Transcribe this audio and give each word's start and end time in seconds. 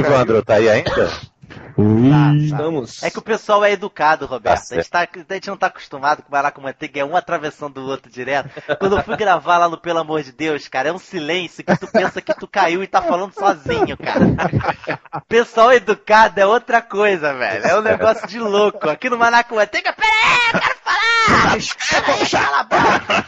Evandro, 0.00 0.42
tá 0.44 0.54
aí 0.54 0.68
ainda? 0.68 0.90
Tá, 0.90 2.34
Estamos. 2.36 3.02
É 3.02 3.10
que 3.10 3.18
o 3.18 3.22
pessoal 3.22 3.64
é 3.64 3.72
educado, 3.72 4.26
Roberto. 4.26 4.68
Tá 4.68 4.74
a, 4.74 4.76
gente 4.76 4.90
tá- 4.90 5.08
a 5.30 5.34
gente 5.34 5.48
não 5.48 5.56
tá 5.56 5.66
acostumado 5.68 6.22
com 6.22 6.30
baraco 6.30 6.60
manteiga, 6.60 7.00
é 7.00 7.04
um 7.04 7.16
atravessando 7.16 7.78
o 7.78 7.86
outro 7.88 8.10
direto. 8.10 8.50
Quando 8.78 8.96
eu 8.96 9.02
fui 9.04 9.16
gravar 9.16 9.58
lá 9.58 9.68
no 9.68 9.78
Pelo 9.78 9.98
Amor 10.00 10.22
de 10.22 10.30
Deus, 10.32 10.66
cara, 10.68 10.88
é 10.88 10.92
um 10.92 10.98
silêncio 10.98 11.64
que 11.64 11.76
tu 11.76 11.86
pensa 11.86 12.20
que 12.20 12.34
tu 12.34 12.46
caiu 12.46 12.82
e 12.82 12.86
tá 12.86 13.00
falando 13.02 13.32
sozinho, 13.32 13.96
cara. 13.96 15.00
O 15.16 15.20
pessoal 15.22 15.72
educado 15.72 16.40
é 16.40 16.46
outra 16.46 16.80
coisa, 16.82 17.32
velho. 17.34 17.64
É 17.66 17.78
um 17.78 17.82
negócio 17.82 18.26
de 18.26 18.38
louco. 18.38 18.88
Aqui 18.88 19.08
no 19.10 19.18
Manaco 19.18 19.54
Manteiga, 19.54 19.92
pera 19.92 20.10
aí, 20.12 20.50
eu 20.54 20.60
quero 20.60 20.78
falar! 20.84 21.58
Pera 21.90 22.12
aí, 22.12 22.28
cala 22.28 22.58
a 22.60 22.64
boca! 22.64 23.26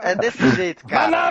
É, 0.00 0.10
é 0.12 0.14
desse 0.16 0.50
jeito, 0.56 0.86
cara. 0.86 1.30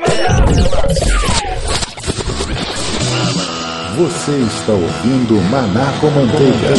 Você 3.98 4.32
está 4.32 4.74
ouvindo 4.74 5.42
Maná 5.50 5.92
com 6.00 6.12
Manteiga. 6.12 6.76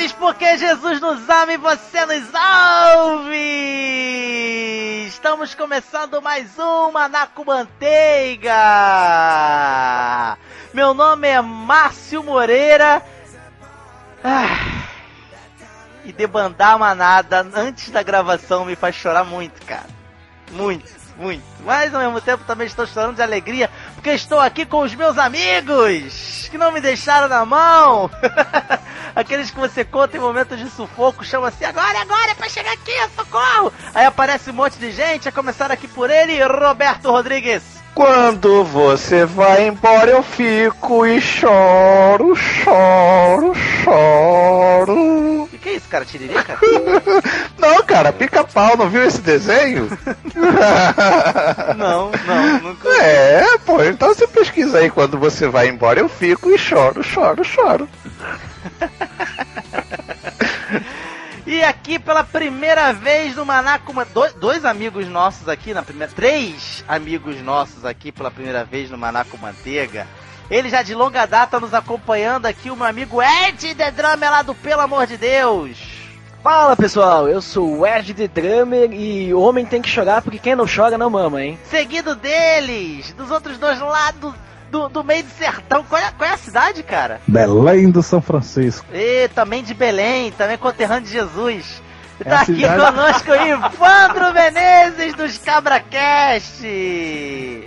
Felizes 0.00 0.12
porque 0.14 0.58
Jesus 0.58 1.00
nos 1.00 1.28
ama 1.28 1.52
e 1.52 1.56
você 1.58 2.06
nos 2.06 2.24
ouve! 2.34 3.89
Estamos 5.30 5.54
começando 5.54 6.20
mais 6.20 6.58
um 6.58 6.90
Manaco 6.90 7.44
Manteiga! 7.44 8.50
Meu 10.74 10.92
nome 10.92 11.28
é 11.28 11.40
Márcio 11.40 12.20
Moreira. 12.24 13.00
Ah, 14.24 14.48
e 16.04 16.12
debandar 16.12 16.72
a 16.72 16.78
manada 16.78 17.46
antes 17.54 17.90
da 17.90 18.02
gravação 18.02 18.64
me 18.64 18.74
faz 18.74 18.96
chorar 18.96 19.22
muito, 19.22 19.64
cara. 19.64 19.86
Muito, 20.50 20.90
muito. 21.16 21.44
Mas 21.60 21.94
ao 21.94 22.00
mesmo 22.00 22.20
tempo 22.20 22.42
também 22.42 22.66
estou 22.66 22.84
chorando 22.84 23.14
de 23.14 23.22
alegria 23.22 23.70
porque 24.00 24.12
estou 24.12 24.40
aqui 24.40 24.64
com 24.64 24.80
os 24.80 24.94
meus 24.94 25.18
amigos 25.18 26.48
que 26.50 26.56
não 26.56 26.72
me 26.72 26.80
deixaram 26.80 27.28
na 27.28 27.44
mão. 27.44 28.10
Aqueles 29.14 29.50
que 29.50 29.58
você 29.58 29.84
conta 29.84 30.16
em 30.16 30.20
momentos 30.20 30.58
de 30.58 30.70
sufoco, 30.70 31.22
chama 31.22 31.48
assim, 31.48 31.66
agora, 31.66 32.00
agora, 32.00 32.30
é 32.30 32.34
pra 32.34 32.48
chegar 32.48 32.72
aqui, 32.72 32.92
socorro! 33.14 33.70
Aí 33.94 34.06
aparece 34.06 34.50
um 34.50 34.54
monte 34.54 34.78
de 34.78 34.90
gente, 34.90 35.28
a 35.28 35.32
começar 35.32 35.70
aqui 35.70 35.86
por 35.86 36.08
ele, 36.08 36.42
Roberto 36.42 37.10
Rodrigues. 37.10 37.79
Quando 37.94 38.64
você 38.64 39.24
vai 39.24 39.66
embora 39.66 40.10
eu 40.10 40.22
fico 40.22 41.04
e 41.04 41.20
choro, 41.20 42.34
choro, 42.36 43.52
choro. 43.54 45.42
O 45.42 45.58
que 45.60 45.68
é 45.68 45.74
isso, 45.74 45.88
cara? 45.88 46.04
Tiririca? 46.04 46.58
Não, 47.58 47.82
cara, 47.82 48.12
pica-pau, 48.12 48.76
não 48.76 48.88
viu 48.88 49.04
esse 49.04 49.20
desenho? 49.20 49.88
não, 51.76 52.10
não, 52.26 52.58
nunca. 52.60 52.88
É, 52.88 53.58
pô, 53.66 53.82
então 53.82 54.08
você 54.14 54.26
pesquisa 54.26 54.78
aí, 54.78 54.90
quando 54.90 55.18
você 55.18 55.46
vai 55.48 55.68
embora 55.68 56.00
eu 56.00 56.08
fico 56.08 56.50
e 56.50 56.56
choro, 56.56 57.02
choro, 57.02 57.44
choro. 57.44 57.88
E 61.52 61.64
aqui 61.64 61.98
pela 61.98 62.22
primeira 62.22 62.92
vez 62.92 63.34
no 63.34 63.44
Manaco, 63.44 63.92
Ma- 63.92 64.04
dois, 64.04 64.32
dois 64.34 64.64
amigos 64.64 65.08
nossos 65.08 65.48
aqui 65.48 65.74
na 65.74 65.82
primeira, 65.82 66.12
três 66.14 66.84
amigos 66.86 67.42
nossos 67.42 67.84
aqui 67.84 68.12
pela 68.12 68.30
primeira 68.30 68.64
vez 68.64 68.88
no 68.88 68.96
Manaco 68.96 69.36
Manteiga. 69.36 70.06
Ele 70.48 70.68
já 70.70 70.80
de 70.84 70.94
longa 70.94 71.26
data 71.26 71.58
nos 71.58 71.74
acompanhando 71.74 72.46
aqui, 72.46 72.70
o 72.70 72.76
meu 72.76 72.86
amigo 72.86 73.20
Ed 73.20 73.74
The 73.74 73.90
Drummer 73.90 74.30
lá 74.30 74.42
do 74.42 74.54
Pelo 74.54 74.82
Amor 74.82 75.08
de 75.08 75.16
Deus. 75.16 75.76
Fala 76.40 76.76
pessoal, 76.76 77.28
eu 77.28 77.42
sou 77.42 77.78
o 77.80 77.84
Ed 77.84 78.14
The 78.14 78.28
Drummer 78.28 78.92
e 78.92 79.34
o 79.34 79.40
homem 79.40 79.66
tem 79.66 79.82
que 79.82 79.88
chorar 79.88 80.22
porque 80.22 80.38
quem 80.38 80.54
não 80.54 80.66
chora 80.72 80.96
não 80.96 81.10
mama, 81.10 81.42
hein? 81.42 81.58
Seguido 81.68 82.14
deles, 82.14 83.12
dos 83.14 83.28
outros 83.32 83.58
dois 83.58 83.80
lados 83.80 84.32
do, 84.70 84.88
do 84.88 85.04
meio 85.04 85.24
do 85.24 85.30
sertão. 85.30 85.84
Qual 85.84 86.00
é, 86.00 86.10
qual 86.16 86.30
é 86.30 86.34
a 86.34 86.38
cidade, 86.38 86.82
cara? 86.82 87.20
Belém 87.26 87.90
do 87.90 88.02
São 88.02 88.22
Francisco. 88.22 88.86
E 88.92 89.28
também 89.34 89.62
de 89.62 89.74
Belém, 89.74 90.30
também 90.32 90.56
conterrâneo 90.56 91.02
de 91.06 91.12
Jesus. 91.12 91.82
É 92.22 92.28
Tá 92.28 92.42
aqui 92.42 92.54
cidade- 92.56 92.84
conosco 92.84 93.30
Ivandro 93.34 94.34
Menezes 94.34 95.14
dos 95.14 95.38
CabraCast. 95.38 96.62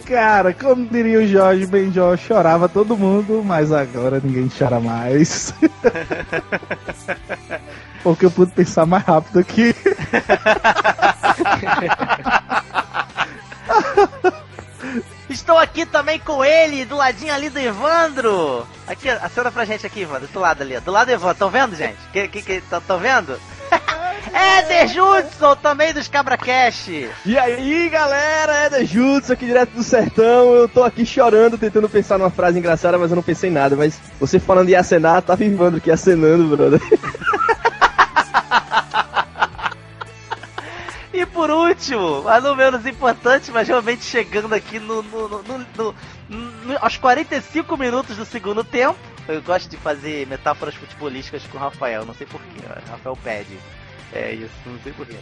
Cara, 0.05 0.53
como 0.53 0.85
diria 0.85 1.17
o 1.19 1.27
Jorge 1.27 1.65
Benjó, 1.65 2.15
chorava 2.15 2.69
todo 2.69 2.95
mundo, 2.95 3.41
mas 3.43 3.71
agora 3.71 4.21
ninguém 4.23 4.47
chora 4.55 4.79
mais. 4.79 5.51
Porque 8.03 8.25
eu 8.25 8.31
pude 8.31 8.51
pensar 8.51 8.85
mais 8.85 9.03
rápido 9.03 9.39
aqui. 9.39 9.73
Estou 15.33 15.57
aqui 15.57 15.83
também 15.83 16.19
com 16.19 16.45
ele, 16.45 16.85
do 16.85 16.95
ladinho 16.95 17.33
ali 17.33 17.49
do 17.49 17.57
Evandro. 17.57 18.67
Aqui, 18.85 19.09
acena 19.09 19.51
pra 19.51 19.65
gente 19.65 19.83
aqui, 19.83 20.01
Evandro, 20.01 20.27
do 20.27 20.39
lado 20.39 20.61
ali, 20.61 20.79
do 20.79 20.91
lado 20.91 21.07
do 21.07 21.13
Evandro. 21.13 21.35
Tão 21.35 21.49
vendo, 21.49 21.75
gente? 21.75 21.97
Que, 22.11 22.27
que, 22.27 22.41
que, 22.43 22.63
tão, 22.87 22.99
vendo? 22.99 23.39
Éder 24.31 24.87
Judson, 24.87 25.55
também 25.55 25.91
dos 25.91 26.07
CabraCast. 26.07 27.09
E 27.25 27.37
aí 27.37 27.89
galera, 27.89 28.53
é 28.53 28.69
da 28.69 28.83
Jutsu 28.83 29.33
aqui 29.33 29.47
direto 29.47 29.71
do 29.71 29.83
sertão. 29.83 30.53
Eu 30.53 30.69
tô 30.69 30.83
aqui 30.83 31.03
chorando, 31.03 31.57
tentando 31.57 31.89
pensar 31.89 32.19
numa 32.19 32.29
frase 32.29 32.59
engraçada, 32.59 32.97
mas 32.99 33.09
eu 33.09 33.15
não 33.15 33.23
pensei 33.23 33.49
em 33.49 33.53
nada. 33.53 33.75
Mas 33.75 33.99
você 34.19 34.39
falando 34.39 34.67
de 34.67 34.75
acenar, 34.75 35.23
tá 35.23 35.33
vivando 35.33 35.77
aqui 35.77 35.89
acenando, 35.89 36.55
brother. 36.55 36.79
E 41.13 41.25
por 41.27 41.49
último, 41.51 42.23
mas 42.23 42.43
não 42.43 42.55
menos 42.55 42.85
importante, 42.87 43.51
mas 43.51 43.67
realmente 43.67 44.03
chegando 44.03 44.53
aqui 44.53 44.79
no, 44.79 45.03
no- 45.03 45.43
no- 45.43 45.65
no- 45.77 45.95
aos 46.81 46.97
45 46.97 47.77
minutos 47.77 48.17
do 48.17 48.25
segundo 48.25 48.63
tempo. 48.63 48.97
Eu 49.27 49.41
gosto 49.41 49.69
de 49.69 49.77
fazer 49.77 50.25
metáforas 50.27 50.73
futebolísticas 50.75 51.43
com 51.43 51.57
o 51.57 51.61
Rafael, 51.61 52.03
não 52.03 52.15
sei 52.15 52.25
porquê. 52.25 52.47
Rafael 52.89 53.17
pede. 53.23 53.57
É 54.11 54.33
isso, 54.33 54.49
não 54.65 54.79
sei 54.83 54.91
porquê. 54.91 55.15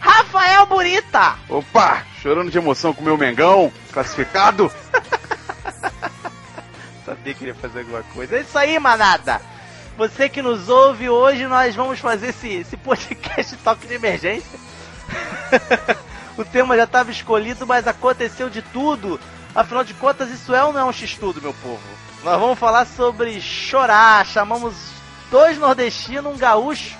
Rafael 0.00 0.66
Burita! 0.66 1.36
Opa, 1.48 2.04
chorando 2.22 2.50
de 2.50 2.58
emoção 2.58 2.94
com 2.94 3.00
o 3.00 3.04
meu 3.04 3.18
Mengão, 3.18 3.72
classificado. 3.92 4.70
Sabia 7.04 7.34
que 7.34 7.44
ele 7.44 7.50
ia 7.50 7.54
fazer 7.54 7.80
alguma 7.80 8.02
coisa. 8.04 8.36
É 8.36 8.40
isso 8.40 8.56
aí, 8.56 8.78
manada! 8.78 9.40
Você 9.96 10.28
que 10.28 10.42
nos 10.42 10.68
ouve 10.68 11.08
hoje, 11.08 11.46
nós 11.46 11.74
vamos 11.74 12.00
fazer 12.00 12.28
esse, 12.30 12.48
esse 12.48 12.76
podcast 12.76 13.56
toque 13.58 13.86
de 13.86 13.94
emergência. 13.94 14.58
o 16.36 16.44
tema 16.44 16.76
já 16.76 16.84
estava 16.84 17.10
escolhido, 17.10 17.66
mas 17.66 17.86
aconteceu 17.86 18.48
de 18.50 18.62
tudo. 18.62 19.20
Afinal 19.54 19.84
de 19.84 19.94
contas, 19.94 20.30
isso 20.30 20.54
é 20.54 20.64
ou 20.64 20.72
não 20.72 20.80
é 20.80 20.84
um 20.84 20.92
x-tudo, 20.92 21.40
meu 21.40 21.54
povo? 21.54 21.82
Nós 22.24 22.40
vamos 22.40 22.58
falar 22.58 22.86
sobre 22.86 23.40
chorar. 23.40 24.26
Chamamos 24.26 24.74
dois 25.30 25.58
nordestinos, 25.58 26.34
um 26.34 26.38
gaúcho, 26.38 26.96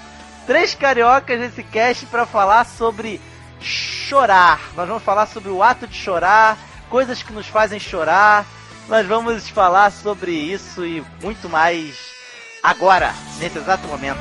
três 0.46 0.74
cariocas 0.74 1.38
nesse 1.38 1.62
cast 1.62 2.06
para 2.06 2.26
falar 2.26 2.64
sobre 2.64 3.20
chorar. 3.60 4.60
Nós 4.76 4.86
vamos 4.86 5.02
falar 5.02 5.26
sobre 5.26 5.50
o 5.50 5.62
ato 5.62 5.86
de 5.86 5.96
chorar, 5.96 6.58
coisas 6.90 7.22
que 7.22 7.32
nos 7.32 7.46
fazem 7.46 7.80
chorar. 7.80 8.44
Nós 8.88 9.06
vamos 9.06 9.48
falar 9.48 9.90
sobre 9.90 10.32
isso 10.32 10.84
e 10.84 11.02
muito 11.22 11.48
mais 11.48 11.96
agora, 12.62 13.14
nesse 13.38 13.58
exato 13.58 13.86
momento. 13.88 14.20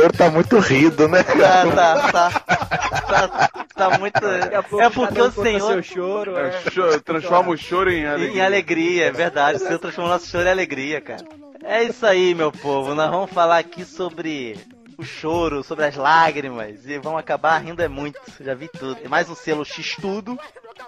choro 0.00 0.12
tá 0.12 0.30
muito 0.30 0.58
rido, 0.58 1.08
né? 1.08 1.22
Tá, 1.22 1.70
tá, 1.70 2.12
tá. 2.12 2.30
Tá, 3.04 3.50
tá 3.74 3.98
muito. 3.98 4.24
É 4.26 4.90
porque 4.90 5.20
o 5.20 5.30
senhor. 5.30 5.72
Seu 5.72 5.82
choro, 5.82 6.36
é. 6.36 6.50
Cho- 6.70 7.00
Transforma 7.00 7.50
o 7.50 7.56
choro 7.56 7.90
em 7.90 8.00
Em 8.02 8.06
alegria. 8.06 8.44
alegria, 8.44 9.06
é 9.06 9.10
verdade. 9.12 9.58
O 9.58 9.60
senhor 9.66 9.78
transformou 9.78 10.12
nosso 10.12 10.26
choro 10.26 10.46
em 10.46 10.50
alegria, 10.50 11.00
cara. 11.00 11.24
É 11.62 11.82
isso 11.82 12.04
aí, 12.04 12.34
meu 12.34 12.50
povo. 12.50 12.94
Nós 12.94 13.10
vamos 13.10 13.30
falar 13.30 13.58
aqui 13.58 13.84
sobre 13.84 14.56
o 14.98 15.04
choro, 15.04 15.62
sobre 15.62 15.84
as 15.86 15.96
lágrimas. 15.96 16.84
E 16.86 16.98
vamos 16.98 17.20
acabar 17.20 17.58
rindo 17.58 17.82
é 17.82 17.88
muito. 17.88 18.18
Já 18.40 18.54
vi 18.54 18.68
tudo. 18.68 18.98
E 19.04 19.08
mais 19.08 19.28
um 19.30 19.34
selo 19.34 19.64
X-Tudo. 19.64 20.38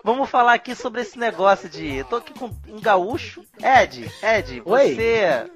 Vamos 0.03 0.29
falar 0.29 0.55
aqui 0.55 0.75
sobre 0.75 1.01
esse 1.03 1.19
negócio 1.19 1.69
de. 1.69 1.97
Eu 1.97 2.05
tô 2.05 2.17
aqui 2.17 2.35
com 2.35 2.47
um 2.69 2.81
gaúcho. 2.81 3.43
Ed, 3.63 4.11
Ed, 4.23 4.63
Oi. 4.65 4.95
você. 4.95 5.47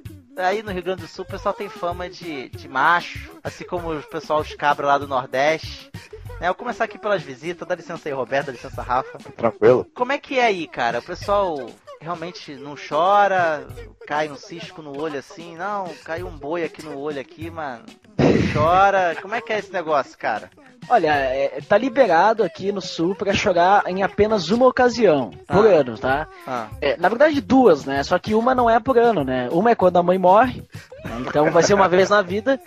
Aí 0.45 0.63
no 0.63 0.73
Rio 0.73 0.83
Grande 0.83 1.03
do 1.03 1.09
Sul 1.09 1.25
o 1.25 1.29
pessoal 1.29 1.55
tem 1.55 1.69
fama 1.69 2.09
de, 2.09 2.49
de 2.49 2.69
macho, 2.69 3.31
assim 3.43 3.65
como 3.65 3.93
o 3.93 4.03
pessoal, 4.03 4.41
os 4.41 4.55
cabras 4.55 4.89
lá 4.89 4.99
do 4.99 5.09
Nordeste. 5.09 5.91
Né, 6.41 6.47
eu 6.47 6.53
vou 6.53 6.55
começar 6.55 6.85
aqui 6.85 6.99
pelas 6.99 7.23
visitas, 7.23 7.69
dá 7.69 7.75
licença 7.75 8.09
aí, 8.09 8.15
Roberto, 8.15 8.47
dá 8.47 8.53
licença, 8.53 8.83
Rafa. 8.83 9.19
Tranquilo. 9.37 9.87
Como 9.95 10.13
é 10.13 10.19
que 10.19 10.39
é 10.39 10.47
aí, 10.47 10.67
cara? 10.67 11.01
O 11.01 11.03
pessoal 11.03 11.71
realmente 12.01 12.55
não 12.55 12.75
chora, 12.75 13.67
cai 14.07 14.31
um 14.31 14.37
cisco 14.37 14.81
no 14.81 14.99
olho 14.99 15.19
assim, 15.19 15.55
não, 15.57 15.87
caiu 16.05 16.27
um 16.27 16.37
boi 16.37 16.65
aqui 16.65 16.83
no 16.83 16.99
olho 16.99 17.21
aqui, 17.21 17.51
mano. 17.51 17.85
Não 18.17 18.53
chora. 18.55 19.15
Como 19.21 19.35
é 19.35 19.41
que 19.41 19.53
é 19.53 19.59
esse 19.59 19.73
negócio, 19.73 20.17
cara? 20.17 20.51
Olha, 20.89 21.09
é, 21.15 21.61
tá 21.69 21.79
liberado 21.79 22.43
aqui 22.43 22.73
no 22.73 22.81
sul 22.81 23.15
pra 23.15 23.33
chorar 23.33 23.85
em 23.87 24.03
apenas 24.03 24.51
uma 24.51 24.67
ocasião 24.67 25.31
por 25.47 25.67
Ah. 25.67 25.71
ano, 25.71 25.97
tá? 25.99 26.27
Ah, 26.47 26.67
É, 26.81 26.97
na 26.97 27.09
verdade, 27.09 27.41
duas, 27.41 27.85
né? 27.85 28.03
Só 28.03 28.19
que 28.19 28.35
uma 28.35 28.55
não 28.55 28.69
é 28.69 28.81
por 28.81 28.99
ano, 28.99 29.23
né? 29.23 29.49
Uma 29.53 29.71
é 29.71 29.75
quando 29.75 29.99
a 29.99 30.03
mãe 30.03 30.19
morre, 30.19 30.63
né? 31.05 31.17
então 31.27 31.51
vai 31.53 31.63
ser 31.63 31.75
uma 31.75 31.89
vez 31.89 32.11
na 32.11 32.23
vida. 32.23 32.59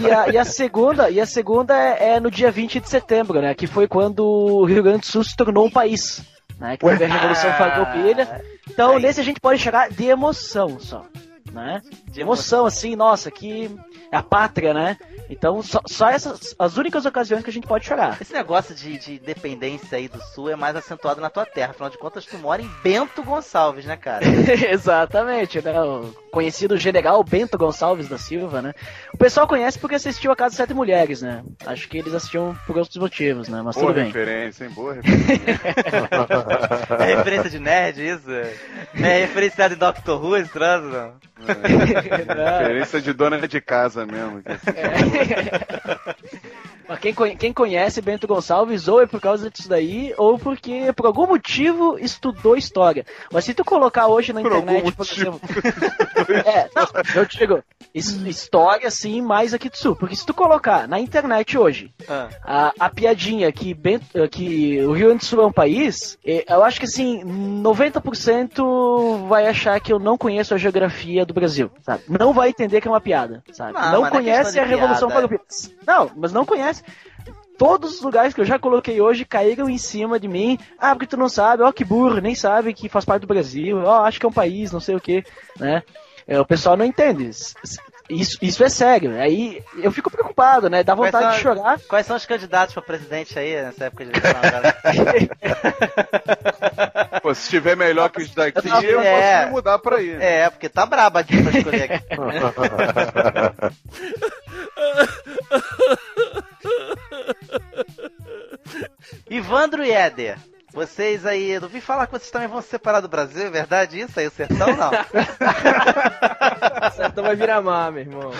E 0.00 0.10
a, 0.10 0.28
e 0.28 0.38
a 0.38 0.44
segunda, 0.44 1.10
e 1.10 1.20
a 1.20 1.26
segunda 1.26 1.76
é, 1.76 2.14
é 2.14 2.20
no 2.20 2.30
dia 2.30 2.50
20 2.50 2.78
de 2.80 2.88
setembro, 2.88 3.40
né? 3.40 3.54
Que 3.54 3.66
foi 3.66 3.88
quando 3.88 4.20
o 4.24 4.64
Rio 4.64 4.82
Grande 4.82 5.00
do 5.00 5.06
Sul 5.06 5.24
se 5.24 5.36
tornou 5.36 5.66
um 5.66 5.70
país. 5.70 6.22
Né? 6.60 6.76
Que 6.76 6.86
teve 6.86 7.04
a 7.04 7.08
Revolução 7.08 7.52
Farroupilha. 7.54 8.42
Então, 8.70 8.98
nesse 8.98 9.20
a 9.20 9.24
gente 9.24 9.40
pode 9.40 9.60
chorar 9.60 9.90
de 9.90 10.04
emoção 10.06 10.78
só. 10.78 11.04
Né? 11.52 11.80
De 12.10 12.20
emoção, 12.20 12.64
assim, 12.66 12.94
nossa, 12.96 13.30
que 13.30 13.70
é 14.10 14.16
a 14.16 14.22
pátria, 14.22 14.72
né? 14.72 14.96
Então, 15.28 15.60
só, 15.62 15.80
só 15.86 16.08
essas 16.08 16.54
as 16.58 16.76
únicas 16.76 17.04
ocasiões 17.04 17.42
que 17.42 17.50
a 17.50 17.52
gente 17.52 17.66
pode 17.66 17.84
chorar. 17.84 18.16
esse 18.20 18.32
negócio 18.32 18.74
de, 18.74 18.98
de 18.98 19.18
dependência 19.18 19.98
aí 19.98 20.08
do 20.08 20.20
sul 20.22 20.50
é 20.50 20.56
mais 20.56 20.76
acentuado 20.76 21.20
na 21.20 21.28
tua 21.28 21.44
terra. 21.44 21.70
Afinal 21.70 21.90
de 21.90 21.98
contas, 21.98 22.24
tu 22.24 22.38
mora 22.38 22.62
em 22.62 22.70
Bento 22.82 23.22
Gonçalves, 23.22 23.84
né, 23.84 23.96
cara? 23.96 24.24
Exatamente, 24.70 25.60
né? 25.62 25.80
O 25.80 26.12
conhecido 26.30 26.76
general 26.76 27.22
Bento 27.24 27.58
Gonçalves 27.58 28.08
da 28.08 28.18
Silva, 28.18 28.62
né? 28.62 28.72
O 29.12 29.16
pessoal 29.16 29.48
conhece 29.48 29.78
porque 29.78 29.96
assistiu 29.96 30.30
a 30.30 30.36
Casa 30.36 30.50
de 30.50 30.56
Sete 30.56 30.74
Mulheres, 30.74 31.22
né? 31.22 31.42
Acho 31.64 31.88
que 31.88 31.98
eles 31.98 32.14
assistiam 32.14 32.56
por 32.66 32.76
outros 32.78 32.96
motivos, 32.96 33.48
né? 33.48 33.62
Mas 33.62 33.74
Boa 33.74 33.88
tudo 33.88 33.96
bem. 33.96 34.06
referência, 34.06 34.64
hein? 34.64 34.70
Boa 34.70 34.94
referência. 34.94 35.56
É 36.98 37.16
referência 37.16 37.50
de 37.50 37.58
nerd, 37.58 38.00
isso? 38.00 38.30
É 38.30 39.20
referenciado 39.20 39.74
em 39.74 39.76
Doctor 39.76 40.22
Who, 40.22 40.36
esse 40.36 40.50
troço, 40.50 40.86
não? 40.86 41.14
referência 42.60 43.00
de 43.00 43.12
dona 43.12 43.46
de 43.46 43.60
casa 43.60 43.95
mesmo. 44.04 44.42
que 44.42 44.52
assim, 44.52 44.72
Mas 46.88 46.98
quem, 47.00 47.14
quem 47.36 47.52
conhece 47.52 48.00
Bento 48.00 48.26
Gonçalves 48.26 48.88
ou 48.88 49.02
é 49.02 49.06
por 49.06 49.20
causa 49.20 49.50
disso 49.50 49.68
daí, 49.68 50.14
ou 50.16 50.38
porque 50.38 50.92
por 50.94 51.06
algum 51.06 51.26
motivo 51.26 51.98
estudou 51.98 52.56
história. 52.56 53.04
Mas 53.32 53.44
se 53.44 53.54
tu 53.54 53.64
colocar 53.64 54.06
hoje 54.06 54.32
na 54.32 54.40
Por 54.40 54.52
internet, 54.52 54.92
por 54.92 55.06
exemplo. 55.06 55.40
é, 56.46 56.68
não, 56.74 56.86
eu 57.14 57.24
digo, 57.26 57.62
his- 57.94 58.20
história 58.26 58.90
sim, 58.90 59.20
mais 59.20 59.52
aqui 59.52 59.68
do 59.68 59.76
sul. 59.76 59.96
Porque 59.96 60.14
se 60.16 60.24
tu 60.24 60.32
colocar 60.34 60.86
na 60.86 61.00
internet 61.00 61.58
hoje 61.58 61.92
Ah, 62.08 62.28
a, 62.44 62.72
a 62.86 62.90
piadinha 62.90 63.50
que, 63.50 63.74
Bento, 63.74 64.06
que 64.30 64.80
o 64.84 64.92
Rio 64.92 65.06
Grande 65.08 65.20
do 65.20 65.24
Sul 65.24 65.42
é 65.42 65.46
um 65.46 65.52
país, 65.52 66.16
eh, 66.24 66.44
eu 66.48 66.62
acho 66.62 66.78
que 66.78 66.86
assim, 66.86 67.22
90% 67.24 69.26
vai 69.28 69.46
achar 69.46 69.80
que 69.80 69.92
eu 69.92 69.98
não 69.98 70.16
conheço 70.16 70.54
a 70.54 70.58
geografia 70.58 71.26
do 71.26 71.34
Brasil, 71.34 71.70
sabe? 71.82 72.02
Não 72.08 72.32
vai 72.32 72.50
entender 72.50 72.80
que 72.80 72.88
é 72.88 72.90
uma 72.90 73.00
piada, 73.00 73.42
sabe? 73.52 73.72
Não, 73.72 73.80
Não, 73.82 73.92
não 74.00 74.06
é 74.06 74.10
conhece 74.10 74.58
a 74.58 74.64
Revolução. 74.64 75.10
Farroupilha. 75.10 75.40
Não, 75.86 76.10
mas 76.16 76.32
não 76.32 76.44
conhece. 76.44 76.75
Todos 77.58 77.94
os 77.96 78.02
lugares 78.02 78.34
que 78.34 78.40
eu 78.40 78.44
já 78.44 78.58
coloquei 78.58 79.00
hoje 79.00 79.24
caíram 79.24 79.68
em 79.70 79.78
cima 79.78 80.20
de 80.20 80.28
mim. 80.28 80.58
Ah, 80.78 80.94
porque 80.94 81.06
tu 81.06 81.16
não 81.16 81.28
sabe, 81.28 81.62
ó 81.62 81.72
que 81.72 81.84
burro, 81.84 82.20
nem 82.20 82.34
sabe 82.34 82.74
que 82.74 82.86
faz 82.88 83.04
parte 83.04 83.22
do 83.22 83.26
Brasil, 83.28 83.78
ó, 83.82 84.04
acho 84.04 84.20
que 84.20 84.26
é 84.26 84.28
um 84.28 84.32
país, 84.32 84.70
não 84.72 84.80
sei 84.80 84.94
o 84.94 85.00
que, 85.00 85.24
né? 85.58 85.82
É, 86.28 86.38
o 86.38 86.44
pessoal 86.44 86.76
não 86.76 86.84
entende. 86.84 87.30
Isso, 88.10 88.36
isso 88.42 88.62
é 88.62 88.68
sério. 88.68 89.18
Aí 89.20 89.62
eu 89.78 89.90
fico 89.90 90.10
preocupado, 90.10 90.68
né? 90.70 90.84
Dá 90.84 90.94
vontade 90.94 91.34
de 91.36 91.42
são- 91.42 91.54
chorar. 91.54 91.80
Quais 91.88 92.06
são 92.06 92.14
os 92.16 92.24
candidatos 92.26 92.72
pra 92.74 92.82
presidente 92.82 93.36
aí 93.38 93.54
nessa 93.62 93.86
época 93.86 94.04
de 94.04 94.10
eleição 94.10 94.40
agora? 94.42 94.76
Pô, 97.22 97.34
se 97.34 97.42
estiver 97.42 97.76
melhor 97.76 98.08
que 98.10 98.22
os 98.22 98.30
daqui, 98.34 98.68
Não, 98.68 98.80
eu 98.82 99.00
é. 99.00 99.20
posso 99.36 99.46
me 99.46 99.50
mudar 99.52 99.78
pra 99.80 99.96
aí. 99.96 100.10
É, 100.20 100.48
porque 100.50 100.68
tá 100.68 100.84
braba 100.86 101.18
aqui 101.20 101.42
pra 101.42 101.58
escolher 101.58 101.90
aqui. 101.90 102.04
Ivandro 109.30 109.84
e 109.84 109.90
Éder, 109.90 110.36
vocês 110.72 111.24
aí, 111.24 111.50
eu 111.52 111.62
ouvi 111.62 111.80
falar 111.80 112.06
que 112.06 112.12
vocês 112.12 112.30
também 112.30 112.48
vão 112.48 112.60
se 112.60 112.68
separar 112.68 113.00
do 113.00 113.08
Brasil, 113.08 113.46
é 113.46 113.50
verdade 113.50 113.98
isso 114.00 114.18
aí, 114.20 114.26
o 114.26 114.30
sertão 114.30 114.76
não? 114.76 114.90
Sertão 116.94 117.24
vai 117.24 117.36
virar 117.36 117.62
mar, 117.62 117.90
meu 117.92 118.02
irmão. 118.02 118.30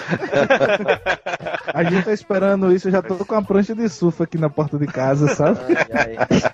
A 1.72 1.84
gente 1.84 2.04
tá 2.04 2.12
esperando 2.12 2.72
isso, 2.72 2.88
eu 2.88 2.92
já 2.92 3.02
tô 3.02 3.16
com 3.24 3.34
a 3.34 3.42
prancha 3.42 3.74
de 3.74 3.88
surf 3.88 4.22
aqui 4.22 4.36
na 4.38 4.50
porta 4.50 4.78
de 4.78 4.86
casa, 4.86 5.28
sabe? 5.34 5.58
Ai, 5.92 6.16
ai. 6.18 6.52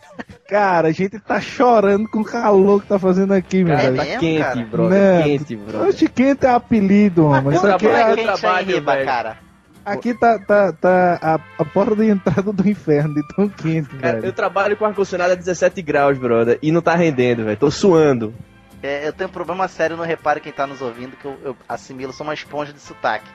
Cara, 0.49 0.88
a 0.88 0.92
gente 0.92 1.19
tá 1.19 1.40
chorando 1.40 2.09
com 2.09 2.21
o 2.21 2.25
calor 2.25 2.83
que 2.83 2.88
tá 2.88 2.99
fazendo 2.99 3.33
aqui, 3.33 3.64
meu 3.64 3.76
velho. 3.76 3.97
Tá 3.97 4.04
quente, 4.04 4.42
cara? 4.42 4.64
brother. 4.64 5.16
Não, 5.19 5.23
Quente, 5.25 5.57
brother. 5.57 6.11
Quente 6.12 6.47
é 6.47 6.50
apelido, 6.50 7.26
homem. 7.26 7.52
Isso 7.52 7.61
Como 7.62 7.75
aqui 7.75 7.87
é 7.87 7.90
é, 7.90 8.04
quente 8.14 8.21
aí 8.21 8.26
trabalho, 8.38 8.66
Riba, 8.66 8.92
velho. 8.92 9.07
cara? 9.07 9.38
Aqui 9.85 10.15
tá, 10.15 10.39
tá, 10.39 10.73
tá 10.73 11.19
a, 11.21 11.35
a 11.62 11.65
porta 11.65 11.97
de 11.97 12.09
entrada 12.09 12.53
do 12.53 12.69
inferno, 12.69 13.15
de 13.15 13.27
tão 13.35 13.49
quente, 13.49 13.95
Cara, 13.97 14.15
velho. 14.15 14.27
eu 14.27 14.33
trabalho 14.33 14.77
com 14.77 14.85
ar-condicionado 14.85 15.33
a 15.33 15.37
17 15.37 15.81
graus, 15.83 16.19
brother, 16.19 16.59
e 16.62 16.71
não 16.73 16.81
tá 16.81 16.95
rendendo, 16.95 17.45
velho. 17.45 17.57
Tô 17.57 17.71
suando. 17.71 18.35
É, 18.83 19.07
eu 19.07 19.12
tenho 19.12 19.31
um 19.31 19.33
problema 19.33 19.69
sério 19.69 19.97
no 19.97 20.03
reparo 20.03 20.41
quem 20.41 20.53
tá 20.53 20.67
nos 20.67 20.83
ouvindo, 20.83 21.17
que 21.17 21.25
eu, 21.25 21.39
eu 21.45 21.57
assimilo, 21.69 22.12
sou 22.12 22.27
uma 22.27 22.35
esponja 22.35 22.73
de 22.73 22.81
sotaque. 22.81 23.29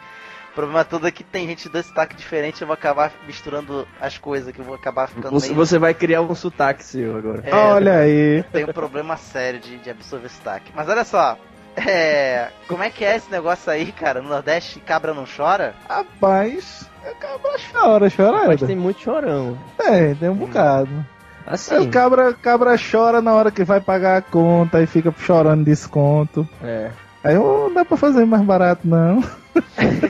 O 0.52 0.56
problema 0.58 0.84
todo 0.84 1.08
é 1.08 1.12
que 1.12 1.24
tem 1.24 1.48
gente 1.48 1.64
de 1.64 1.70
dois 1.70 1.86
sotaques 1.86 2.18
diferentes, 2.18 2.60
eu 2.60 2.68
vou 2.68 2.74
acabar 2.74 3.14
misturando 3.26 3.88
as 4.02 4.18
coisas, 4.18 4.52
que 4.52 4.60
eu 4.60 4.66
vou 4.66 4.76
acabar 4.76 5.08
ficando 5.08 5.30
Você, 5.30 5.48
meio... 5.50 5.56
você 5.56 5.78
vai 5.78 5.94
criar 5.94 6.22
um 6.22 6.34
sotaque 6.34 6.84
seu 6.84 7.16
agora. 7.16 7.44
É, 7.46 7.54
Olha 7.54 8.00
aí. 8.00 8.44
Tenho 8.52 8.70
um 8.70 8.74
problema 8.74 9.16
sério 9.16 9.60
de, 9.60 9.78
de 9.78 9.90
absorver 9.90 10.30
sotaque. 10.30 10.72
Mas 10.76 10.90
olha 10.90 11.06
só, 11.06 11.38
é... 11.78 12.50
Como 12.68 12.84
é 12.84 12.90
que 12.90 13.06
é 13.06 13.16
esse 13.16 13.32
negócio 13.32 13.72
aí, 13.72 13.92
cara? 13.92 14.22
No 14.22 14.30
Nordeste, 14.30 14.80
cabra 14.80 15.14
não 15.14 15.26
chora? 15.26 15.76
Rapaz, 15.88 16.90
a 17.06 17.14
cabra 17.16 17.52
chora, 17.72 18.10
chora. 18.10 18.48
Mas 18.48 18.62
tem 18.62 18.76
muito 18.76 19.02
chorão. 19.02 19.58
É, 19.80 20.14
tem 20.16 20.30
um 20.30 20.36
bocado. 20.36 21.06
Aí 21.46 21.54
Assim. 21.54 21.78
o 21.78 21.90
cabra, 21.90 22.34
cabra 22.34 22.76
chora 22.78 23.22
na 23.22 23.34
hora 23.34 23.52
que 23.52 23.64
vai 23.64 23.80
pagar 23.80 24.18
a 24.18 24.22
conta 24.22 24.82
e 24.82 24.88
fica 24.88 25.14
chorando 25.18 25.64
desconto. 25.64 26.48
É. 26.62 26.92
Aí 27.24 27.36
não 27.36 27.74
dá 27.74 27.86
pra 27.86 27.96
fazer 27.96 28.26
mais 28.26 28.44
barato, 28.44 28.88
não. 28.88 29.24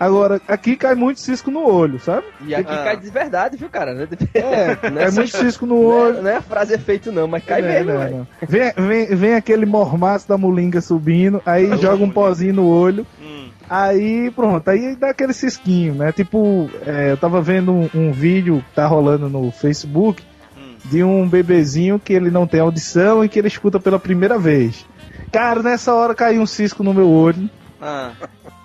Agora, 0.00 0.40
aqui 0.46 0.76
cai 0.76 0.94
muito 0.94 1.20
cisco 1.20 1.50
no 1.50 1.66
olho, 1.68 1.98
sabe? 1.98 2.24
E 2.46 2.54
aqui 2.54 2.72
Ah. 2.72 2.84
cai 2.84 2.96
de 2.96 3.10
verdade, 3.10 3.56
viu, 3.56 3.68
cara? 3.68 3.92
Não 3.94 4.02
É, 4.34 4.76
cai 4.76 5.10
muito 5.10 5.36
cisco 5.36 5.66
no 5.66 5.74
Não 5.82 5.92
é, 5.92 5.94
olho. 6.02 6.22
não 6.22 6.30
é 6.30 6.40
frase 6.40 6.74
efeito, 6.74 7.10
não, 7.10 7.26
mas 7.26 7.42
cai 7.44 7.60
É, 7.60 7.62
mesmo, 7.82 7.92
não, 7.92 7.98
velho. 7.98 8.16
não. 8.18 8.26
Vem, 8.48 8.72
vem, 8.76 9.06
vem 9.16 9.34
aquele 9.34 9.66
mormaço 9.66 10.28
da 10.28 10.38
molinga 10.38 10.80
subindo, 10.80 11.42
aí 11.44 11.66
joga 11.78 12.04
um 12.04 12.10
pozinho 12.10 12.54
no 12.54 12.66
olho, 12.68 13.04
Hum. 13.20 13.48
aí 13.68 14.30
pronto, 14.30 14.68
aí 14.68 14.94
dá 14.94 15.10
aquele 15.10 15.32
cisquinho, 15.32 15.94
né? 15.94 16.12
Tipo, 16.12 16.70
é, 16.86 17.10
eu 17.10 17.16
tava 17.16 17.40
vendo 17.42 17.72
um, 17.72 17.90
um 17.94 18.12
vídeo 18.12 18.64
que 18.68 18.74
tá 18.76 18.86
rolando 18.86 19.28
no 19.28 19.50
Facebook 19.50 20.22
Hum. 20.56 20.76
de 20.84 21.02
um 21.02 21.28
bebezinho 21.28 21.98
que 21.98 22.12
ele 22.12 22.30
não 22.30 22.46
tem 22.46 22.60
audição 22.60 23.24
e 23.24 23.28
que 23.28 23.38
ele 23.38 23.48
escuta 23.48 23.80
pela 23.80 23.98
primeira 23.98 24.38
vez. 24.38 24.86
Cara, 25.32 25.62
nessa 25.62 25.92
hora 25.92 26.14
caiu 26.14 26.40
um 26.40 26.46
cisco 26.46 26.82
no 26.84 26.94
meu 26.94 27.08
olho, 27.10 27.50
Ah, 27.80 28.10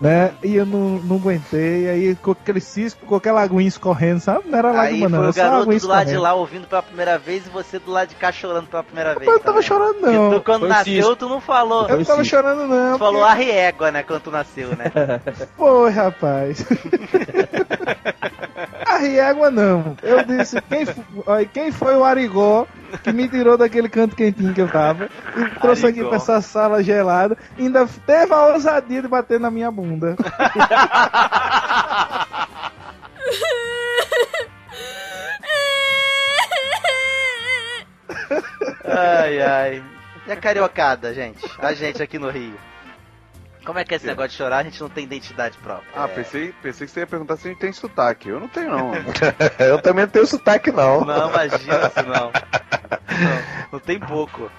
né? 0.01 0.33
E 0.43 0.55
eu 0.55 0.65
não, 0.65 0.97
não 0.99 1.17
aguentei. 1.17 1.87
Aí 1.87 2.15
com 2.15 2.31
aquele 2.31 2.59
cisco, 2.59 3.05
com 3.05 3.15
aquela 3.15 3.41
aguinha 3.43 3.67
escorrendo, 3.67 4.19
sabe? 4.19 4.49
Não 4.49 4.57
era 4.57 4.71
lágrima, 4.71 5.07
foi 5.07 5.09
não. 5.09 5.19
o 5.19 5.23
Era 5.25 5.33
só 5.33 5.41
garoto 5.43 5.79
do 5.79 5.87
lado 5.87 6.07
de 6.09 6.17
lá 6.17 6.33
ouvindo 6.33 6.67
pela 6.67 6.81
primeira 6.81 7.17
vez 7.19 7.45
e 7.45 7.49
você 7.49 7.77
do 7.77 7.91
lado 7.91 8.09
de 8.09 8.15
cá 8.15 8.31
chorando 8.31 8.67
pela 8.67 8.83
primeira 8.83 9.13
vez. 9.13 9.27
Eu 9.27 9.33
não 9.33 9.39
tava 9.39 9.61
também. 9.61 9.67
chorando, 9.67 9.99
Porque 9.99 10.15
não. 10.17 10.31
tu, 10.33 10.41
quando 10.41 10.59
Foi 10.61 10.69
nasceu, 10.69 11.15
tu 11.15 11.29
não 11.29 11.39
falou. 11.39 11.87
Eu 11.87 11.97
não 11.97 12.05
tava 12.05 12.23
chorando, 12.23 12.67
não. 12.67 12.93
Tu 12.93 12.99
falou 12.99 13.21
porque- 13.21 13.31
a 13.31 13.35
riégua, 13.35 13.91
né? 13.91 14.03
Quando 14.03 14.21
tu 14.21 14.31
nasceu, 14.31 14.69
né? 14.69 14.91
Foi, 15.55 15.91
rapaz. 15.91 16.65
A 19.03 19.07
riégua 19.07 19.51
não. 19.51 19.97
Eu 20.01 20.23
disse, 20.23 20.61
quem, 20.61 20.85
fo- 20.85 21.03
olha, 21.25 21.45
quem 21.45 21.71
foi 21.71 21.95
o 21.95 22.03
Arigó 22.03 22.65
que 23.03 23.11
me 23.11 23.27
tirou 23.27 23.57
daquele 23.57 23.89
canto 23.89 24.15
quentinho 24.15 24.53
que 24.53 24.61
eu 24.61 24.69
tava 24.69 25.09
e 25.35 25.59
trouxe 25.59 25.85
aqui 25.87 25.99
Arigó. 25.99 26.09
pra 26.09 26.17
essa 26.17 26.41
sala 26.41 26.81
gelada 26.83 27.37
e 27.57 27.63
ainda 27.63 27.87
teve 28.05 28.33
a 28.33 28.45
ousadia 28.47 29.01
de 29.01 29.07
bater 29.07 29.39
na 29.39 29.51
minha 29.51 29.69
bunda. 29.71 30.15
Ai, 38.85 39.41
ai. 39.41 39.83
E 40.27 40.31
a 40.31 40.35
cariocada, 40.35 41.13
gente? 41.13 41.39
A 41.59 41.73
gente 41.73 42.01
aqui 42.01 42.17
no 42.17 42.29
Rio. 42.29 42.57
Como 43.65 43.79
é 43.79 43.83
que 43.83 43.93
é 43.93 43.97
esse 43.97 44.05
negócio 44.05 44.31
de 44.31 44.37
chorar? 44.37 44.57
A 44.57 44.63
gente 44.63 44.81
não 44.81 44.89
tem 44.89 45.05
identidade 45.05 45.57
própria. 45.57 45.89
Ah, 45.95 46.07
pensei, 46.07 46.53
pensei 46.61 46.85
que 46.85 46.93
você 46.93 46.99
ia 47.01 47.07
perguntar 47.07 47.37
se 47.37 47.47
a 47.47 47.51
gente 47.51 47.59
tem 47.59 47.71
sotaque. 47.71 48.29
Eu 48.29 48.39
não 48.39 48.47
tenho, 48.47 48.69
não. 48.69 48.91
Eu 49.59 49.81
também 49.81 50.05
não 50.05 50.11
tenho 50.11 50.27
sotaque, 50.27 50.71
não. 50.71 51.05
Não, 51.05 51.29
imagina 51.29 51.89
se 51.89 52.01
não. 52.03 52.13
não. 52.13 52.31
Não 53.73 53.79
tem 53.79 53.99
pouco. 53.99 54.51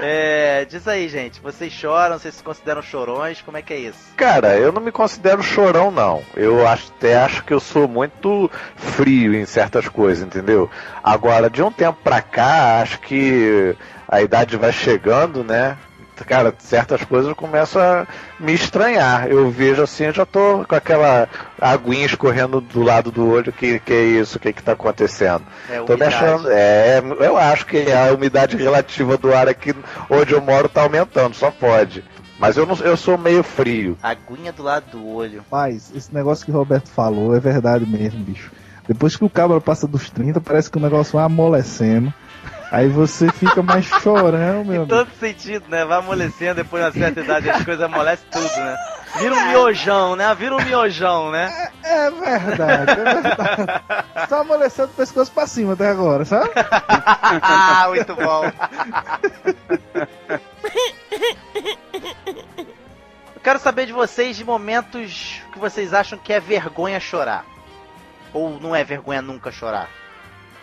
É, 0.00 0.64
diz 0.64 0.88
aí, 0.88 1.08
gente. 1.08 1.40
Vocês 1.40 1.72
choram? 1.72 2.18
Vocês 2.18 2.34
se 2.34 2.42
consideram 2.42 2.82
chorões? 2.82 3.42
Como 3.42 3.56
é 3.56 3.62
que 3.62 3.74
é 3.74 3.78
isso? 3.78 3.98
Cara, 4.16 4.56
eu 4.56 4.72
não 4.72 4.80
me 4.80 4.90
considero 4.90 5.42
chorão, 5.42 5.90
não. 5.90 6.22
Eu 6.34 6.66
acho, 6.66 6.92
até 6.96 7.16
acho 7.16 7.44
que 7.44 7.52
eu 7.52 7.60
sou 7.60 7.86
muito 7.86 8.50
frio 8.76 9.34
em 9.34 9.44
certas 9.44 9.88
coisas, 9.88 10.24
entendeu? 10.24 10.70
Agora, 11.02 11.50
de 11.50 11.62
um 11.62 11.70
tempo 11.70 11.98
pra 12.02 12.22
cá, 12.22 12.80
acho 12.80 13.00
que 13.00 13.76
a 14.08 14.22
idade 14.22 14.56
vai 14.56 14.72
chegando, 14.72 15.44
né? 15.44 15.76
Cara, 16.24 16.54
certas 16.58 17.04
coisas 17.04 17.28
eu 17.28 17.36
começo 17.36 17.78
a 17.78 18.06
me 18.38 18.52
estranhar. 18.52 19.28
Eu 19.28 19.50
vejo 19.50 19.82
assim, 19.82 20.04
eu 20.04 20.12
já 20.12 20.26
tô 20.26 20.64
com 20.66 20.74
aquela 20.74 21.28
aguinha 21.60 22.06
escorrendo 22.06 22.60
do 22.60 22.82
lado 22.82 23.10
do 23.10 23.28
olho. 23.28 23.52
Que, 23.52 23.78
que 23.78 23.92
é 23.92 24.02
isso? 24.02 24.38
O 24.38 24.40
que 24.40 24.52
que 24.52 24.62
tá 24.62 24.72
acontecendo? 24.72 25.44
É 25.68 25.80
Tô 25.80 25.96
me 25.96 26.04
achando. 26.04 26.48
É, 26.50 27.02
eu 27.20 27.36
acho 27.36 27.66
que 27.66 27.90
a 27.92 28.12
umidade 28.12 28.56
relativa 28.56 29.16
do 29.16 29.34
ar 29.34 29.48
aqui 29.48 29.74
onde 30.08 30.32
eu 30.32 30.40
moro 30.40 30.68
tá 30.68 30.82
aumentando, 30.82 31.34
só 31.34 31.50
pode. 31.50 32.04
Mas 32.38 32.56
eu, 32.56 32.66
não, 32.66 32.74
eu 32.78 32.96
sou 32.96 33.16
meio 33.16 33.44
frio. 33.44 33.96
Aguinha 34.02 34.52
do 34.52 34.64
lado 34.64 34.90
do 34.90 35.06
olho. 35.06 35.44
Mas 35.50 35.92
esse 35.94 36.12
negócio 36.12 36.44
que 36.44 36.50
o 36.50 36.54
Roberto 36.54 36.88
falou 36.88 37.36
é 37.36 37.38
verdade 37.38 37.86
mesmo, 37.86 38.18
bicho. 38.24 38.50
Depois 38.86 39.16
que 39.16 39.24
o 39.24 39.30
cabra 39.30 39.60
passa 39.60 39.86
dos 39.86 40.10
30, 40.10 40.40
parece 40.40 40.68
que 40.68 40.76
o 40.76 40.80
negócio 40.80 41.12
vai 41.12 41.24
amolecendo. 41.24 42.12
Aí 42.72 42.88
você 42.88 43.30
fica 43.30 43.62
mais 43.62 43.84
chorão, 43.84 44.64
meu 44.64 44.72
Em 44.74 44.76
amigo. 44.78 44.86
todo 44.86 45.10
sentido, 45.20 45.66
né? 45.68 45.84
Vai 45.84 45.98
amolecendo 45.98 46.54
depois 46.54 46.82
de 46.82 46.88
uma 46.98 47.04
certa 47.06 47.20
idade, 47.20 47.50
as 47.50 47.64
coisas 47.64 47.84
amolecem 47.84 48.26
tudo, 48.30 48.56
né? 48.56 48.76
Vira 49.18 49.34
um 49.34 49.48
miojão, 49.48 50.16
né? 50.16 50.34
Vira 50.34 50.56
um 50.56 50.62
miojão, 50.64 51.30
né? 51.30 51.68
É 51.84 52.10
verdade, 52.10 52.90
é 52.92 52.94
verdade. 52.94 53.72
Só 54.28 54.40
amolecendo 54.40 54.88
o 54.88 54.94
pescoço 54.94 55.30
pra 55.32 55.46
cima 55.46 55.74
até 55.74 55.88
agora, 55.90 56.24
sabe? 56.24 56.48
Ah, 57.42 57.84
muito 57.90 58.14
bom. 58.16 58.50
Eu 63.34 63.40
quero 63.42 63.58
saber 63.58 63.86
de 63.86 63.92
vocês 63.92 64.36
de 64.36 64.44
momentos 64.44 65.42
que 65.52 65.58
vocês 65.58 65.92
acham 65.92 66.18
que 66.18 66.32
é 66.32 66.40
vergonha 66.40 66.98
chorar. 67.00 67.44
Ou 68.32 68.58
não 68.58 68.74
é 68.74 68.82
vergonha 68.82 69.20
nunca 69.20 69.50
chorar? 69.52 69.88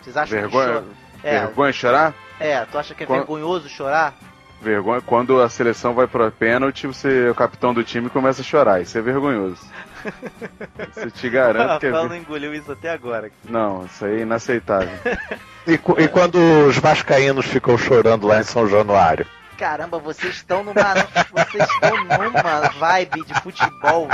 Vocês 0.02 0.16
acham 0.16 0.40
Vergonha? 0.40 0.66
que 0.66 0.72
chora... 0.72 0.84
É, 1.22 1.40
Vergonha 1.40 1.72
chorar? 1.72 2.14
é, 2.38 2.64
tu 2.64 2.78
acha 2.78 2.94
que 2.94 3.02
é 3.04 3.06
Qual- 3.06 3.18
vergonhoso 3.20 3.68
chorar? 3.68 4.14
Vergonha. 4.62 5.00
Quando 5.00 5.40
a 5.40 5.48
seleção 5.48 5.94
vai 5.94 6.06
pro 6.06 6.30
pênalti, 6.30 6.86
você 6.86 7.26
é 7.26 7.30
o 7.30 7.34
capitão 7.34 7.72
do 7.72 7.82
time 7.82 8.08
e 8.08 8.10
começa 8.10 8.42
a 8.42 8.44
chorar. 8.44 8.80
Isso 8.82 8.96
é 8.98 9.00
vergonhoso. 9.00 9.56
Isso 10.96 11.10
te 11.10 11.28
O 11.28 11.30
garanto 11.30 11.80
que 11.80 11.86
é. 11.86 11.90
Não 11.90 12.14
engoliu 12.14 12.54
isso 12.54 12.70
até 12.72 12.90
agora. 12.90 13.30
Não, 13.48 13.84
isso 13.86 14.04
aí 14.04 14.18
é 14.18 14.22
inaceitável. 14.22 14.90
E, 15.66 15.74
e 15.74 16.08
quando 16.08 16.36
os 16.66 16.78
vascaínos 16.78 17.44
ficam 17.44 17.76
chorando 17.76 18.26
lá 18.26 18.40
em 18.40 18.42
São 18.42 18.66
Januário? 18.66 19.26
Caramba, 19.60 19.98
vocês 19.98 20.36
estão 20.36 20.64
numa. 20.64 20.94
Vocês 21.30 21.68
estão 21.68 22.04
numa 22.04 22.60
vibe 22.78 23.26
de 23.26 23.34
futebol 23.42 24.08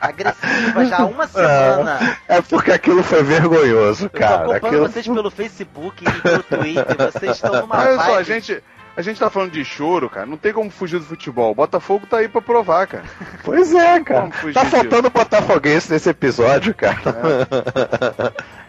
agressiva 0.00 0.84
já 0.84 0.98
há 1.00 1.06
uma 1.06 1.26
semana. 1.26 2.16
É 2.28 2.40
porque 2.40 2.70
aquilo 2.70 3.02
foi 3.02 3.24
vergonhoso, 3.24 4.04
Eu 4.04 4.10
tô 4.10 4.18
cara. 4.20 4.34
acompanhando 4.36 4.66
Aquilo... 4.66 4.88
vocês 4.88 5.08
pelo 5.08 5.28
Facebook 5.28 6.04
e 6.04 6.20
pelo 6.20 6.42
Twitter. 6.44 6.96
Vocês 7.12 7.32
estão 7.32 7.62
numa 7.62 7.78
Olha 7.80 7.96
vibe. 7.96 8.10
só, 8.12 8.16
a 8.16 8.22
gente, 8.22 8.62
a 8.96 9.02
gente 9.02 9.18
tá 9.18 9.28
falando 9.28 9.50
de 9.50 9.64
choro, 9.64 10.08
cara. 10.08 10.24
Não 10.24 10.36
tem 10.36 10.52
como 10.52 10.70
fugir 10.70 11.00
do 11.00 11.04
futebol. 11.04 11.50
O 11.50 11.54
Botafogo 11.56 12.06
tá 12.06 12.18
aí 12.18 12.28
pra 12.28 12.40
provar, 12.40 12.86
cara. 12.86 13.04
Pois 13.42 13.74
é, 13.74 13.98
cara. 14.04 14.30
Tá 14.30 14.62
disso. 14.62 14.66
faltando 14.66 15.10
botafoguense 15.10 15.90
nesse 15.90 16.10
episódio, 16.10 16.72
cara. 16.76 17.00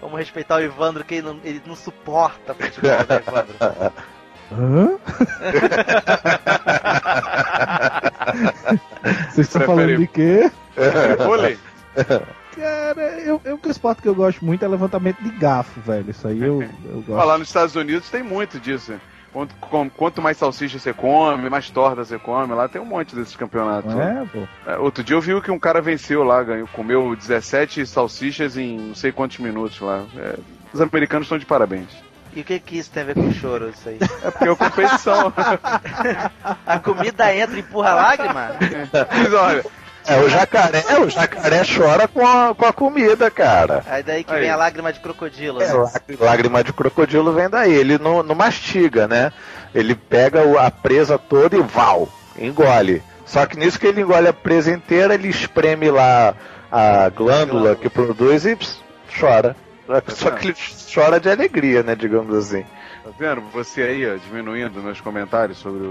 Vamos 0.01 0.17
respeitar 0.17 0.55
o 0.55 0.61
Evandro, 0.61 1.03
que 1.03 1.13
ele 1.13 1.27
não, 1.27 1.39
ele 1.43 1.61
não 1.67 1.75
suporta 1.75 2.55
futebol, 2.55 2.89
né, 2.89 3.21
Evandro? 3.27 3.93
Hã? 4.57 4.98
Vocês 9.31 9.48
estão 9.48 9.62
falando 9.63 9.98
de 9.98 10.07
quê? 10.07 10.51
Vôlei. 11.25 11.57
Cara, 12.55 13.01
eu, 13.22 13.41
eu 13.43 13.60
o 13.63 13.69
esporte 13.69 14.01
que 14.01 14.07
eu 14.07 14.15
gosto 14.15 14.43
muito 14.45 14.63
é 14.63 14.67
levantamento 14.67 15.22
de 15.22 15.29
garfo, 15.31 15.79
velho. 15.81 16.10
Isso 16.10 16.27
aí 16.27 16.41
eu, 16.41 16.62
eu 16.86 17.01
gosto. 17.07 17.27
Lá 17.27 17.38
nos 17.38 17.48
Estados 17.48 17.75
Unidos 17.75 18.10
tem 18.10 18.22
muito 18.24 18.60
disso. 18.60 18.93
Quanto, 19.31 19.55
com- 19.55 19.89
quanto 19.89 20.22
mais 20.22 20.38
salsicha 20.38 20.77
você 20.77 20.93
come, 20.93 21.50
mais 21.50 21.67
torta 21.72 22.05
você 22.05 22.19
come, 22.19 22.53
lá 22.53 22.67
tem 22.69 22.79
um 22.79 22.86
monte 22.86 23.15
desses 23.15 23.36
campeonatos. 23.36 23.91
Não 23.95 24.01
é? 24.03 24.27
É, 24.67 24.77
Outro 24.77 25.03
dia 25.03 25.15
eu 25.15 25.22
vi 25.22 25.39
que 25.41 25.50
um 25.50 25.57
cara 25.57 25.81
venceu 25.81 26.24
lá, 26.24 26.43
ganhou, 26.43 26.67
comeu 26.67 27.15
17 27.15 27.83
salsichas 27.88 28.55
em 28.57 28.77
não 28.77 28.93
sei 28.95 29.12
quantos 29.12 29.39
minutos 29.39 29.79
lá. 29.79 30.03
É, 30.15 30.38
os 30.72 30.79
americanos 30.79 31.25
estão 31.25 31.39
de 31.39 31.48
parabéns. 31.48 31.88
E 32.35 32.41
o 32.41 32.43
que 32.43 32.59
que 32.59 32.77
isso 32.79 32.89
tem 32.91 33.03
a 33.03 33.05
ver 33.07 33.15
com 33.15 33.31
choro, 33.31 33.69
isso 33.69 33.87
aí? 33.89 33.97
É 34.23 34.31
porque 34.31 34.49
é 34.49 34.55
competição. 34.55 35.31
A 36.65 36.79
comida 36.79 37.33
entra 37.35 37.55
e 37.55 37.59
empurra 37.59 37.91
a 37.91 37.95
lágrima? 37.95 38.51
Mas 39.11 39.33
olha, 39.33 39.65
É, 40.05 40.17
o 40.19 40.29
jacaré, 40.29 40.83
o 40.99 41.09
jacaré 41.09 41.61
chora 41.63 42.07
com 42.07 42.25
a, 42.27 42.53
com 42.55 42.65
a 42.65 42.73
comida, 42.73 43.29
cara. 43.31 43.83
Aí 43.87 44.03
daí 44.03 44.23
que 44.23 44.33
Aí. 44.33 44.41
vem 44.41 44.49
a 44.49 44.55
lágrima 44.55 44.91
de 44.91 44.99
crocodilo, 44.99 45.61
É, 45.61 45.67
né? 45.67 45.73
lá- 45.73 45.91
lágrima 46.19 46.63
de 46.63 46.73
crocodilo 46.73 47.31
vem 47.33 47.49
daí. 47.49 47.71
Ele 47.73 47.97
não, 47.97 48.21
não 48.23 48.35
mastiga, 48.35 49.07
né? 49.07 49.31
Ele 49.73 49.95
pega 49.95 50.41
a 50.59 50.69
presa 50.71 51.17
toda 51.17 51.55
e 51.55 51.61
val, 51.61 52.09
engole. 52.37 53.01
Só 53.25 53.45
que 53.45 53.57
nisso 53.57 53.79
que 53.79 53.87
ele 53.87 54.01
engole 54.01 54.27
a 54.27 54.33
presa 54.33 54.71
inteira, 54.71 55.13
ele 55.13 55.29
espreme 55.29 55.89
lá 55.89 56.33
a 56.71 57.07
glândula 57.09 57.75
que 57.75 57.89
produz 57.89 58.45
e 58.45 58.55
ps, 58.55 58.79
chora. 59.19 59.55
Só 60.09 60.31
que 60.31 60.47
ele 60.47 60.55
chora 60.93 61.19
de 61.19 61.29
alegria, 61.29 61.83
né? 61.83 61.95
Digamos 61.95 62.33
assim. 62.35 62.63
tá 63.03 63.09
vendo? 63.17 63.41
Você 63.51 63.81
aí, 63.81 64.09
ó, 64.09 64.15
diminuindo 64.15 64.81
meus 64.81 65.01
comentários 65.01 65.57
sobre 65.57 65.83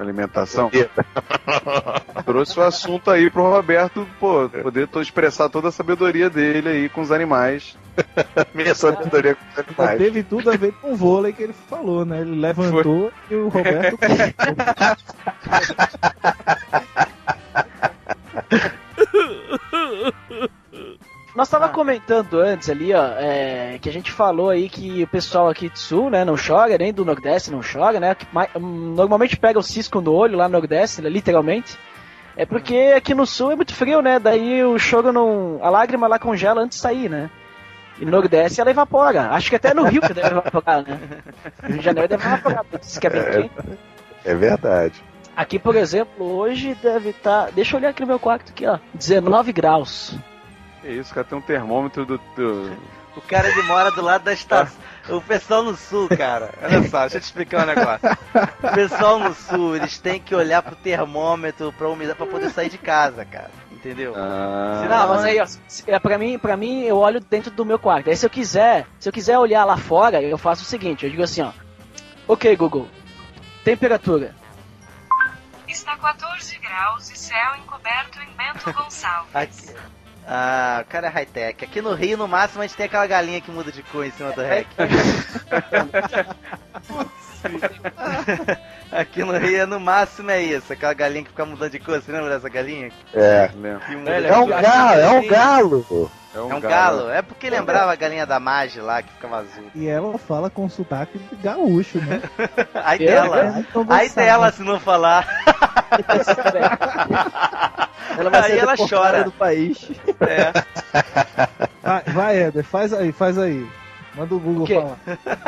alimentação. 0.00 0.70
Trouxe 2.24 2.58
o 2.58 2.62
assunto 2.62 3.10
aí 3.10 3.30
pro 3.30 3.50
Roberto, 3.50 4.06
pô, 4.20 4.48
poder 4.48 4.88
expressar 5.00 5.48
toda 5.48 5.68
a 5.68 5.72
sabedoria 5.72 6.28
dele 6.28 6.68
aí 6.68 6.88
com 6.88 7.00
os 7.00 7.10
animais. 7.10 7.76
Minha 8.54 8.74
sabedoria 8.74 9.34
com 9.34 9.44
os 9.44 9.56
Mas 9.56 9.78
animais. 9.78 9.98
teve 9.98 10.22
tudo 10.22 10.50
a 10.50 10.56
ver 10.56 10.72
com 10.74 10.92
o 10.92 10.96
vôlei 10.96 11.32
que 11.32 11.42
ele 11.42 11.54
falou, 11.68 12.04
né? 12.04 12.20
Ele 12.20 12.40
levantou 12.40 13.10
e 13.30 13.34
o 13.34 13.48
Roberto. 13.48 13.98
Nós 21.38 21.48
tava 21.48 21.68
comentando 21.68 22.40
antes 22.40 22.68
ali, 22.68 22.92
ó, 22.92 23.12
é, 23.16 23.78
que 23.80 23.88
a 23.88 23.92
gente 23.92 24.10
falou 24.10 24.50
aí 24.50 24.68
que 24.68 25.04
o 25.04 25.06
pessoal 25.06 25.48
aqui 25.48 25.68
do 25.68 25.78
sul, 25.78 26.10
né, 26.10 26.24
não 26.24 26.34
chora, 26.34 26.76
nem 26.76 26.92
do 26.92 27.04
Nordeste 27.04 27.52
não 27.52 27.60
chora, 27.60 28.00
né? 28.00 28.12
Que 28.16 28.26
hum, 28.58 28.92
normalmente 28.96 29.36
pega 29.36 29.56
o 29.56 29.62
cisco 29.62 30.00
no 30.00 30.12
olho 30.12 30.36
lá 30.36 30.48
no 30.48 30.54
Nordeste, 30.58 31.00
né, 31.00 31.08
literalmente. 31.08 31.78
É 32.36 32.44
porque 32.44 32.92
aqui 32.96 33.14
no 33.14 33.24
sul 33.24 33.52
é 33.52 33.54
muito 33.54 33.72
frio, 33.72 34.02
né? 34.02 34.18
Daí 34.18 34.64
o 34.64 34.76
choro 34.80 35.12
não. 35.12 35.60
A 35.62 35.70
lágrima 35.70 36.08
lá 36.08 36.18
congela 36.18 36.60
antes 36.60 36.78
de 36.78 36.82
sair, 36.82 37.08
né? 37.08 37.30
E 38.00 38.04
no 38.04 38.10
Nordeste 38.10 38.60
ela 38.60 38.72
evapora. 38.72 39.30
Acho 39.30 39.48
que 39.48 39.54
até 39.54 39.72
no 39.72 39.84
Rio 39.84 40.02
que 40.02 40.12
deve 40.12 40.30
evaporar, 40.30 40.82
né? 40.82 40.98
No 41.62 41.68
Rio 41.68 41.78
de 41.78 41.84
Janeiro 41.84 42.08
deve 42.08 42.26
evaporar, 42.26 42.64
porque 42.64 42.78
diz 42.78 42.98
que 42.98 43.06
é 43.06 43.10
bem 43.10 43.20
É. 43.20 43.30
quente. 43.30 43.78
É 44.24 44.34
verdade. 44.34 45.04
Aqui, 45.36 45.56
por 45.56 45.76
exemplo, 45.76 46.36
hoje 46.36 46.76
deve 46.82 47.10
estar. 47.10 47.52
Deixa 47.52 47.76
eu 47.76 47.78
olhar 47.78 47.90
aqui 47.90 48.00
no 48.00 48.08
meu 48.08 48.18
quarto 48.18 48.50
aqui, 48.50 48.66
ó. 48.66 48.80
19 48.92 49.52
graus. 49.52 50.18
É 50.84 50.92
isso, 50.92 51.12
cara, 51.12 51.26
tem 51.26 51.36
um 51.36 51.42
termômetro 51.42 52.06
do, 52.06 52.18
do, 52.36 52.76
O 53.16 53.20
cara 53.22 53.48
ele 53.48 53.62
mora 53.62 53.90
do 53.90 54.02
lado 54.02 54.24
da 54.24 54.32
estação. 54.32 54.76
O 55.08 55.22
pessoal 55.22 55.62
no 55.62 55.74
sul, 55.74 56.06
cara. 56.06 56.52
Olha 56.60 56.86
só, 56.86 57.00
deixa 57.00 57.16
eu 57.16 57.20
te 57.22 57.24
explicar 57.24 57.62
um 57.62 57.66
negócio. 57.66 58.10
O 58.62 58.74
pessoal 58.74 59.18
no 59.18 59.34
sul, 59.34 59.74
eles 59.74 59.96
têm 59.96 60.20
que 60.20 60.34
olhar 60.34 60.60
pro 60.60 60.76
termômetro, 60.76 61.72
pra 61.72 61.88
umidade, 61.88 62.18
pra 62.18 62.26
poder 62.26 62.50
sair 62.50 62.68
de 62.68 62.76
casa, 62.76 63.24
cara. 63.24 63.50
Entendeu? 63.72 64.12
Ah, 64.14 64.84
Não, 64.86 65.08
mas 65.08 65.24
aí, 65.24 65.40
ó, 65.40 65.46
é, 65.86 65.98
pra, 65.98 66.18
mim, 66.18 66.38
pra 66.38 66.58
mim, 66.58 66.82
eu 66.82 66.98
olho 66.98 67.20
dentro 67.20 67.50
do 67.50 67.64
meu 67.64 67.78
quarto. 67.78 68.10
Aí 68.10 68.16
se 68.18 68.26
eu 68.26 68.28
quiser, 68.28 68.86
se 69.00 69.08
eu 69.08 69.12
quiser 69.12 69.38
olhar 69.38 69.64
lá 69.64 69.78
fora, 69.78 70.20
eu 70.20 70.36
faço 70.36 70.62
o 70.62 70.66
seguinte, 70.66 71.06
eu 71.06 71.10
digo 71.10 71.22
assim, 71.22 71.40
ó. 71.40 71.52
Ok, 72.26 72.54
Google. 72.54 72.86
Temperatura. 73.64 74.34
Está 75.66 75.96
14 75.96 76.58
graus 76.58 77.10
e 77.10 77.16
céu 77.16 77.56
encoberto 77.56 78.18
em 78.20 78.30
Bento 78.36 78.70
Gonçalves. 78.76 79.74
Ah, 80.30 80.82
o 80.82 80.84
cara 80.90 81.06
é 81.06 81.10
high-tech. 81.10 81.64
Aqui 81.64 81.80
no 81.80 81.94
Rio, 81.94 82.18
no 82.18 82.28
máximo, 82.28 82.60
a 82.60 82.66
gente 82.66 82.76
tem 82.76 82.84
aquela 82.84 83.06
galinha 83.06 83.40
que 83.40 83.50
muda 83.50 83.72
de 83.72 83.82
cor 83.82 84.04
em 84.04 84.10
cima 84.10 84.30
do 84.32 84.42
rec. 84.42 84.66
Aqui 88.92 89.24
no 89.24 89.38
Rio, 89.38 89.66
no 89.66 89.80
máximo, 89.80 90.30
é 90.30 90.42
isso. 90.42 90.70
Aquela 90.70 90.92
galinha 90.92 91.24
que 91.24 91.30
fica 91.30 91.46
mudando 91.46 91.70
de 91.70 91.78
cor. 91.78 92.02
Você 92.02 92.12
lembra 92.12 92.28
dessa 92.28 92.50
galinha? 92.50 92.90
É. 93.14 93.48
de 93.48 94.26
É 94.26 94.36
um 94.36 94.46
galo, 94.46 95.00
é 95.00 95.10
um 95.10 95.26
galo. 95.26 96.10
É 96.34 96.34
É 96.34 96.40
um 96.40 96.60
galo. 96.60 97.10
É 97.10 97.22
porque 97.22 97.48
lembrava 97.48 97.90
a 97.90 97.96
galinha 97.96 98.26
da 98.26 98.38
Mage 98.38 98.82
lá, 98.82 99.02
que 99.02 99.10
ficava 99.10 99.38
azul. 99.38 99.70
E 99.74 99.88
ela 99.88 100.18
fala 100.18 100.50
com 100.50 100.68
sotaque 100.68 101.18
de 101.18 101.36
gaúcho, 101.36 101.98
né? 102.00 102.20
Ai 102.74 102.96
É, 102.96 103.06
dela. 103.06 103.64
Ai 103.88 104.10
você 104.10 104.20
dela 104.20 104.52
se 104.52 104.62
não 104.62 104.78
falar. 104.78 105.26
Ela 108.18 108.30
vai 108.30 108.40
Aí 108.40 108.50
ser 108.52 108.58
ela 108.58 108.74
chora. 108.76 109.24
do 109.24 109.30
país. 109.30 109.90
É. 110.20 110.52
Vai, 111.82 112.02
vai, 112.12 112.38
Éder, 112.42 112.64
faz 112.64 112.92
aí, 112.92 113.12
faz 113.12 113.38
aí. 113.38 113.64
Manda 114.16 114.34
o 114.34 114.40
Google 114.40 114.64
O 114.64 114.66
falar. 114.66 114.96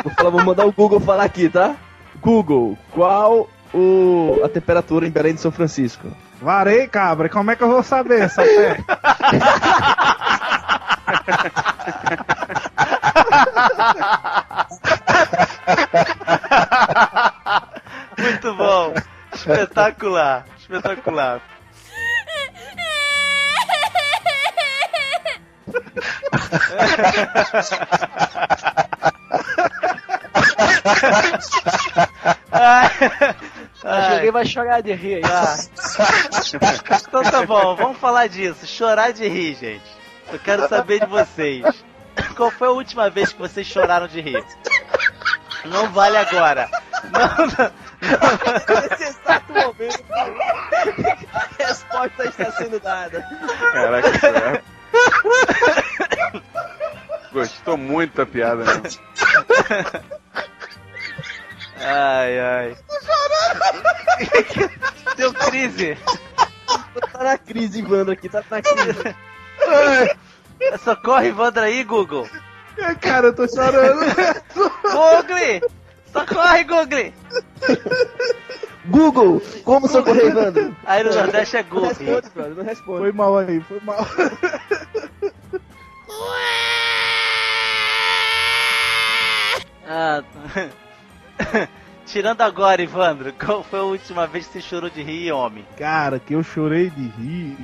Vou, 0.03 0.13
falar, 0.13 0.29
vou 0.29 0.43
mandar 0.45 0.65
o 0.65 0.71
Google 0.71 0.99
falar 1.01 1.23
aqui, 1.25 1.49
tá? 1.49 1.75
Google, 2.21 2.77
qual 2.91 3.49
o, 3.73 4.39
a 4.43 4.47
temperatura 4.47 5.05
em 5.05 5.11
Belém 5.11 5.33
de 5.35 5.41
São 5.41 5.51
Francisco? 5.51 6.07
Varei, 6.41 6.87
cabra, 6.87 7.27
como 7.27 7.51
é 7.51 7.55
que 7.55 7.63
eu 7.63 7.69
vou 7.69 7.83
saber 7.83 8.21
essa 8.21 8.41
pé? 8.41 8.77
Muito 18.17 18.55
bom. 18.55 18.93
Espetacular. 19.33 20.45
Espetacular. 20.59 21.41
Ai. 33.83 34.15
alguém 34.15 34.31
vai 34.31 34.45
chorar 34.45 34.81
de 34.81 34.93
rir. 34.93 35.21
Tá. 35.21 35.55
Então 37.07 37.23
tá 37.23 37.45
bom, 37.45 37.75
vamos 37.75 37.97
falar 37.97 38.27
disso. 38.27 38.67
Chorar 38.67 39.11
de 39.11 39.27
rir, 39.27 39.55
gente. 39.55 40.01
Eu 40.31 40.39
quero 40.39 40.67
saber 40.67 40.99
de 40.99 41.05
vocês. 41.07 41.83
Qual 42.35 42.51
foi 42.51 42.67
a 42.67 42.71
última 42.71 43.09
vez 43.09 43.31
que 43.33 43.39
vocês 43.39 43.65
choraram 43.65 44.07
de 44.07 44.21
rir? 44.21 44.43
Não 45.65 45.89
vale 45.91 46.17
agora. 46.17 46.69
Não, 47.03 47.47
não. 47.47 47.71
Nesse 48.89 49.03
exato 49.03 49.53
momento, 49.53 50.03
a 51.33 51.63
resposta 51.63 52.25
está 52.25 52.51
sendo 52.51 52.79
dada. 52.79 53.25
Caraca. 53.71 54.63
Gostou 57.31 57.77
muito 57.77 58.15
da 58.15 58.25
piada, 58.25 58.63
né? 58.65 58.81
Ai, 61.83 62.39
ai. 62.39 62.77
Deu 65.17 65.33
crise. 65.33 65.97
Tá 67.11 67.23
na 67.23 67.37
crise, 67.39 67.79
Ivandro, 67.79 68.13
aqui, 68.13 68.29
tá 68.29 68.43
na 68.51 68.61
crise. 68.61 69.15
Socorre, 70.83 71.29
Evandro 71.29 71.63
aí, 71.63 71.83
Google. 71.83 72.29
Cara, 73.01 73.27
eu 73.27 73.35
tô 73.35 73.47
chorando. 73.47 73.99
Google! 74.83 75.71
Socorre, 76.13 76.63
Google! 76.65 77.13
Google, 78.85 79.41
como 79.63 79.87
socorrer, 79.87 80.27
Ivandro? 80.27 80.75
Aí 80.85 81.03
no 81.03 81.15
Nordeste 81.15 81.57
é 81.57 81.63
Não 81.63 81.69
Google. 81.69 81.87
responde, 81.89 82.29
brother, 82.29 82.55
não 82.55 82.63
responde. 82.63 82.99
Foi 82.99 83.11
mal 83.11 83.37
aí, 83.39 83.59
foi 83.61 83.79
mal. 83.79 84.05
Ah, 89.93 90.23
Tirando 92.05 92.39
agora, 92.41 92.81
Ivandro, 92.81 93.33
qual 93.33 93.61
foi 93.61 93.79
a 93.79 93.83
última 93.83 94.25
vez 94.25 94.47
que 94.47 94.53
você 94.53 94.61
chorou 94.61 94.89
de 94.89 95.03
rir, 95.03 95.33
homem? 95.33 95.65
Cara, 95.77 96.17
que 96.17 96.33
eu 96.33 96.41
chorei 96.41 96.89
de 96.89 97.07
rir 97.09 97.57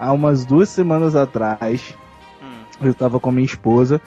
há 0.00 0.10
umas 0.12 0.46
duas 0.46 0.70
semanas 0.70 1.14
atrás. 1.14 1.94
Hum. 2.42 2.86
Eu 2.86 2.94
tava 2.94 3.20
com 3.20 3.28
a 3.28 3.32
minha 3.32 3.44
esposa 3.44 4.00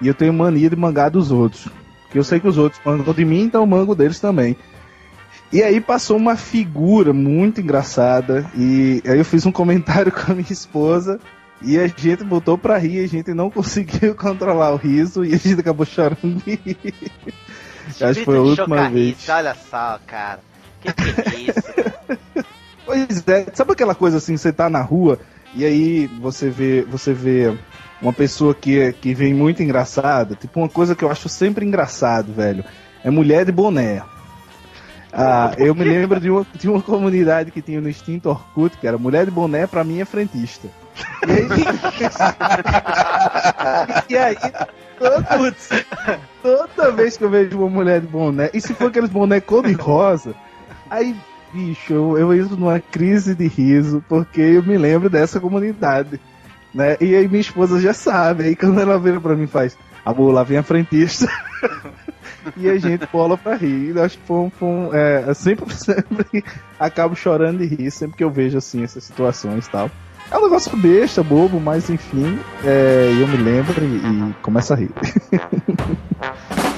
e 0.00 0.08
eu 0.08 0.14
tenho 0.14 0.32
mania 0.32 0.70
de 0.70 0.76
mangar 0.76 1.10
dos 1.10 1.30
outros. 1.30 1.68
Porque 2.04 2.18
eu 2.18 2.24
sei 2.24 2.40
que 2.40 2.48
os 2.48 2.56
outros 2.56 2.80
mangam 2.82 3.12
de 3.12 3.24
mim, 3.24 3.42
então 3.42 3.60
eu 3.60 3.66
mango 3.66 3.94
deles 3.94 4.18
também. 4.18 4.56
E 5.52 5.62
aí 5.62 5.82
passou 5.82 6.16
uma 6.16 6.36
figura 6.36 7.12
muito 7.12 7.60
engraçada 7.60 8.50
e 8.56 9.02
aí 9.06 9.18
eu 9.18 9.24
fiz 9.26 9.44
um 9.44 9.52
comentário 9.52 10.10
com 10.10 10.32
a 10.32 10.34
minha 10.34 10.50
esposa 10.50 11.20
e 11.64 11.78
a 11.78 11.86
gente 11.86 12.22
botou 12.24 12.58
pra 12.58 12.78
rir, 12.78 13.02
a 13.02 13.08
gente 13.08 13.32
não 13.32 13.48
conseguiu 13.50 14.14
controlar 14.14 14.72
o 14.72 14.76
riso 14.76 15.24
e 15.24 15.34
a 15.34 15.38
gente 15.38 15.60
acabou 15.60 15.86
chorando 15.86 16.42
de 16.44 16.54
rir. 16.64 16.94
Acho 18.00 18.20
que 18.20 18.24
foi 18.24 18.36
a 18.36 18.40
última 18.40 18.88
vez. 18.88 19.28
Olha 19.28 19.54
só, 19.54 19.98
cara. 20.06 20.40
Que 20.80 20.92
que 20.92 21.20
é 21.20 21.40
isso? 21.40 22.44
Pois 22.84 23.26
é, 23.26 23.46
sabe 23.54 23.72
aquela 23.72 23.94
coisa 23.94 24.18
assim, 24.18 24.36
você 24.36 24.52
tá 24.52 24.68
na 24.68 24.82
rua 24.82 25.18
e 25.54 25.64
aí 25.64 26.06
você 26.20 26.50
vê, 26.50 26.82
você 26.82 27.14
vê 27.14 27.56
uma 28.02 28.12
pessoa 28.12 28.54
que, 28.54 28.92
que 28.94 29.14
vem 29.14 29.32
muito 29.32 29.62
engraçada, 29.62 30.34
tipo 30.34 30.60
uma 30.60 30.68
coisa 30.68 30.94
que 30.94 31.02
eu 31.02 31.10
acho 31.10 31.28
sempre 31.28 31.64
engraçado, 31.64 32.32
velho, 32.32 32.62
é 33.02 33.10
mulher 33.10 33.46
de 33.46 33.52
boné. 33.52 34.02
Ah, 35.10 35.54
eu 35.56 35.74
me 35.74 35.84
lembro 35.84 36.20
de 36.20 36.28
uma, 36.28 36.46
de 36.54 36.68
uma 36.68 36.82
comunidade 36.82 37.50
que 37.50 37.62
tinha 37.62 37.80
no 37.80 37.88
extinto 37.88 38.28
Orkut, 38.28 38.76
que 38.76 38.86
era 38.86 38.98
mulher 38.98 39.24
de 39.24 39.30
boné, 39.30 39.66
pra 39.66 39.84
mim 39.84 40.00
é 40.00 40.04
frentista. 40.04 40.68
E 44.08 44.16
aí, 44.16 44.36
e 44.36 44.44
aí 44.44 44.52
toda, 44.98 45.56
toda 46.42 46.92
vez 46.92 47.16
que 47.16 47.24
eu 47.24 47.30
vejo 47.30 47.58
uma 47.58 47.70
mulher 47.70 48.00
de 48.00 48.06
boné, 48.06 48.50
e 48.52 48.60
se 48.60 48.74
for 48.74 48.88
aqueles 48.88 49.10
boné 49.10 49.40
cor-de-rosa, 49.40 50.34
aí 50.90 51.14
bicho, 51.52 51.92
eu, 51.92 52.18
eu 52.18 52.34
entro 52.34 52.56
numa 52.56 52.80
crise 52.80 53.34
de 53.34 53.46
riso, 53.46 54.04
porque 54.08 54.40
eu 54.40 54.62
me 54.62 54.76
lembro 54.76 55.08
dessa 55.08 55.38
comunidade, 55.38 56.20
né? 56.74 56.96
E 57.00 57.14
aí 57.14 57.28
minha 57.28 57.40
esposa 57.40 57.80
já 57.80 57.94
sabe, 57.94 58.44
aí 58.44 58.56
quando 58.56 58.80
ela 58.80 58.98
vira 58.98 59.20
pra 59.20 59.36
mim 59.36 59.46
faz, 59.46 59.78
amor, 60.04 60.32
lá 60.32 60.42
vem 60.42 60.58
a 60.58 60.62
frentista. 60.62 61.28
e 62.56 62.68
a 62.68 62.76
gente 62.78 63.06
bola 63.12 63.36
pra 63.36 63.54
rir. 63.54 63.98
Acho 63.98 64.18
que 64.18 64.26
foi 64.26 64.50
é, 64.92 65.34
sempre, 65.34 65.72
sempre 65.74 66.44
acabo 66.78 67.14
chorando 67.14 67.58
de 67.58 67.66
rir, 67.66 67.90
sempre 67.90 68.16
que 68.16 68.24
eu 68.24 68.30
vejo 68.30 68.58
assim 68.58 68.82
essas 68.82 69.04
situações 69.04 69.66
e 69.66 69.70
tal. 69.70 69.90
É 70.34 70.36
um 70.36 70.42
negócio 70.42 70.76
besta, 70.76 71.22
bobo, 71.22 71.60
mas 71.60 71.88
enfim, 71.88 72.40
é, 72.64 73.08
eu 73.20 73.28
me 73.28 73.36
lembro 73.36 73.84
e, 73.84 73.98
e 73.98 74.34
começo 74.42 74.72
a 74.72 74.76
rir. 74.76 74.90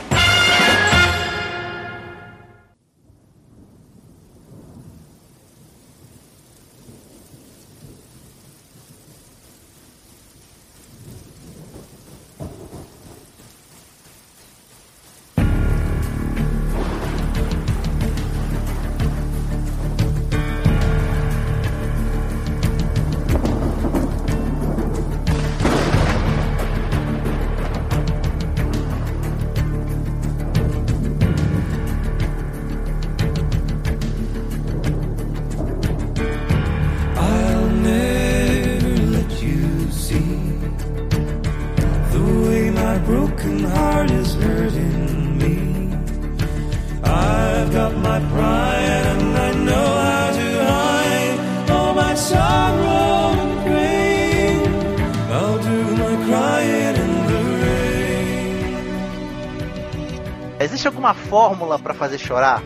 chorar? 62.26 62.60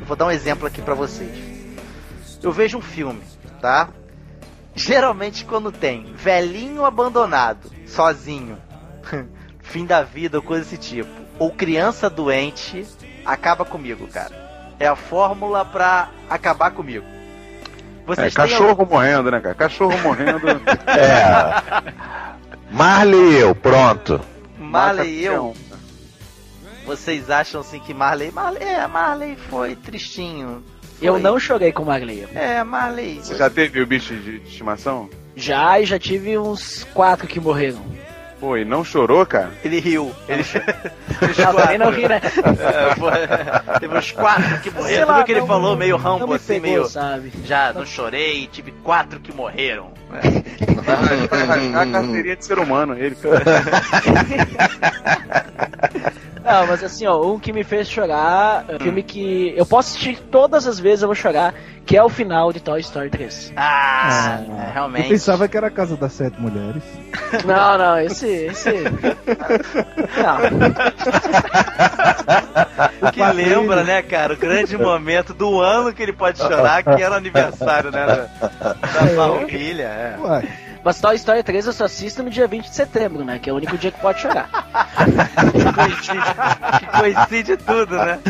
Eu 0.00 0.06
vou 0.06 0.16
dar 0.16 0.26
um 0.26 0.30
exemplo 0.30 0.66
aqui 0.66 0.82
pra 0.82 0.94
vocês. 0.94 1.30
Eu 2.42 2.52
vejo 2.52 2.78
um 2.78 2.82
filme, 2.82 3.22
tá? 3.60 3.88
Geralmente 4.74 5.44
quando 5.44 5.72
tem 5.72 6.12
velhinho 6.14 6.84
abandonado, 6.84 7.70
sozinho, 7.86 8.58
fim 9.62 9.86
da 9.86 10.02
vida 10.02 10.36
ou 10.36 10.42
coisa 10.42 10.64
desse 10.64 10.76
tipo, 10.76 11.10
ou 11.38 11.50
criança 11.50 12.10
doente, 12.10 12.86
acaba 13.24 13.64
comigo, 13.64 14.06
cara. 14.06 14.46
É 14.78 14.86
a 14.86 14.94
fórmula 14.94 15.64
pra 15.64 16.10
acabar 16.28 16.70
comigo. 16.70 17.06
É, 17.06 18.06
Vocês 18.06 18.34
têm 18.34 18.46
cachorro 18.48 18.86
morrendo, 18.86 19.30
né, 19.30 19.40
cara? 19.40 19.54
Cachorro 19.54 19.98
morrendo. 19.98 20.40
É. 20.86 22.16
Marley 22.70 23.32
e 23.32 23.38
eu, 23.38 23.54
pronto. 23.54 24.20
Marley 24.58 25.20
e 25.20 25.24
eu. 25.24 25.54
Vocês 26.86 27.28
acham 27.30 27.60
assim 27.60 27.80
que 27.80 27.92
Marley. 27.92 28.30
Marley, 28.30 28.62
é, 28.62 28.86
Marley 28.86 29.36
foi 29.50 29.74
tristinho. 29.74 30.62
Foi. 30.98 31.08
Eu 31.08 31.18
não 31.18 31.38
chorei 31.38 31.72
com 31.72 31.84
Marley. 31.84 32.26
É, 32.34 32.62
Marley. 32.64 33.20
Você 33.22 33.34
já 33.36 33.50
teve 33.50 33.82
o 33.82 33.86
bicho 33.86 34.14
de, 34.14 34.38
de 34.38 34.48
estimação? 34.48 35.10
Já 35.34 35.78
e 35.80 35.84
já 35.84 35.98
tive 35.98 36.38
uns 36.38 36.84
quatro 36.94 37.26
que 37.26 37.38
morreram. 37.40 37.84
Pô, 38.38 38.54
e 38.56 38.64
não 38.66 38.84
chorou, 38.84 39.24
cara? 39.26 39.50
Ele 39.64 39.80
riu. 39.80 40.14
Ele 40.28 40.42
Ah, 41.42 41.52
também 41.56 41.78
não 41.78 41.90
ri, 41.90 42.06
né? 42.06 42.20
É, 42.22 42.94
foi- 42.94 43.78
Teve 43.80 43.96
uns 43.98 44.12
quatro 44.12 44.60
que 44.60 44.70
Sei 44.70 44.78
morreram. 44.80 45.06
Tudo 45.14 45.24
que 45.24 45.32
ele 45.32 45.40
não- 45.40 45.46
falou 45.46 45.74
meio 45.76 45.96
não 45.96 46.04
rambo, 46.04 46.28
me 46.28 46.34
assim, 46.34 46.60
pegou, 46.60 46.62
meio. 46.70 46.84
sabe? 46.86 47.32
Já, 47.44 47.72
não 47.72 47.86
chorei, 47.86 48.46
tive 48.52 48.72
quatro 48.84 49.18
que 49.20 49.32
morreram. 49.34 49.90
A 50.12 51.86
carteirinha 51.86 52.36
de 52.36 52.44
ser 52.44 52.58
humano, 52.58 52.94
ele, 52.96 53.16
cara. 53.16 53.42
Não, 56.46 56.66
mas 56.68 56.84
assim, 56.84 57.04
ó, 57.06 57.20
um 57.20 57.40
que 57.40 57.52
me 57.52 57.64
fez 57.64 57.88
chorar, 57.88 58.64
um 58.70 58.78
filme 58.78 59.02
que 59.02 59.52
eu 59.56 59.66
posso 59.66 59.90
assistir 59.90 60.20
todas 60.30 60.64
as 60.66 60.78
vezes 60.78 61.02
eu 61.02 61.08
vou 61.08 61.14
chorar, 61.14 61.52
que 61.84 61.96
é 61.96 62.02
o 62.02 62.08
final 62.08 62.52
de 62.52 62.60
Toy 62.60 62.80
Story 62.80 63.10
3. 63.10 63.52
Ah, 63.56 64.38
é, 64.40 64.44
Eu 64.68 64.72
realmente. 64.72 65.08
pensava 65.08 65.48
que 65.48 65.56
era 65.56 65.66
a 65.66 65.70
casa 65.70 65.96
das 65.96 66.12
sete 66.12 66.40
mulheres. 66.40 66.84
Não, 67.44 67.76
não, 67.78 67.98
esse. 67.98 68.28
esse... 68.28 68.70
Não. 70.22 70.38
O 73.08 73.12
que 73.12 73.22
lembra, 73.32 73.82
né, 73.84 74.02
cara, 74.02 74.34
o 74.34 74.36
grande 74.36 74.76
momento 74.78 75.34
do 75.34 75.60
ano 75.60 75.92
que 75.92 76.02
ele 76.02 76.12
pode 76.12 76.38
chorar, 76.38 76.82
que 76.82 77.02
era 77.02 77.14
o 77.14 77.18
aniversário, 77.18 77.90
né, 77.90 78.06
da, 78.06 78.72
da 78.72 79.06
família. 79.16 79.84
É. 79.84 80.16
Ué, 80.20 80.42
Mas 80.86 81.00
Toy 81.00 81.16
Story 81.16 81.42
3 81.42 81.66
eu 81.66 81.72
só 81.72 81.86
assisto 81.86 82.22
no 82.22 82.30
dia 82.30 82.46
20 82.46 82.68
de 82.68 82.74
setembro, 82.76 83.24
né? 83.24 83.40
Que 83.40 83.50
é 83.50 83.52
o 83.52 83.56
único 83.56 83.76
dia 83.76 83.90
que 83.90 84.00
pode 84.00 84.20
chorar. 84.20 84.48
Que 85.50 85.64
coincide, 85.74 86.78
que 86.78 86.86
coincide 87.00 87.56
tudo, 87.56 87.96
né? 87.96 88.20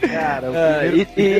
cara, 0.00 0.50
o 0.52 0.54
É, 0.56 0.78
primeiro- 0.78 0.96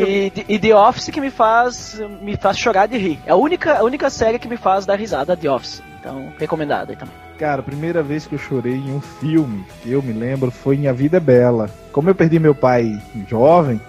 e, 0.08 0.32
e, 0.48 0.54
e 0.54 0.58
The 0.58 0.74
Office 0.74 1.10
que 1.10 1.20
me 1.20 1.30
faz 1.30 2.00
me 2.20 2.36
faz 2.36 2.58
chorar 2.58 2.86
de 2.88 2.98
rir. 2.98 3.20
É 3.24 3.30
a 3.30 3.36
única, 3.36 3.78
a 3.78 3.84
única 3.84 4.10
série 4.10 4.36
que 4.40 4.48
me 4.48 4.56
faz 4.56 4.84
dar 4.84 4.98
risada, 4.98 5.36
The 5.36 5.48
Office. 5.48 5.80
Então, 6.00 6.32
recomendado 6.36 6.90
aí 6.90 6.96
também. 6.96 7.14
Cara, 7.38 7.60
a 7.60 7.64
primeira 7.64 8.02
vez 8.02 8.26
que 8.26 8.34
eu 8.34 8.38
chorei 8.40 8.74
em 8.74 8.92
um 8.92 9.00
filme, 9.00 9.64
que 9.80 9.92
eu 9.92 10.02
me 10.02 10.12
lembro, 10.12 10.50
foi 10.50 10.74
em 10.74 10.88
A 10.88 10.92
Vida 10.92 11.18
é 11.18 11.20
Bela. 11.20 11.70
Como 11.92 12.10
eu 12.10 12.16
perdi 12.16 12.40
meu 12.40 12.54
pai 12.56 13.00
jovem, 13.28 13.80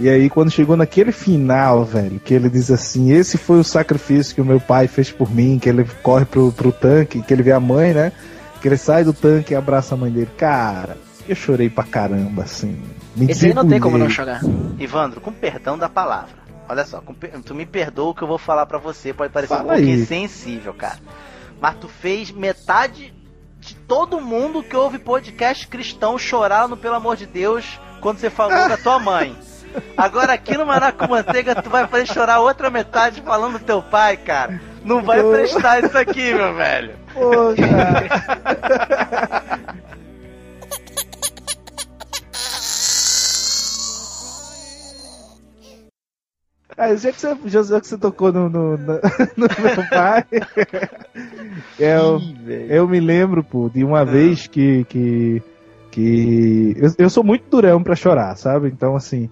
e 0.00 0.08
aí 0.08 0.30
quando 0.30 0.50
chegou 0.50 0.76
naquele 0.76 1.12
final, 1.12 1.84
velho, 1.84 2.20
que 2.20 2.32
ele 2.32 2.48
diz 2.48 2.70
assim, 2.70 3.12
esse 3.12 3.36
foi 3.36 3.58
o 3.58 3.64
sacrifício 3.64 4.34
que 4.34 4.40
o 4.40 4.44
meu 4.44 4.60
pai 4.60 4.86
fez 4.86 5.10
por 5.10 5.30
mim, 5.30 5.58
que 5.58 5.68
ele 5.68 5.84
corre 6.02 6.24
pro, 6.24 6.52
pro 6.52 6.72
tanque, 6.72 7.22
que 7.22 7.32
ele 7.32 7.42
vê 7.42 7.52
a 7.52 7.60
mãe, 7.60 7.92
né? 7.92 8.12
Que 8.60 8.68
ele 8.68 8.76
sai 8.76 9.04
do 9.04 9.12
tanque 9.12 9.52
e 9.52 9.56
abraça 9.56 9.94
a 9.94 9.98
mãe 9.98 10.10
dele. 10.10 10.30
Cara, 10.36 10.96
eu 11.28 11.34
chorei 11.36 11.68
pra 11.68 11.84
caramba, 11.84 12.42
assim. 12.42 12.80
Me 13.14 13.30
Esse 13.30 13.46
aí 13.46 13.54
não 13.54 13.68
tem 13.68 13.80
como 13.80 13.98
não 13.98 14.08
chorar. 14.08 14.40
Ivandro, 14.78 15.20
com 15.20 15.32
perdão 15.32 15.76
da 15.76 15.88
palavra. 15.88 16.38
Olha 16.68 16.84
só, 16.84 17.00
com 17.00 17.14
tu 17.14 17.54
me 17.54 17.64
perdoa 17.64 18.10
o 18.10 18.14
que 18.14 18.22
eu 18.22 18.28
vou 18.28 18.38
falar 18.38 18.66
pra 18.66 18.78
você, 18.78 19.12
pode 19.12 19.32
parecer 19.32 19.54
Fala 19.54 19.64
um 19.64 19.68
pouquinho 19.68 19.94
aí. 19.94 20.06
sensível, 20.06 20.74
cara. 20.74 20.98
Mas 21.60 21.76
tu 21.76 21.88
fez 21.88 22.30
metade 22.30 23.12
de 23.58 23.74
todo 23.74 24.20
mundo 24.20 24.62
que 24.62 24.76
ouve 24.76 24.98
podcast 24.98 25.66
cristão 25.66 26.18
chorar 26.18 26.68
no 26.68 26.76
Pelo 26.76 26.94
Amor 26.94 27.16
de 27.16 27.26
Deus 27.26 27.80
quando 28.00 28.18
você 28.18 28.30
falou 28.30 28.56
da 28.68 28.76
tua 28.76 28.98
mãe. 28.98 29.36
Agora 29.96 30.32
aqui 30.32 30.56
no 30.56 30.66
Maná 30.66 30.92
com 30.92 31.08
Manteiga 31.08 31.54
tu 31.60 31.68
vai 31.70 31.86
fazer 31.86 32.06
chorar 32.06 32.40
outra 32.40 32.70
metade 32.70 33.20
falando 33.22 33.58
do 33.58 33.64
teu 33.64 33.82
pai, 33.82 34.16
cara. 34.16 34.60
Não 34.84 35.02
vai 35.02 35.22
Pô. 35.22 35.30
prestar 35.30 35.84
isso 35.84 35.96
aqui, 35.98 36.32
meu 36.32 36.54
velho. 36.54 36.94
Pô, 37.12 37.54
cara. 37.56 38.08
Ah, 46.76 46.94
já 46.94 47.10
que 47.10 47.20
você, 47.20 47.36
já 47.46 47.80
que 47.80 47.86
você 47.88 47.98
tocou 47.98 48.32
no, 48.32 48.48
no, 48.48 48.76
no- 48.78 49.00
no 49.36 49.48
meu 49.48 49.88
pai, 49.90 50.24
eu, 51.78 52.20
eu 52.68 52.86
me 52.88 53.00
lembro, 53.00 53.42
pô, 53.42 53.68
de 53.68 53.82
uma 53.82 54.04
vez 54.04 54.46
que. 54.46 54.84
que, 54.84 55.42
que 55.90 56.76
eu, 56.78 56.92
eu 56.98 57.10
sou 57.10 57.24
muito 57.24 57.48
durão 57.50 57.82
pra 57.82 57.96
chorar, 57.96 58.36
sabe? 58.36 58.68
Então, 58.68 58.94
assim, 58.94 59.28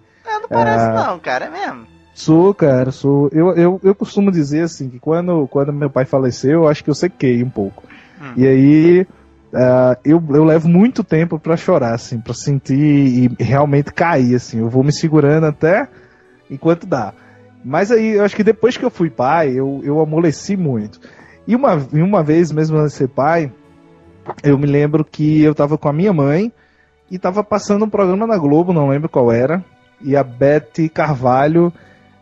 não 0.50 0.58
parece 0.58 0.84
Ah. 0.84 1.06
não, 1.06 1.18
cara, 1.18 1.46
é 1.46 1.50
mesmo. 1.50 1.86
sou, 2.14 2.54
cara, 2.54 2.90
sou. 2.90 3.28
Eu, 3.32 3.54
eu, 3.56 3.80
eu 3.82 3.94
costumo 3.94 4.30
dizer, 4.30 4.62
assim, 4.62 4.88
que 4.88 4.98
quando, 4.98 5.46
quando 5.48 5.72
meu 5.72 5.90
pai 5.90 6.04
faleceu, 6.04 6.62
eu 6.62 6.68
acho 6.68 6.82
que 6.82 6.90
eu 6.90 6.94
sequei 6.94 7.42
um 7.42 7.50
pouco. 7.50 7.82
Hum. 8.20 8.32
E 8.36 8.46
aí. 8.46 9.06
ah, 9.52 9.98
eu, 10.04 10.22
eu 10.30 10.44
levo 10.44 10.68
muito 10.68 11.04
tempo 11.04 11.38
pra 11.38 11.56
chorar, 11.56 11.94
assim, 11.94 12.18
pra 12.20 12.34
sentir 12.34 12.74
e 12.76 13.42
realmente 13.42 13.92
cair, 13.92 14.34
assim. 14.34 14.58
Eu 14.60 14.68
vou 14.68 14.82
me 14.82 14.92
segurando 14.92 15.46
até 15.46 15.88
enquanto 16.50 16.86
dá. 16.86 17.12
Mas 17.64 17.90
aí, 17.90 18.12
eu 18.12 18.24
acho 18.24 18.36
que 18.36 18.44
depois 18.44 18.76
que 18.76 18.84
eu 18.84 18.90
fui 18.90 19.10
pai, 19.10 19.50
eu, 19.50 19.80
eu 19.82 20.00
amoleci 20.00 20.56
muito. 20.56 21.00
E 21.46 21.54
uma, 21.54 21.84
e 21.92 22.00
uma 22.00 22.22
vez, 22.22 22.52
mesmo 22.52 22.76
antes 22.76 22.92
de 22.92 22.98
ser 22.98 23.08
pai, 23.08 23.52
eu 24.42 24.58
me 24.58 24.66
lembro 24.66 25.04
que 25.04 25.42
eu 25.42 25.54
tava 25.54 25.76
com 25.76 25.88
a 25.88 25.92
minha 25.92 26.12
mãe 26.12 26.52
e 27.10 27.18
tava 27.18 27.42
passando 27.44 27.84
um 27.84 27.90
programa 27.90 28.26
na 28.26 28.36
Globo, 28.36 28.72
não 28.72 28.88
lembro 28.88 29.08
qual 29.08 29.30
era. 29.30 29.64
E 30.00 30.16
a 30.16 30.22
Beth 30.22 30.88
Carvalho, 30.92 31.72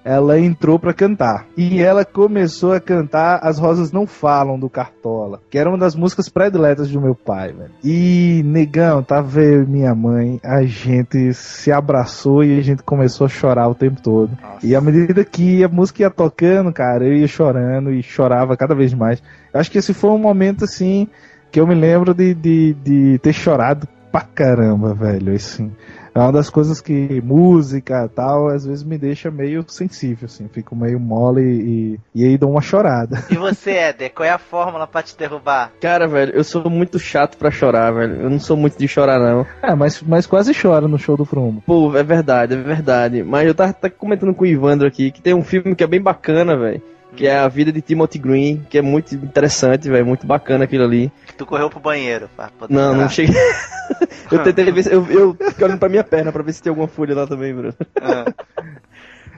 ela 0.05 0.39
entrou 0.39 0.79
pra 0.79 0.93
cantar. 0.93 1.47
E 1.57 1.81
ela 1.81 2.05
começou 2.05 2.75
a 2.75 2.81
cantar 2.81 3.41
As 3.43 3.59
Rosas 3.59 3.91
Não 3.91 4.07
Falam, 4.07 4.59
do 4.59 4.69
Cartola. 4.69 5.41
Que 5.49 5.57
era 5.57 5.69
uma 5.69 5.79
das 5.79 5.97
músicas 5.97 6.29
prediletas 6.29 6.91
do 6.91 7.01
meu 7.01 7.15
pai, 7.15 7.53
velho. 7.53 7.71
E, 7.83 8.43
negão, 8.45 9.03
tava 9.03 9.41
eu 9.41 9.63
e 9.63 9.67
minha 9.67 9.95
mãe, 9.95 10.39
a 10.45 10.63
gente 10.65 11.33
se 11.33 11.73
abraçou 11.73 12.45
e 12.45 12.59
a 12.59 12.63
gente 12.63 12.83
começou 12.83 13.25
a 13.25 13.31
chorar 13.31 13.69
o 13.69 13.75
tempo 13.75 14.03
todo. 14.03 14.37
E 14.63 14.77
à 14.77 14.81
medida 14.81 15.25
que 15.25 15.65
a 15.65 15.69
música 15.69 16.03
ia 16.03 16.11
tocando, 16.11 16.71
cara, 16.71 17.07
eu 17.07 17.15
ia 17.15 17.27
chorando 17.27 17.91
e 17.91 18.03
chorava 18.03 18.57
cada 18.57 18.75
vez 18.75 18.93
mais. 18.93 19.23
Eu 19.53 19.61
acho 19.61 19.71
que 19.71 19.79
esse 19.79 19.95
foi 19.95 20.11
um 20.11 20.19
momento, 20.19 20.65
assim, 20.65 21.09
que 21.51 21.59
eu 21.59 21.67
me 21.67 21.75
lembro 21.75 22.13
de, 22.13 22.35
de, 22.35 22.75
de 22.75 23.19
ter 23.21 23.33
chorado 23.33 23.89
pra 24.13 24.21
caramba, 24.21 24.93
velho, 24.93 25.35
assim. 25.35 25.73
É 26.15 26.21
uma 26.21 26.31
das 26.31 26.49
coisas 26.49 26.81
que 26.81 27.21
música 27.23 28.09
tal, 28.15 28.49
às 28.49 28.65
vezes 28.65 28.85
me 28.85 28.97
deixa 28.97 29.33
meio 29.33 29.65
sensível, 29.67 30.27
assim. 30.27 30.49
Fico 30.49 30.77
meio 30.77 31.01
mole 31.01 31.43
e, 31.43 32.01
e 32.15 32.25
aí 32.25 32.39
dou 32.39 32.53
uma 32.53 32.61
chorada. 32.61 33.25
E 33.31 33.37
você, 33.37 33.73
Éder, 33.73 34.13
qual 34.15 34.25
é 34.25 34.31
a 34.31 34.39
fórmula 34.39 34.87
pra 34.87 35.03
te 35.03 35.17
derrubar? 35.19 35.73
Cara, 35.81 36.07
velho, 36.07 36.33
eu 36.33 36.45
sou 36.45 36.71
muito 36.71 37.01
chato 37.01 37.37
pra 37.37 37.51
chorar, 37.51 37.91
velho. 37.91 38.23
Eu 38.23 38.31
não 38.31 38.39
sou 38.39 38.57
muito 38.57 38.79
de 38.79 38.87
chorar, 38.87 39.19
não. 39.19 39.45
É, 39.61 39.75
mas, 39.75 40.01
mas 40.03 40.25
quase 40.27 40.53
chora 40.55 40.87
no 40.87 40.99
show 40.99 41.17
do 41.17 41.25
Frumo. 41.25 41.63
Pô, 41.67 41.97
é 41.97 42.03
verdade, 42.05 42.55
é 42.55 42.57
verdade. 42.57 43.23
Mas 43.25 43.49
eu 43.49 43.55
tava, 43.55 43.73
tava 43.73 43.93
comentando 43.93 44.35
com 44.35 44.45
o 44.45 44.47
Ivandro 44.47 44.87
aqui 44.87 45.11
que 45.11 45.21
tem 45.21 45.35
um 45.35 45.43
filme 45.43 45.75
que 45.75 45.83
é 45.83 45.87
bem 45.87 46.01
bacana, 46.01 46.57
velho. 46.57 46.81
Que 47.17 47.27
é 47.27 47.39
a 47.39 47.49
vida 47.49 47.71
de 47.71 47.81
Timothy 47.81 48.19
Green, 48.19 48.67
que 48.69 48.79
é 48.79 48.83
muito 48.83 49.15
interessante, 49.15 49.89
velho. 49.89 50.05
Muito 50.07 50.27
bacana 50.27 50.65
aquilo 50.65 50.85
ali. 50.85 51.13
Tu 51.37 51.47
correu 51.47 51.71
pro 51.71 51.81
banheiro. 51.81 52.29
Pra 52.37 52.49
poder 52.49 52.75
Não, 52.75 52.89
não 52.95 53.09
chorar. 53.09 53.09
cheguei. 53.11 53.37
eu 54.31 54.43
tentei 54.43 54.73
ver. 54.73 54.93
Eu, 54.93 55.07
eu 55.11 55.37
fiquei 55.51 55.65
olhando 55.65 55.79
pra 55.79 55.89
minha 55.89 56.05
perna 56.05 56.33
pra 56.33 56.43
ver 56.43 56.53
se 56.53 56.63
tem 56.63 56.71
alguma 56.71 56.89
folha 56.89 57.15
lá 57.15 57.27
também, 57.27 57.55
Bruno. 57.55 57.75
Ah. 58.01 58.25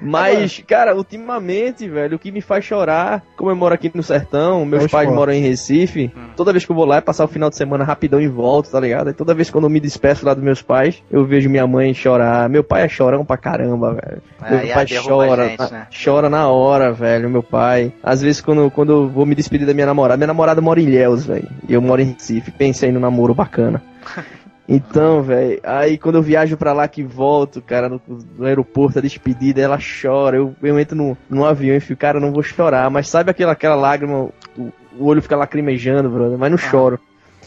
Mas, 0.01 0.63
cara, 0.67 0.95
ultimamente, 0.95 1.89
velho, 1.89 2.17
o 2.17 2.19
que 2.19 2.31
me 2.31 2.41
faz 2.41 2.65
chorar, 2.65 3.23
como 3.37 3.51
eu 3.51 3.57
moro 3.57 3.75
aqui 3.75 3.91
no 3.95 4.03
sertão, 4.03 4.65
meus 4.65 4.85
É 4.85 4.89
pais 4.89 5.05
esporte. 5.05 5.17
moram 5.17 5.33
em 5.33 5.41
Recife, 5.41 6.11
toda 6.37 6.53
vez 6.53 6.65
que 6.65 6.71
eu 6.71 6.77
vou 6.77 6.85
lá 6.85 6.97
é 6.97 7.01
passar 7.01 7.25
o 7.25 7.29
final 7.29 7.49
de 7.49 7.57
semana 7.57 7.85
rapidão 7.85 8.21
e 8.21 8.29
volto, 8.29 8.71
tá 8.71 8.79
ligado? 8.81 9.11
E 9.11 9.13
toda 9.13 9.35
vez 9.35 9.51
quando 9.51 9.65
eu 9.65 9.71
me 9.71 9.81
despeço 9.81 10.25
lá 10.27 10.35
dos 10.35 10.45
meus 10.45 10.63
pais, 10.63 11.03
eu 11.11 11.25
vejo 11.25 11.49
minha 11.49 11.67
mãe 11.67 11.95
chorar. 11.95 12.49
Meu 12.49 12.63
pai 12.63 12.83
é 12.83 12.89
chorão 12.89 13.25
pra 13.25 13.37
caramba, 13.37 13.95
velho. 13.95 14.23
Aí 14.41 14.67
meu 14.67 14.75
pai 14.75 14.87
chora, 15.05 15.49
gente, 15.49 15.73
né? 15.73 15.87
chora 16.05 16.29
na 16.29 16.49
hora, 16.49 16.93
velho, 16.93 17.31
meu 17.31 17.43
pai. 17.43 17.93
Às 18.03 18.23
vezes 18.23 18.41
quando, 18.41 18.71
quando 18.71 18.93
eu 18.93 19.09
vou 19.09 19.25
me 19.27 19.35
despedir 19.35 19.67
da 19.67 19.75
minha 19.75 19.87
namorada, 19.87 20.17
minha 20.17 20.27
namorada 20.27 20.61
mora 20.61 20.81
em 20.81 20.85
Ilhéus, 20.85 21.27
velho, 21.27 21.49
e 21.69 21.73
eu 21.73 21.81
moro 21.81 22.03
em 22.03 22.13
Recife, 22.13 22.51
pensei 22.51 22.93
no 22.93 23.01
namoro 23.01 23.35
bacana. 23.35 23.83
Então, 24.69 25.23
velho, 25.23 25.61
aí 25.63 25.97
quando 25.97 26.17
eu 26.17 26.23
viajo 26.23 26.57
pra 26.57 26.73
lá 26.73 26.89
que 26.89 27.03
volto, 27.03 27.63
cara, 27.63 27.89
no, 27.89 28.01
no 28.37 28.47
aeroporto, 28.47 28.99
a 28.99 29.03
despedida, 29.03 29.61
ela 29.61 29.79
chora. 29.79 30.37
Eu, 30.37 30.55
eu 30.63 30.79
entro 30.79 30.97
no, 30.97 31.17
no 31.31 31.45
avião 31.45 31.77
e 31.77 31.81
fico, 31.81 32.01
cara, 32.01 32.19
não 32.19 32.33
vou 32.33 32.43
chorar. 32.43 32.91
Mas 32.91 33.09
sabe 33.09 33.31
aquela, 33.31 33.53
aquela 33.53 33.77
lágrima, 33.77 34.29
o, 34.57 34.73
o 34.99 35.05
olho 35.05 35.23
fica 35.23 35.37
lacrimejando, 35.37 36.11
brother, 36.11 36.39
mas 36.39 36.51
não 36.51 36.59
choro. 36.59 36.99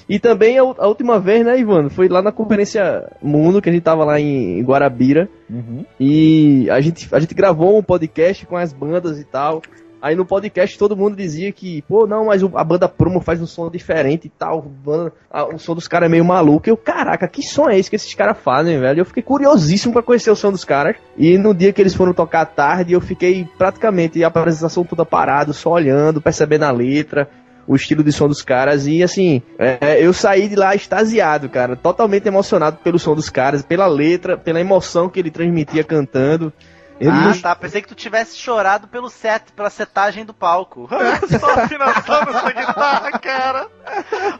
E 0.07 0.17
também 0.17 0.57
a, 0.57 0.61
a 0.61 0.87
última 0.87 1.19
vez, 1.19 1.45
né, 1.45 1.59
Ivan? 1.59 1.89
Foi 1.89 2.07
lá 2.09 2.21
na 2.21 2.31
Conferência 2.31 3.07
Mundo, 3.21 3.61
que 3.61 3.69
a 3.69 3.71
gente 3.71 3.83
tava 3.83 4.03
lá 4.03 4.19
em 4.19 4.59
Guarabira. 4.63 5.29
Uhum. 5.47 5.85
E 5.99 6.67
a 6.71 6.81
gente, 6.81 7.07
a 7.11 7.19
gente 7.19 7.35
gravou 7.35 7.77
um 7.77 7.83
podcast 7.83 8.43
com 8.47 8.57
as 8.57 8.73
bandas 8.73 9.19
e 9.19 9.23
tal. 9.23 9.61
Aí 10.01 10.15
no 10.15 10.25
podcast 10.25 10.77
todo 10.77 10.95
mundo 10.95 11.15
dizia 11.15 11.51
que, 11.51 11.81
pô, 11.81 12.07
não, 12.07 12.25
mas 12.25 12.41
a 12.41 12.63
banda 12.63 12.87
promo 12.87 13.19
faz 13.19 13.41
um 13.41 13.45
som 13.45 13.69
diferente 13.69 14.27
e 14.27 14.29
tal. 14.29 14.71
o 15.53 15.57
som 15.57 15.75
dos 15.75 15.87
caras 15.87 16.07
é 16.07 16.09
meio 16.09 16.23
maluco. 16.23 16.69
Eu, 16.69 16.77
caraca, 16.77 17.27
que 17.27 17.43
som 17.43 17.69
é 17.69 17.77
esse 17.77 17.89
que 17.89 17.97
esses 17.97 18.13
caras 18.13 18.37
fazem, 18.37 18.79
velho? 18.79 19.01
Eu 19.01 19.05
fiquei 19.05 19.21
curiosíssimo 19.21 19.93
pra 19.93 20.01
conhecer 20.01 20.31
o 20.31 20.35
som 20.35 20.51
dos 20.51 20.63
caras. 20.63 20.95
E 21.17 21.37
no 21.37 21.53
dia 21.53 21.73
que 21.73 21.81
eles 21.81 21.93
foram 21.93 22.13
tocar 22.13 22.41
à 22.41 22.45
tarde, 22.45 22.93
eu 22.93 23.01
fiquei 23.01 23.45
praticamente 23.57 24.23
a 24.23 24.27
apresentação 24.27 24.85
toda 24.85 25.05
parado, 25.05 25.53
só 25.53 25.71
olhando, 25.71 26.21
percebendo 26.21 26.63
a 26.63 26.71
letra. 26.71 27.29
O 27.67 27.75
estilo 27.75 28.03
de 28.03 28.11
som 28.11 28.27
dos 28.27 28.41
caras, 28.41 28.87
e 28.87 29.03
assim, 29.03 29.43
é, 29.59 30.03
eu 30.03 30.11
saí 30.11 30.47
de 30.47 30.55
lá 30.55 30.73
extasiado, 30.73 31.47
cara, 31.47 31.75
totalmente 31.75 32.27
emocionado 32.27 32.79
pelo 32.83 32.97
som 32.97 33.13
dos 33.13 33.29
caras, 33.29 33.61
pela 33.61 33.85
letra, 33.85 34.35
pela 34.35 34.59
emoção 34.59 35.07
que 35.07 35.19
ele 35.19 35.29
transmitia 35.29 35.83
cantando. 35.83 36.51
Ele 36.99 37.09
ah, 37.09 37.13
não- 37.13 37.39
tá. 37.39 37.55
Pensei 37.55 37.81
que 37.81 37.87
tu 37.87 37.95
tivesse 37.95 38.35
chorado 38.37 38.87
pelo 38.87 39.09
set, 39.09 39.53
pela 39.53 39.69
setagem 39.69 40.25
do 40.25 40.33
palco. 40.33 40.89
Só 41.39 41.51
a 41.51 41.63
afinação 41.63 42.25
dessa 42.25 42.51
guitarra, 42.51 43.11
cara. 43.19 43.67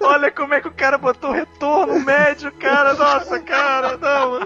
Olha 0.02 0.30
como 0.30 0.54
é 0.54 0.60
que 0.62 0.68
o 0.68 0.74
cara 0.74 0.98
botou 0.98 1.32
retorno 1.32 2.00
médio, 2.02 2.52
cara. 2.52 2.94
Nossa, 2.94 3.40
cara, 3.40 3.98
não. 3.98 4.46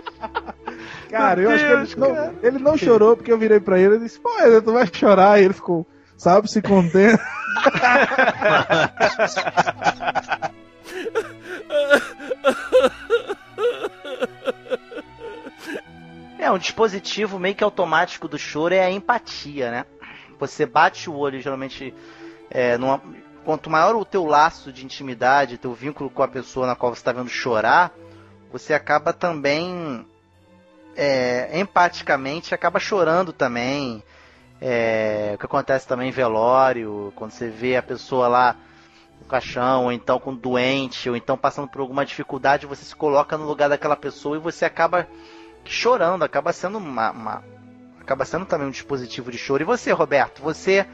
Cara, 1.10 1.42
Meu 1.42 1.52
eu 1.52 1.56
acho 1.80 1.96
que 1.96 2.02
Deus, 2.02 2.12
ele 2.12 2.16
não, 2.16 2.34
ele 2.44 2.60
não 2.60 2.78
chorou 2.78 3.16
porque 3.18 3.32
eu 3.32 3.38
virei 3.38 3.60
pra 3.60 3.80
ele 3.80 3.96
e 3.96 4.00
disse, 4.00 4.20
pô, 4.20 4.30
tu 4.64 4.74
vai 4.74 4.88
chorar. 4.92 5.40
E 5.40 5.46
ele 5.46 5.54
ficou, 5.54 5.88
sabe, 6.16 6.50
se 6.50 6.62
contendo. 6.62 7.20
É, 16.44 16.52
um 16.52 16.58
dispositivo 16.58 17.40
meio 17.40 17.56
que 17.56 17.64
automático 17.64 18.28
do 18.28 18.38
choro 18.38 18.74
é 18.76 18.84
a 18.84 18.92
empatia, 18.92 19.72
né? 19.72 19.86
Você 20.38 20.66
bate 20.66 21.10
o 21.10 21.16
olho, 21.16 21.40
geralmente, 21.40 21.94
é, 22.50 22.78
numa- 22.78 23.02
quanto 23.46 23.70
maior 23.70 23.96
o 23.96 24.04
teu 24.04 24.26
laço 24.26 24.70
de 24.70 24.84
intimidade, 24.84 25.58
teu 25.58 25.74
vínculo 25.74 26.10
com 26.10 26.22
a 26.22 26.28
pessoa 26.28 26.68
na 26.68 26.76
qual 26.76 26.94
você 26.94 27.00
está 27.00 27.14
vendo 27.14 27.30
chorar, 27.30 27.94
você 28.52 28.74
acaba 28.74 29.14
também, 29.14 30.06
é, 30.98 31.58
empaticamente, 31.58 32.54
acaba 32.54 32.78
chorando 32.78 33.32
também. 33.32 34.04
É, 34.60 35.32
o 35.36 35.38
que 35.38 35.46
acontece 35.46 35.88
também 35.88 36.10
em 36.10 36.12
velório, 36.12 37.14
quando 37.16 37.32
você 37.32 37.48
vê 37.48 37.78
a 37.78 37.82
pessoa 37.82 38.28
lá 38.28 38.58
no 39.22 39.26
caixão, 39.28 39.86
ou 39.86 39.94
então 39.94 40.20
com 40.20 40.36
doente, 40.36 41.10
ou 41.10 41.16
então 41.16 41.38
passando 41.38 41.70
por 41.70 41.80
alguma 41.80 42.06
dificuldade, 42.06 42.66
você 42.66 42.84
se 42.84 42.94
coloca 42.98 43.38
no 43.38 43.46
lugar 43.46 43.70
daquela 43.70 43.96
pessoa 43.96 44.36
e 44.36 44.42
você 44.42 44.66
acaba 44.66 45.08
chorando, 45.66 46.24
acaba 46.24 46.52
sendo 46.54 46.78
uma, 46.78 47.12
uma- 47.12 47.44
acaba 48.00 48.26
sendo 48.26 48.46
também 48.46 48.68
um 48.68 48.72
dispositivo 48.72 49.32
de 49.32 49.38
choro. 49.38 49.64
E 49.64 49.66
você, 49.66 49.92
Roberto, 49.92 50.42
você 50.42 50.86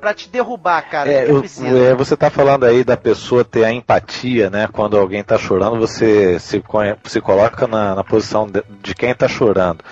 pra 0.00 0.14
te 0.14 0.28
derrubar, 0.28 0.82
cara, 0.88 1.10
É, 1.10 1.28
eu- 1.28 1.42
é, 1.64 1.94
você 1.94 2.16
tá 2.16 2.30
falando 2.30 2.64
aí 2.64 2.84
da 2.84 2.96
pessoa 2.96 3.44
ter 3.44 3.64
a 3.64 3.72
empatia, 3.72 4.48
né? 4.48 4.68
Quando 4.70 4.96
alguém 4.96 5.24
tá 5.24 5.36
chorando, 5.38 5.76
você 5.78 6.38
se, 6.38 6.62
se 7.04 7.20
coloca 7.20 7.66
na, 7.66 7.94
na 7.96 8.04
posição 8.04 8.46
de, 8.46 8.62
de 8.82 8.94
quem 8.94 9.12
tá 9.14 9.26
chorando. 9.26 9.82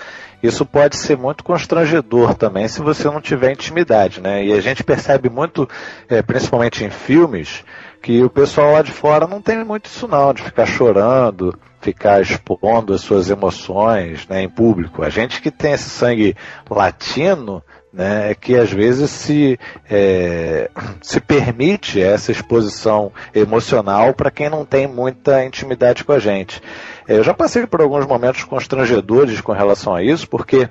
Isso 0.41 0.65
pode 0.65 0.95
ser 0.95 1.17
muito 1.17 1.43
constrangedor 1.43 2.35
também 2.35 2.67
se 2.67 2.79
você 2.81 3.05
não 3.05 3.19
tiver 3.19 3.51
intimidade, 3.51 4.21
né? 4.21 4.45
E 4.45 4.53
a 4.53 4.61
gente 4.61 4.83
percebe 4.83 5.29
muito, 5.29 5.67
é, 6.07 6.21
principalmente 6.21 6.83
em 6.83 6.89
filmes, 6.89 7.63
que 8.01 8.21
o 8.23 8.29
pessoal 8.29 8.73
lá 8.73 8.81
de 8.81 8.91
fora 8.91 9.25
não 9.27 9.41
tem 9.41 9.63
muito 9.65 9.87
isso 9.87 10.07
não, 10.07 10.33
de 10.33 10.43
ficar 10.43 10.67
chorando, 10.67 11.57
ficar 11.85 12.19
expondo 12.19 12.93
as 12.93 13.01
suas 13.01 13.29
emoções 13.29 14.27
né, 14.27 14.41
em 14.41 14.49
público. 14.49 15.03
A 15.03 15.09
gente 15.09 15.39
que 15.39 15.51
tem 15.51 15.73
esse 15.73 15.87
sangue 15.87 16.35
latino, 16.67 17.61
né, 17.93 18.31
é 18.31 18.35
que 18.35 18.55
às 18.55 18.71
vezes 18.71 19.11
se, 19.11 19.59
é, 19.87 20.69
se 20.99 21.19
permite 21.19 22.01
essa 22.01 22.31
exposição 22.31 23.11
emocional 23.35 24.15
para 24.15 24.31
quem 24.31 24.49
não 24.49 24.65
tem 24.65 24.87
muita 24.87 25.45
intimidade 25.45 26.03
com 26.03 26.11
a 26.11 26.17
gente. 26.19 26.59
É, 27.07 27.17
Eu 27.17 27.23
já 27.23 27.35
passei 27.35 27.67
por 27.67 27.81
alguns 27.81 28.07
momentos 28.07 28.43
constrangedores 28.43 29.39
com 29.41 29.51
relação 29.51 29.93
a 29.93 30.03
isso, 30.03 30.27
porque 30.27 30.67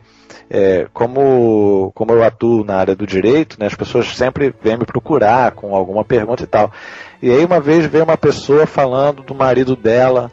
é, 0.51 0.89
como, 0.93 1.93
como 1.95 2.13
eu 2.13 2.25
atuo 2.25 2.65
na 2.65 2.75
área 2.75 2.97
do 2.97 3.07
direito, 3.07 3.57
né, 3.61 3.67
as 3.67 3.75
pessoas 3.77 4.09
sempre 4.17 4.53
vêm 4.61 4.77
me 4.77 4.85
procurar 4.85 5.53
com 5.53 5.77
alguma 5.77 6.05
pergunta 6.05 6.43
e 6.43 6.47
tal. 6.47 6.73
E 7.23 7.31
aí 7.31 7.45
uma 7.45 7.61
vez 7.61 7.87
veio 7.87 8.03
uma 8.03 8.19
pessoa 8.19 8.67
falando 8.67 9.23
do 9.23 9.33
marido 9.33 9.77
dela 9.77 10.31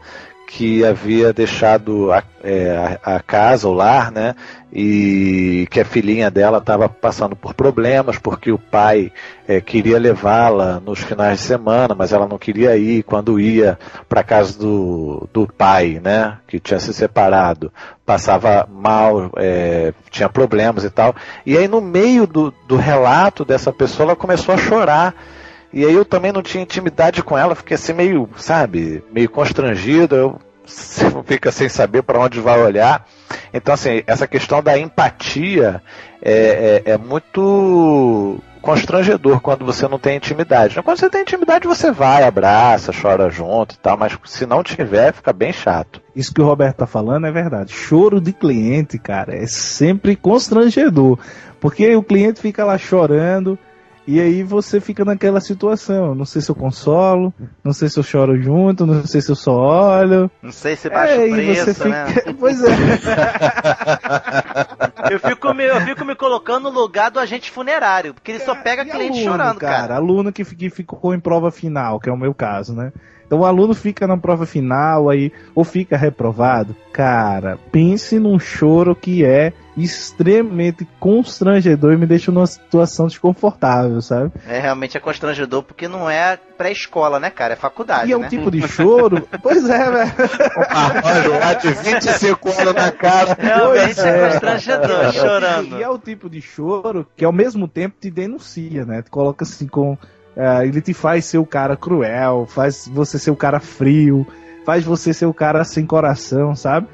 que 0.54 0.84
havia 0.84 1.32
deixado 1.32 2.12
a, 2.12 2.22
é, 2.44 2.98
a, 3.02 3.20
casa, 3.20 3.66
o 3.66 3.72
lar, 3.72 4.12
né? 4.12 4.34
E 4.70 5.66
que 5.70 5.80
a 5.80 5.84
filhinha 5.84 6.30
dela 6.30 6.58
estava 6.58 6.90
passando 6.90 7.34
por 7.34 7.54
problemas 7.54 8.18
porque 8.18 8.52
o 8.52 8.58
pai 8.58 9.10
é, 9.48 9.62
queria 9.62 9.98
levá-la 9.98 10.78
nos 10.78 10.98
finais 10.98 11.38
de 11.38 11.46
semana, 11.46 11.94
mas 11.94 12.12
ela 12.12 12.28
não 12.28 12.36
queria 12.36 12.76
ir. 12.76 13.02
Quando 13.02 13.40
ia 13.40 13.78
para 14.10 14.22
casa 14.22 14.58
do, 14.58 15.26
do 15.32 15.46
pai, 15.46 15.98
né? 16.04 16.36
Que 16.46 16.60
tinha 16.60 16.78
se 16.78 16.92
separado, 16.92 17.72
passava 18.04 18.68
mal, 18.70 19.30
é, 19.38 19.94
tinha 20.10 20.28
problemas 20.28 20.84
e 20.84 20.90
tal. 20.90 21.16
E 21.46 21.56
aí 21.56 21.66
no 21.66 21.80
meio 21.80 22.26
do, 22.26 22.52
do 22.68 22.76
relato 22.76 23.42
dessa 23.42 23.72
pessoa, 23.72 24.08
ela 24.08 24.16
começou 24.16 24.54
a 24.54 24.58
chorar. 24.58 25.14
E 25.72 25.84
aí 25.84 25.94
eu 25.94 26.04
também 26.04 26.32
não 26.32 26.42
tinha 26.42 26.62
intimidade 26.62 27.22
com 27.22 27.36
ela, 27.36 27.54
fiquei 27.54 27.74
assim 27.74 27.92
meio, 27.92 28.28
sabe, 28.36 29.02
meio 29.12 29.30
constrangido, 29.30 30.14
eu 30.14 30.40
fica 31.24 31.50
sem 31.50 31.68
saber 31.68 32.02
para 32.02 32.20
onde 32.20 32.40
vai 32.40 32.60
olhar. 32.60 33.06
Então, 33.52 33.74
assim, 33.74 34.02
essa 34.06 34.26
questão 34.26 34.62
da 34.62 34.78
empatia 34.78 35.82
é, 36.22 36.82
é, 36.84 36.92
é 36.92 36.98
muito 36.98 38.38
constrangedor 38.62 39.40
quando 39.40 39.64
você 39.64 39.88
não 39.88 39.98
tem 39.98 40.16
intimidade. 40.16 40.80
Quando 40.82 40.98
você 40.98 41.10
tem 41.10 41.22
intimidade, 41.22 41.66
você 41.66 41.90
vai, 41.90 42.22
abraça, 42.22 42.92
chora 42.92 43.28
junto 43.28 43.74
e 43.74 43.78
tal, 43.78 43.98
mas 43.98 44.16
se 44.24 44.46
não 44.46 44.62
tiver, 44.62 45.12
fica 45.12 45.32
bem 45.32 45.52
chato. 45.52 46.00
Isso 46.14 46.32
que 46.32 46.40
o 46.40 46.46
Roberto 46.46 46.76
tá 46.76 46.86
falando 46.86 47.26
é 47.26 47.32
verdade. 47.32 47.72
Choro 47.72 48.20
de 48.20 48.32
cliente, 48.32 48.98
cara, 48.98 49.34
é 49.34 49.46
sempre 49.46 50.14
constrangedor. 50.14 51.18
Porque 51.60 51.94
o 51.94 52.02
cliente 52.02 52.40
fica 52.40 52.64
lá 52.64 52.78
chorando 52.78 53.58
e 54.06 54.20
aí 54.20 54.42
você 54.42 54.80
fica 54.80 55.04
naquela 55.04 55.40
situação. 55.40 56.14
Não 56.14 56.24
sei 56.24 56.42
se 56.42 56.50
eu 56.50 56.54
consolo, 56.54 57.32
não 57.62 57.72
sei 57.72 57.88
se 57.88 57.98
eu 57.98 58.02
choro 58.02 58.40
junto, 58.40 58.84
não 58.86 59.06
sei 59.06 59.20
se 59.20 59.30
eu 59.30 59.36
só 59.36 59.52
olho. 59.54 60.30
Não 60.42 60.50
sei 60.52 60.74
se 60.76 60.88
baixa 60.90 61.12
É, 61.14 61.28
e 61.28 61.32
preço, 61.32 61.72
você 61.74 61.88
né? 61.88 62.06
fica- 62.06 62.34
Pois 62.38 62.62
é. 62.64 62.72
Eu 65.10 65.18
fico, 65.20 65.52
me, 65.54 65.64
eu 65.64 65.80
fico 65.82 66.04
me 66.04 66.14
colocando 66.14 66.70
no 66.70 66.80
lugar 66.80 67.10
do 67.10 67.18
agente 67.20 67.50
funerário, 67.50 68.14
porque 68.14 68.32
ele 68.32 68.40
só 68.40 68.54
pega 68.54 68.84
cliente 68.84 69.18
aluno, 69.26 69.38
chorando, 69.38 69.58
cara. 69.58 69.96
Aluno 69.96 70.32
que, 70.32 70.44
que 70.44 70.70
ficou 70.70 71.14
em 71.14 71.20
prova 71.20 71.50
final, 71.50 71.98
que 72.00 72.08
é 72.08 72.12
o 72.12 72.16
meu 72.16 72.34
caso, 72.34 72.74
né? 72.74 72.92
Então 73.26 73.40
o 73.40 73.46
aluno 73.46 73.74
fica 73.74 74.06
na 74.06 74.16
prova 74.16 74.44
final 74.46 75.08
aí, 75.08 75.32
ou 75.54 75.64
fica 75.64 75.96
reprovado. 75.96 76.76
Cara, 76.92 77.58
pense 77.70 78.18
num 78.18 78.38
choro 78.38 78.94
que 78.94 79.24
é 79.24 79.52
extremamente 79.76 80.86
constrangedor 81.00 81.92
e 81.92 81.96
me 81.96 82.06
deixa 82.06 82.30
numa 82.30 82.46
situação 82.46 83.06
desconfortável, 83.06 84.00
sabe? 84.02 84.32
É, 84.46 84.58
realmente 84.60 84.96
é 84.96 85.00
constrangedor, 85.00 85.62
porque 85.62 85.88
não 85.88 86.08
é 86.08 86.36
pré-escola, 86.36 87.18
né, 87.18 87.30
cara? 87.30 87.54
É 87.54 87.56
faculdade, 87.56 88.08
E 88.08 88.12
é 88.12 88.16
um 88.16 88.20
né? 88.20 88.28
tipo 88.28 88.50
de 88.50 88.66
choro. 88.68 89.26
pois 89.42 89.68
é, 89.68 89.90
velho. 89.90 90.12
Olha, 91.42 91.54
de 91.54 91.68
25 91.72 92.48
anos 92.60 92.74
na 92.74 92.92
cara. 92.92 93.36
Realmente 93.38 93.94
Pois 93.94 93.98
é 93.98 94.28
constrangedor, 94.30 95.12
chorando. 95.12 95.78
E 95.78 95.82
é 95.82 95.88
o 95.88 95.98
tipo 95.98 96.28
de 96.28 96.40
choro 96.40 97.06
que 97.16 97.24
ao 97.24 97.32
mesmo 97.32 97.66
tempo 97.66 97.96
te 98.00 98.10
denuncia, 98.10 98.84
né? 98.84 99.02
Te 99.02 99.10
coloca 99.10 99.44
assim 99.44 99.66
com. 99.66 99.96
ah, 100.36 100.64
ele 100.64 100.80
te 100.80 100.92
faz 100.94 101.24
ser 101.24 101.38
o 101.38 101.46
cara 101.46 101.76
cruel, 101.76 102.46
faz 102.46 102.88
você 102.92 103.18
ser 103.18 103.30
o 103.30 103.36
cara 103.36 103.58
frio, 103.60 104.26
faz 104.64 104.84
você 104.84 105.12
ser 105.12 105.26
o 105.26 105.34
cara 105.34 105.64
sem 105.64 105.86
coração, 105.86 106.54
sabe? 106.54 106.88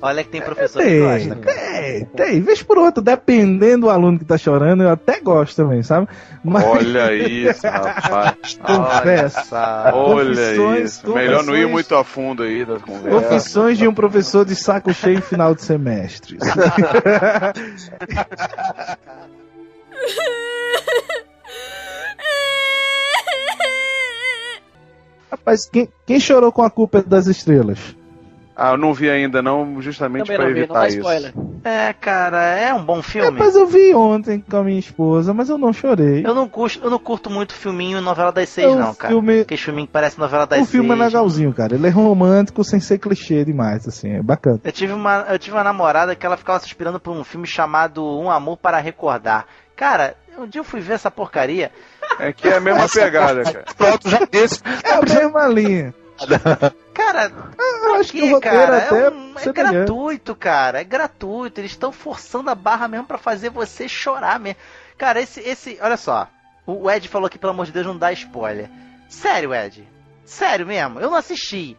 Olha 0.00 0.22
que 0.22 0.30
tem 0.30 0.40
professor 0.40 0.80
que 0.80 1.00
gosta, 1.00 1.34
cara. 1.36 1.56
tem, 1.58 2.04
tem. 2.04 2.40
Vez 2.40 2.62
por 2.62 2.78
outra, 2.78 3.02
dependendo 3.02 3.86
do 3.86 3.90
aluno 3.90 4.16
que 4.18 4.24
tá 4.24 4.38
chorando, 4.38 4.84
eu 4.84 4.90
até 4.90 5.20
gosto 5.20 5.56
também, 5.56 5.82
sabe? 5.82 6.06
Mas 6.44 6.64
Olha 6.64 7.12
isso, 7.14 7.66
rapaz. 7.66 8.58
confesso. 8.64 9.54
Olha 9.92 10.80
isso. 10.80 11.12
Melhor 11.12 11.42
não 11.42 11.56
ir 11.56 11.66
muito 11.66 11.96
a 11.96 12.04
fundo 12.04 12.44
aí 12.44 12.64
da 12.64 12.78
conversa. 12.78 13.10
Confissões 13.10 13.76
de 13.76 13.88
um 13.88 13.94
professor 13.94 14.44
de 14.44 14.54
saco 14.54 14.94
cheio 14.94 15.18
em 15.18 15.22
final 15.22 15.52
de 15.54 15.62
semestre. 15.62 16.38
Rapaz, 25.30 25.66
quem, 25.66 25.88
quem 26.06 26.18
chorou 26.20 26.50
com 26.52 26.62
a 26.62 26.70
culpa 26.70 27.02
das 27.02 27.26
estrelas? 27.26 27.97
Ah, 28.60 28.72
eu 28.72 28.76
não 28.76 28.92
vi 28.92 29.08
ainda 29.08 29.40
não, 29.40 29.80
justamente 29.80 30.26
pra 30.26 30.38
não 30.38 30.46
vi, 30.46 30.52
não 30.54 30.58
evitar 30.58 30.88
isso. 30.88 30.96
spoiler. 30.98 31.32
É, 31.62 31.92
cara, 31.92 32.42
é 32.56 32.74
um 32.74 32.82
bom 32.84 33.00
filme. 33.00 33.38
Mas 33.38 33.54
eu 33.54 33.66
vi 33.68 33.94
ontem 33.94 34.40
com 34.40 34.56
a 34.56 34.64
minha 34.64 34.78
esposa, 34.80 35.32
mas 35.32 35.48
eu 35.48 35.56
não 35.56 35.72
chorei. 35.72 36.26
Eu 36.26 36.34
não 36.34 36.48
curto, 36.48 36.80
eu 36.82 36.90
não 36.90 36.98
curto 36.98 37.30
muito 37.30 37.54
filminho 37.54 38.00
novela 38.00 38.32
das 38.32 38.48
seis, 38.48 38.66
É 38.66 38.70
um 38.70 38.78
não, 38.78 38.94
cara. 38.96 39.12
filme- 39.14 39.40
Aquele 39.42 39.60
filminho 39.60 39.86
que 39.86 39.92
parece 39.92 40.18
novela 40.18 40.44
das 40.44 40.58
O 40.58 40.62
seis. 40.62 40.70
filme 40.72 40.90
é 40.90 40.94
legalzinho, 40.96 41.54
cara. 41.54 41.76
Ele 41.76 41.86
é 41.86 41.90
romântico 41.90 42.64
sem 42.64 42.80
ser 42.80 42.98
clichê 42.98 43.44
demais, 43.44 43.86
assim. 43.86 44.14
É 44.14 44.22
bacana. 44.22 44.60
Eu 44.64 44.72
tive, 44.72 44.92
uma, 44.92 45.26
eu 45.28 45.38
tive 45.38 45.54
uma 45.56 45.62
namorada 45.64 46.16
que 46.16 46.26
ela 46.26 46.36
ficava 46.36 46.58
suspirando 46.58 46.98
por 46.98 47.12
um 47.12 47.22
filme 47.22 47.46
chamado 47.46 48.04
Um 48.04 48.28
Amor 48.28 48.56
para 48.56 48.78
Recordar. 48.80 49.46
Cara, 49.76 50.16
um 50.36 50.46
dia 50.48 50.60
eu 50.60 50.64
fui 50.64 50.80
ver 50.80 50.94
essa 50.94 51.10
porcaria. 51.12 51.70
É 52.18 52.32
que 52.32 52.48
é 52.48 52.56
a 52.56 52.60
mesma 52.60 52.88
pegada, 52.88 53.44
cara. 53.44 53.64
Pronto, 53.76 54.08
já 54.10 54.26
disse. 54.30 54.60
É 54.82 54.94
a 54.94 55.02
mesma 55.02 55.46
linha. 55.46 55.94
Cara, 56.94 57.32
Eu 57.84 57.94
acho 57.96 58.12
que 58.12 58.20
que, 58.20 58.28
o 58.28 58.34
roteiro 58.34 58.56
cara? 58.56 58.76
até 58.78 59.06
É, 59.06 59.10
um- 59.10 59.34
é 59.38 59.52
gratuito, 59.52 60.34
cara. 60.34 60.80
É 60.80 60.84
gratuito. 60.84 61.60
Eles 61.60 61.70
estão 61.72 61.92
forçando 61.92 62.50
a 62.50 62.54
barra 62.54 62.88
mesmo 62.88 63.06
pra 63.06 63.18
fazer 63.18 63.50
você 63.50 63.88
chorar 63.88 64.38
mesmo. 64.40 64.60
Cara, 64.96 65.20
esse, 65.20 65.40
esse. 65.40 65.78
Olha 65.80 65.96
só. 65.96 66.28
O 66.66 66.90
Ed 66.90 67.08
falou 67.08 67.26
aqui, 67.26 67.38
pelo 67.38 67.52
amor 67.52 67.66
de 67.66 67.72
Deus, 67.72 67.86
não 67.86 67.96
dá 67.96 68.12
spoiler. 68.12 68.68
Sério, 69.08 69.54
Ed. 69.54 69.88
Sério 70.24 70.66
mesmo. 70.66 71.00
Eu 71.00 71.08
não 71.10 71.16
assisti. 71.16 71.76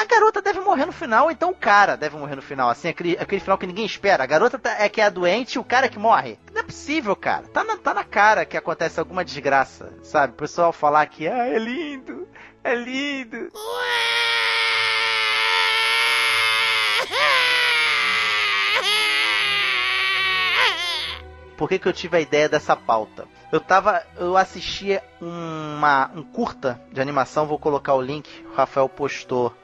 A 0.00 0.04
garota 0.04 0.42
deve 0.42 0.60
morrer 0.60 0.84
no 0.84 0.92
final, 0.92 1.30
então 1.30 1.48
o 1.50 1.54
cara 1.54 1.96
deve 1.96 2.14
morrer 2.16 2.36
no 2.36 2.42
final. 2.42 2.68
Assim, 2.68 2.88
aquele, 2.90 3.16
aquele 3.18 3.40
final 3.40 3.56
que 3.56 3.66
ninguém 3.66 3.86
espera. 3.86 4.22
A 4.22 4.26
garota 4.26 4.58
tá- 4.58 4.76
é 4.78 4.86
que 4.88 5.00
é 5.00 5.04
a 5.04 5.10
doente 5.10 5.54
e 5.54 5.58
o 5.58 5.64
cara 5.64 5.86
é 5.86 5.88
que 5.88 5.98
morre. 5.98 6.38
Não 6.52 6.60
é 6.60 6.62
possível, 6.64 7.16
cara. 7.16 7.46
Tá 7.48 7.64
na, 7.64 7.78
tá 7.78 7.94
na 7.94 8.04
cara 8.04 8.44
que 8.44 8.56
acontece 8.56 9.00
alguma 9.00 9.24
desgraça, 9.24 9.90
sabe? 10.02 10.34
O 10.34 10.36
pessoal 10.36 10.74
falar 10.74 11.06
que 11.06 11.26
ah, 11.26 11.46
é 11.48 11.58
lindo, 11.58 12.28
é 12.64 12.74
lindo. 12.74 13.50
Por 21.56 21.68
que, 21.68 21.78
que 21.78 21.86
eu 21.86 21.92
tive 21.92 22.16
a 22.16 22.20
ideia 22.20 22.48
dessa 22.48 22.74
pauta? 22.74 23.26
Eu 23.52 23.60
tava. 23.60 24.02
Eu 24.16 24.36
assisti 24.36 25.00
uma, 25.20 26.10
um 26.14 26.22
curta 26.22 26.80
de 26.90 27.00
animação, 27.00 27.46
vou 27.46 27.58
colocar 27.58 27.94
o 27.94 28.02
link. 28.02 28.28
O 28.50 28.54
Rafael 28.54 28.88
postou 28.88 29.54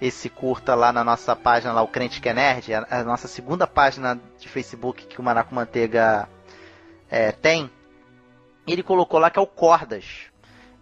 esse 0.00 0.28
curta 0.28 0.74
lá 0.74 0.92
na 0.92 1.04
nossa 1.04 1.36
página, 1.36 1.72
lá, 1.72 1.82
o 1.82 1.88
Crente 1.88 2.20
que 2.20 2.28
é 2.28 2.34
Nerd, 2.34 2.74
a, 2.74 2.86
a 2.90 3.04
nossa 3.04 3.28
segunda 3.28 3.66
página 3.66 4.18
de 4.38 4.48
Facebook 4.48 5.06
que 5.06 5.20
o 5.20 5.22
Manaco 5.22 5.54
Manteiga 5.54 6.28
é, 7.10 7.32
tem. 7.32 7.70
Ele 8.66 8.82
colocou 8.82 9.20
lá 9.20 9.30
que 9.30 9.38
é 9.38 9.42
o 9.42 9.46
Cordas. 9.46 10.31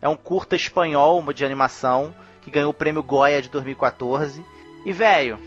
É 0.00 0.08
um 0.08 0.16
curta 0.16 0.56
espanhol 0.56 1.22
de 1.32 1.44
animação 1.44 2.14
que 2.42 2.50
ganhou 2.50 2.70
o 2.70 2.74
prêmio 2.74 3.02
Goya 3.02 3.42
de 3.42 3.48
2014. 3.50 4.42
E, 4.84 4.92
velho, 4.92 5.38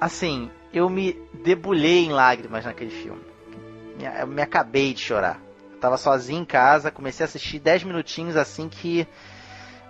assim, 0.00 0.50
eu 0.72 0.88
me 0.90 1.16
debulhei 1.44 2.04
em 2.04 2.12
lágrimas 2.12 2.64
naquele 2.64 2.90
filme. 2.90 3.22
Me- 3.98 4.20
Eu 4.20 4.26
me 4.26 4.42
acabei 4.42 4.92
de 4.92 5.00
chorar. 5.00 5.40
Eu 5.72 5.78
tava 5.78 5.96
sozinho 5.96 6.42
em 6.42 6.44
casa, 6.44 6.90
comecei 6.90 7.24
a 7.24 7.28
assistir 7.28 7.58
10 7.60 7.84
minutinhos 7.84 8.36
assim 8.36 8.68
que. 8.68 9.06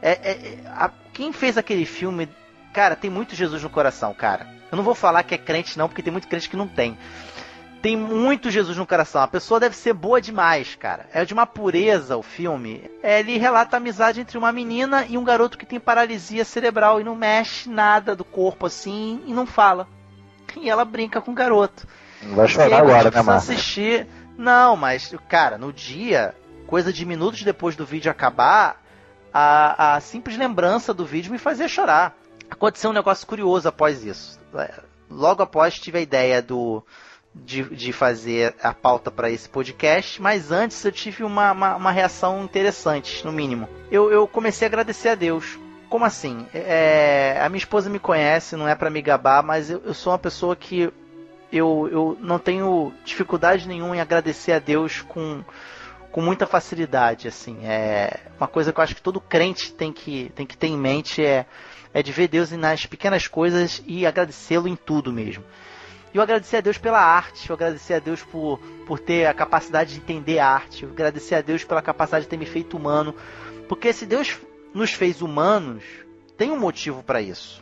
É, 0.02 0.10
é- 0.10 0.30
é- 0.32 0.58
a- 0.66 0.90
quem 1.14 1.32
fez 1.32 1.56
aquele 1.56 1.86
filme, 1.86 2.28
cara, 2.74 2.94
tem 2.94 3.10
muito 3.10 3.34
Jesus 3.34 3.62
no 3.62 3.70
coração, 3.70 4.12
cara. 4.12 4.46
Eu 4.70 4.76
não 4.76 4.84
vou 4.84 4.94
falar 4.94 5.22
que 5.22 5.34
é 5.34 5.38
crente, 5.38 5.78
não, 5.78 5.88
porque 5.88 6.02
tem 6.02 6.12
muito 6.12 6.28
crente 6.28 6.50
que 6.50 6.56
não 6.56 6.68
tem. 6.68 6.98
Tem 7.84 7.98
muito 7.98 8.50
Jesus 8.50 8.78
no 8.78 8.86
coração. 8.86 9.20
A 9.20 9.28
pessoa 9.28 9.60
deve 9.60 9.76
ser 9.76 9.92
boa 9.92 10.18
demais, 10.18 10.74
cara. 10.74 11.06
É 11.12 11.22
de 11.22 11.34
uma 11.34 11.44
pureza 11.44 12.16
o 12.16 12.22
filme. 12.22 12.90
Ele 13.02 13.36
relata 13.36 13.76
a 13.76 13.78
amizade 13.78 14.22
entre 14.22 14.38
uma 14.38 14.50
menina 14.50 15.04
e 15.06 15.18
um 15.18 15.22
garoto 15.22 15.58
que 15.58 15.66
tem 15.66 15.78
paralisia 15.78 16.46
cerebral 16.46 16.98
e 16.98 17.04
não 17.04 17.14
mexe 17.14 17.68
nada 17.68 18.16
do 18.16 18.24
corpo 18.24 18.64
assim 18.64 19.22
e 19.26 19.34
não 19.34 19.44
fala. 19.44 19.86
E 20.56 20.70
ela 20.70 20.82
brinca 20.82 21.20
com 21.20 21.32
o 21.32 21.34
garoto. 21.34 21.86
Vai 22.22 22.48
chorar 22.48 22.78
agora, 22.78 23.10
né, 23.10 23.20
Márcio? 23.20 23.52
assistir. 23.52 24.06
Não, 24.38 24.76
mas, 24.76 25.14
cara, 25.28 25.58
no 25.58 25.70
dia, 25.70 26.34
coisa 26.66 26.90
de 26.90 27.04
minutos 27.04 27.42
depois 27.42 27.76
do 27.76 27.84
vídeo 27.84 28.10
acabar, 28.10 28.80
a, 29.30 29.96
a 29.96 30.00
simples 30.00 30.38
lembrança 30.38 30.94
do 30.94 31.04
vídeo 31.04 31.30
me 31.30 31.38
fazia 31.38 31.68
chorar. 31.68 32.16
Aconteceu 32.48 32.88
um 32.88 32.94
negócio 32.94 33.26
curioso 33.26 33.68
após 33.68 34.02
isso. 34.02 34.40
É, 34.54 34.72
Logo 35.10 35.42
após 35.42 35.78
tive 35.78 35.98
a 35.98 36.00
ideia 36.00 36.40
do 36.40 36.82
de, 37.34 37.64
de 37.64 37.92
fazer 37.92 38.54
a 38.62 38.72
pauta 38.72 39.10
para 39.10 39.30
esse 39.30 39.48
podcast, 39.48 40.22
mas 40.22 40.52
antes 40.52 40.84
eu 40.84 40.92
tive 40.92 41.24
uma, 41.24 41.52
uma, 41.52 41.76
uma 41.76 41.90
reação 41.90 42.44
interessante, 42.44 43.24
no 43.24 43.32
mínimo. 43.32 43.68
Eu, 43.90 44.10
eu 44.10 44.28
comecei 44.28 44.66
a 44.66 44.68
agradecer 44.68 45.08
a 45.10 45.14
Deus. 45.14 45.58
Como 45.88 46.04
assim? 46.04 46.46
É, 46.54 47.38
a 47.40 47.48
minha 47.48 47.58
esposa 47.58 47.90
me 47.90 47.98
conhece, 47.98 48.56
não 48.56 48.68
é 48.68 48.74
para 48.74 48.90
me 48.90 49.02
gabar, 49.02 49.42
mas 49.42 49.70
eu, 49.70 49.82
eu 49.84 49.94
sou 49.94 50.12
uma 50.12 50.18
pessoa 50.18 50.54
que 50.54 50.92
eu, 51.52 51.88
eu 51.90 52.18
não 52.20 52.38
tenho 52.38 52.92
dificuldade 53.04 53.68
nenhuma 53.68 53.96
em 53.96 54.00
agradecer 54.00 54.52
a 54.52 54.58
Deus 54.58 55.02
com, 55.02 55.44
com 56.10 56.20
muita 56.20 56.46
facilidade, 56.46 57.28
assim. 57.28 57.58
É 57.64 58.20
uma 58.38 58.48
coisa 58.48 58.72
que 58.72 58.80
eu 58.80 58.84
acho 58.84 58.94
que 58.94 59.02
todo 59.02 59.20
crente 59.20 59.72
tem 59.72 59.92
que, 59.92 60.32
tem 60.34 60.46
que 60.46 60.56
ter 60.56 60.68
em 60.68 60.78
mente 60.78 61.24
é, 61.24 61.46
é 61.92 62.02
de 62.02 62.10
ver 62.10 62.28
Deus 62.28 62.50
nas 62.52 62.86
pequenas 62.86 63.28
coisas 63.28 63.82
e 63.86 64.04
agradecê-lo 64.04 64.66
em 64.66 64.74
tudo 64.74 65.12
mesmo. 65.12 65.44
E 66.14 66.16
eu 66.16 66.22
agradecer 66.22 66.58
a 66.58 66.60
Deus 66.60 66.78
pela 66.78 67.00
arte, 67.00 67.50
eu 67.50 67.54
agradecer 67.54 67.94
a 67.94 67.98
Deus 67.98 68.22
por, 68.22 68.60
por 68.86 69.00
ter 69.00 69.26
a 69.26 69.34
capacidade 69.34 69.94
de 69.94 69.98
entender 69.98 70.38
a 70.38 70.46
arte, 70.48 70.84
eu 70.84 70.90
agradecer 70.90 71.34
a 71.34 71.40
Deus 71.40 71.64
pela 71.64 71.82
capacidade 71.82 72.26
de 72.26 72.30
ter 72.30 72.36
me 72.36 72.46
feito 72.46 72.76
humano. 72.76 73.12
Porque 73.68 73.92
se 73.92 74.06
Deus 74.06 74.38
nos 74.72 74.92
fez 74.92 75.20
humanos, 75.20 75.82
tem 76.36 76.52
um 76.52 76.58
motivo 76.58 77.02
para 77.02 77.20
isso. 77.20 77.60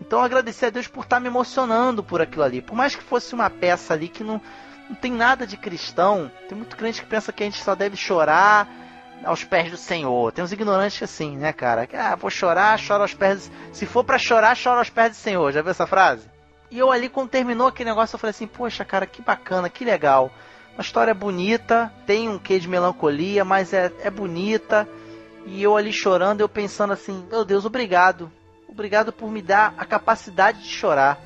Então 0.00 0.20
eu 0.20 0.24
agradecer 0.24 0.66
a 0.66 0.70
Deus 0.70 0.86
por 0.86 1.02
estar 1.02 1.18
me 1.18 1.26
emocionando 1.26 2.04
por 2.04 2.22
aquilo 2.22 2.44
ali. 2.44 2.62
Por 2.62 2.76
mais 2.76 2.94
que 2.94 3.02
fosse 3.02 3.34
uma 3.34 3.50
peça 3.50 3.94
ali 3.94 4.06
que 4.06 4.22
não, 4.22 4.40
não 4.88 4.94
tem 4.94 5.10
nada 5.10 5.44
de 5.44 5.56
cristão, 5.56 6.30
tem 6.48 6.56
muito 6.56 6.76
crente 6.76 7.02
que 7.02 7.08
pensa 7.08 7.32
que 7.32 7.42
a 7.42 7.46
gente 7.46 7.60
só 7.64 7.74
deve 7.74 7.96
chorar 7.96 8.68
aos 9.24 9.42
pés 9.42 9.72
do 9.72 9.76
Senhor. 9.76 10.30
Tem 10.30 10.44
uns 10.44 10.52
ignorantes 10.52 11.02
assim, 11.02 11.36
né, 11.36 11.52
cara? 11.52 11.88
Ah, 11.94 12.14
vou 12.14 12.30
chorar, 12.30 12.78
choro 12.78 13.02
aos 13.02 13.14
pés. 13.14 13.48
Do... 13.48 13.74
Se 13.74 13.86
for 13.86 14.04
para 14.04 14.18
chorar, 14.18 14.54
choro 14.54 14.78
aos 14.78 14.88
pés 14.88 15.10
do 15.10 15.16
Senhor. 15.16 15.50
Já 15.50 15.62
viu 15.62 15.72
essa 15.72 15.84
frase? 15.84 16.37
E 16.70 16.78
eu 16.78 16.92
ali, 16.92 17.08
quando 17.08 17.30
terminou 17.30 17.68
aquele 17.68 17.90
negócio, 17.90 18.14
eu 18.14 18.18
falei 18.18 18.30
assim: 18.30 18.46
Poxa, 18.46 18.84
cara, 18.84 19.06
que 19.06 19.22
bacana, 19.22 19.68
que 19.68 19.84
legal. 19.84 20.30
Uma 20.74 20.82
história 20.82 21.14
bonita, 21.14 21.92
tem 22.06 22.28
um 22.28 22.38
quê 22.38 22.58
de 22.58 22.68
melancolia, 22.68 23.44
mas 23.44 23.72
é, 23.72 23.92
é 24.00 24.10
bonita. 24.10 24.88
E 25.46 25.62
eu 25.62 25.76
ali 25.76 25.92
chorando, 25.92 26.40
eu 26.40 26.48
pensando 26.48 26.92
assim: 26.92 27.26
Meu 27.30 27.44
Deus, 27.44 27.64
obrigado. 27.64 28.30
Obrigado 28.68 29.12
por 29.12 29.30
me 29.30 29.40
dar 29.40 29.74
a 29.78 29.84
capacidade 29.84 30.62
de 30.62 30.68
chorar. 30.68 31.18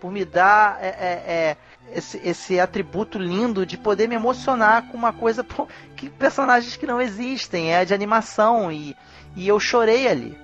Por 0.00 0.10
me 0.10 0.24
dar 0.24 0.78
é, 0.80 0.88
é, 0.88 1.10
é, 1.26 1.56
esse, 1.92 2.20
esse 2.24 2.58
atributo 2.58 3.18
lindo 3.18 3.66
de 3.66 3.76
poder 3.76 4.08
me 4.08 4.14
emocionar 4.14 4.88
com 4.88 4.96
uma 4.96 5.12
coisa 5.12 5.44
que 5.94 6.08
personagens 6.08 6.76
que 6.76 6.86
não 6.86 7.00
existem, 7.00 7.74
é 7.74 7.84
de 7.84 7.92
animação. 7.92 8.72
E, 8.72 8.96
e 9.36 9.46
eu 9.46 9.60
chorei 9.60 10.08
ali. 10.08 10.38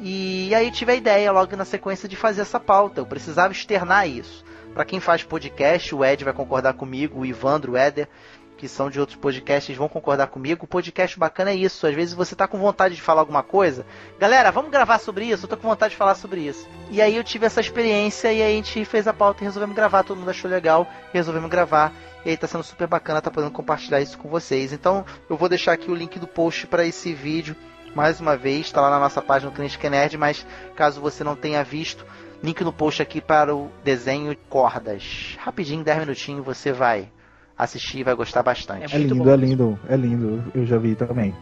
E 0.00 0.54
aí 0.54 0.70
tive 0.70 0.92
a 0.92 0.94
ideia 0.94 1.32
logo 1.32 1.56
na 1.56 1.64
sequência 1.64 2.08
de 2.08 2.16
fazer 2.16 2.42
essa 2.42 2.60
pauta. 2.60 3.00
Eu 3.00 3.06
precisava 3.06 3.52
externar 3.52 4.08
isso. 4.08 4.44
Para 4.72 4.84
quem 4.84 5.00
faz 5.00 5.24
podcast, 5.24 5.94
o 5.94 6.04
Ed 6.04 6.22
vai 6.22 6.32
concordar 6.32 6.74
comigo, 6.74 7.20
o 7.20 7.26
Ivandro, 7.26 7.72
o 7.72 7.76
Éder, 7.76 8.08
que 8.56 8.68
são 8.68 8.90
de 8.90 9.00
outros 9.00 9.16
podcasts, 9.16 9.76
vão 9.76 9.88
concordar 9.88 10.26
comigo. 10.26 10.64
O 10.64 10.68
podcast 10.68 11.18
bacana 11.18 11.50
é 11.50 11.54
isso. 11.54 11.86
Às 11.86 11.94
vezes 11.94 12.14
você 12.14 12.36
tá 12.36 12.46
com 12.46 12.58
vontade 12.58 12.94
de 12.94 13.02
falar 13.02 13.20
alguma 13.20 13.42
coisa. 13.42 13.86
Galera, 14.18 14.50
vamos 14.50 14.70
gravar 14.70 14.98
sobre 14.98 15.24
isso? 15.26 15.44
Eu 15.44 15.48
tô 15.48 15.56
com 15.56 15.68
vontade 15.68 15.92
de 15.92 15.96
falar 15.96 16.14
sobre 16.14 16.42
isso. 16.42 16.68
E 16.90 17.00
aí 17.00 17.16
eu 17.16 17.24
tive 17.24 17.46
essa 17.46 17.60
experiência 17.60 18.32
e 18.32 18.42
aí 18.42 18.52
a 18.52 18.56
gente 18.56 18.84
fez 18.84 19.06
a 19.08 19.12
pauta 19.12 19.42
e 19.42 19.46
resolvemos 19.46 19.74
gravar. 19.74 20.04
Todo 20.04 20.18
mundo 20.18 20.30
achou 20.30 20.50
legal, 20.50 20.86
resolvemos 21.12 21.48
gravar. 21.50 21.92
E 22.24 22.30
aí 22.30 22.36
tá 22.36 22.46
sendo 22.46 22.64
super 22.64 22.86
bacana, 22.86 23.22
tá 23.22 23.30
podendo 23.30 23.52
compartilhar 23.52 24.00
isso 24.00 24.18
com 24.18 24.28
vocês. 24.28 24.72
Então 24.72 25.04
eu 25.30 25.36
vou 25.36 25.48
deixar 25.48 25.72
aqui 25.72 25.90
o 25.90 25.94
link 25.94 26.18
do 26.18 26.26
post 26.26 26.66
para 26.66 26.84
esse 26.84 27.14
vídeo 27.14 27.56
mais 27.94 28.20
uma 28.20 28.36
vez, 28.36 28.66
está 28.66 28.80
lá 28.80 28.90
na 28.90 28.98
nossa 28.98 29.20
página 29.20 29.50
do 29.50 29.54
Cliente 29.54 29.78
Nerd, 29.88 30.16
mas 30.16 30.46
caso 30.76 31.00
você 31.00 31.24
não 31.24 31.34
tenha 31.34 31.62
visto, 31.64 32.04
link 32.42 32.62
no 32.62 32.72
post 32.72 33.02
aqui 33.02 33.20
para 33.20 33.54
o 33.54 33.70
desenho 33.84 34.36
Cordas. 34.48 35.36
Rapidinho, 35.38 35.84
10 35.84 36.00
minutinhos, 36.00 36.44
você 36.44 36.72
vai 36.72 37.08
assistir 37.56 37.98
e 37.98 38.04
vai 38.04 38.14
gostar 38.14 38.42
bastante. 38.42 38.94
É 38.94 38.98
lindo, 38.98 39.30
é 39.30 39.36
lindo, 39.36 39.78
é 39.88 39.96
lindo, 39.96 40.44
eu 40.54 40.64
já 40.64 40.78
vi 40.78 40.94
também. 40.94 41.34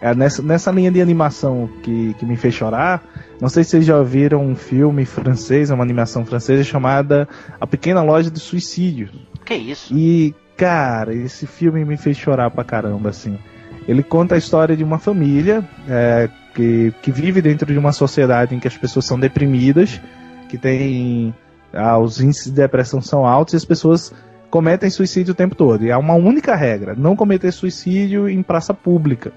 É 0.00 0.14
nessa, 0.14 0.42
nessa 0.42 0.70
linha 0.72 0.90
de 0.90 1.00
animação 1.00 1.70
que, 1.82 2.12
que 2.14 2.26
me 2.26 2.36
fez 2.36 2.54
chorar, 2.54 3.02
não 3.40 3.48
sei 3.48 3.62
se 3.62 3.70
vocês 3.70 3.86
já 3.86 4.02
viram 4.02 4.44
um 4.44 4.56
filme 4.56 5.04
francês, 5.06 5.70
uma 5.70 5.84
animação 5.84 6.26
francesa 6.26 6.64
chamada 6.64 7.28
A 7.60 7.66
Pequena 7.66 8.02
Loja 8.02 8.28
de 8.28 8.40
Suicídio. 8.40 9.10
Que 9.44 9.54
isso? 9.54 9.94
E, 9.96 10.34
cara, 10.56 11.14
esse 11.14 11.46
filme 11.46 11.84
me 11.84 11.96
fez 11.96 12.16
chorar 12.16 12.50
pra 12.50 12.64
caramba, 12.64 13.10
assim. 13.10 13.38
Ele 13.88 14.02
conta 14.02 14.34
a 14.34 14.38
história 14.38 14.76
de 14.76 14.84
uma 14.84 14.98
família 14.98 15.64
é, 15.88 16.28
que, 16.54 16.92
que 17.02 17.10
vive 17.10 17.42
dentro 17.42 17.66
de 17.72 17.78
uma 17.78 17.92
sociedade 17.92 18.54
em 18.54 18.60
que 18.60 18.68
as 18.68 18.76
pessoas 18.76 19.04
são 19.04 19.18
deprimidas, 19.18 20.00
que 20.48 20.56
tem. 20.58 21.34
Ah, 21.72 21.98
os 21.98 22.20
índices 22.20 22.46
de 22.46 22.52
depressão 22.52 23.00
são 23.00 23.26
altos 23.26 23.54
e 23.54 23.56
as 23.56 23.64
pessoas 23.64 24.12
cometem 24.50 24.90
suicídio 24.90 25.32
o 25.32 25.34
tempo 25.34 25.54
todo. 25.54 25.84
E 25.84 25.90
há 25.90 25.98
uma 25.98 26.14
única 26.14 26.54
regra: 26.54 26.94
não 26.96 27.16
cometer 27.16 27.50
suicídio 27.52 28.28
em 28.28 28.42
praça 28.42 28.72
pública. 28.74 29.32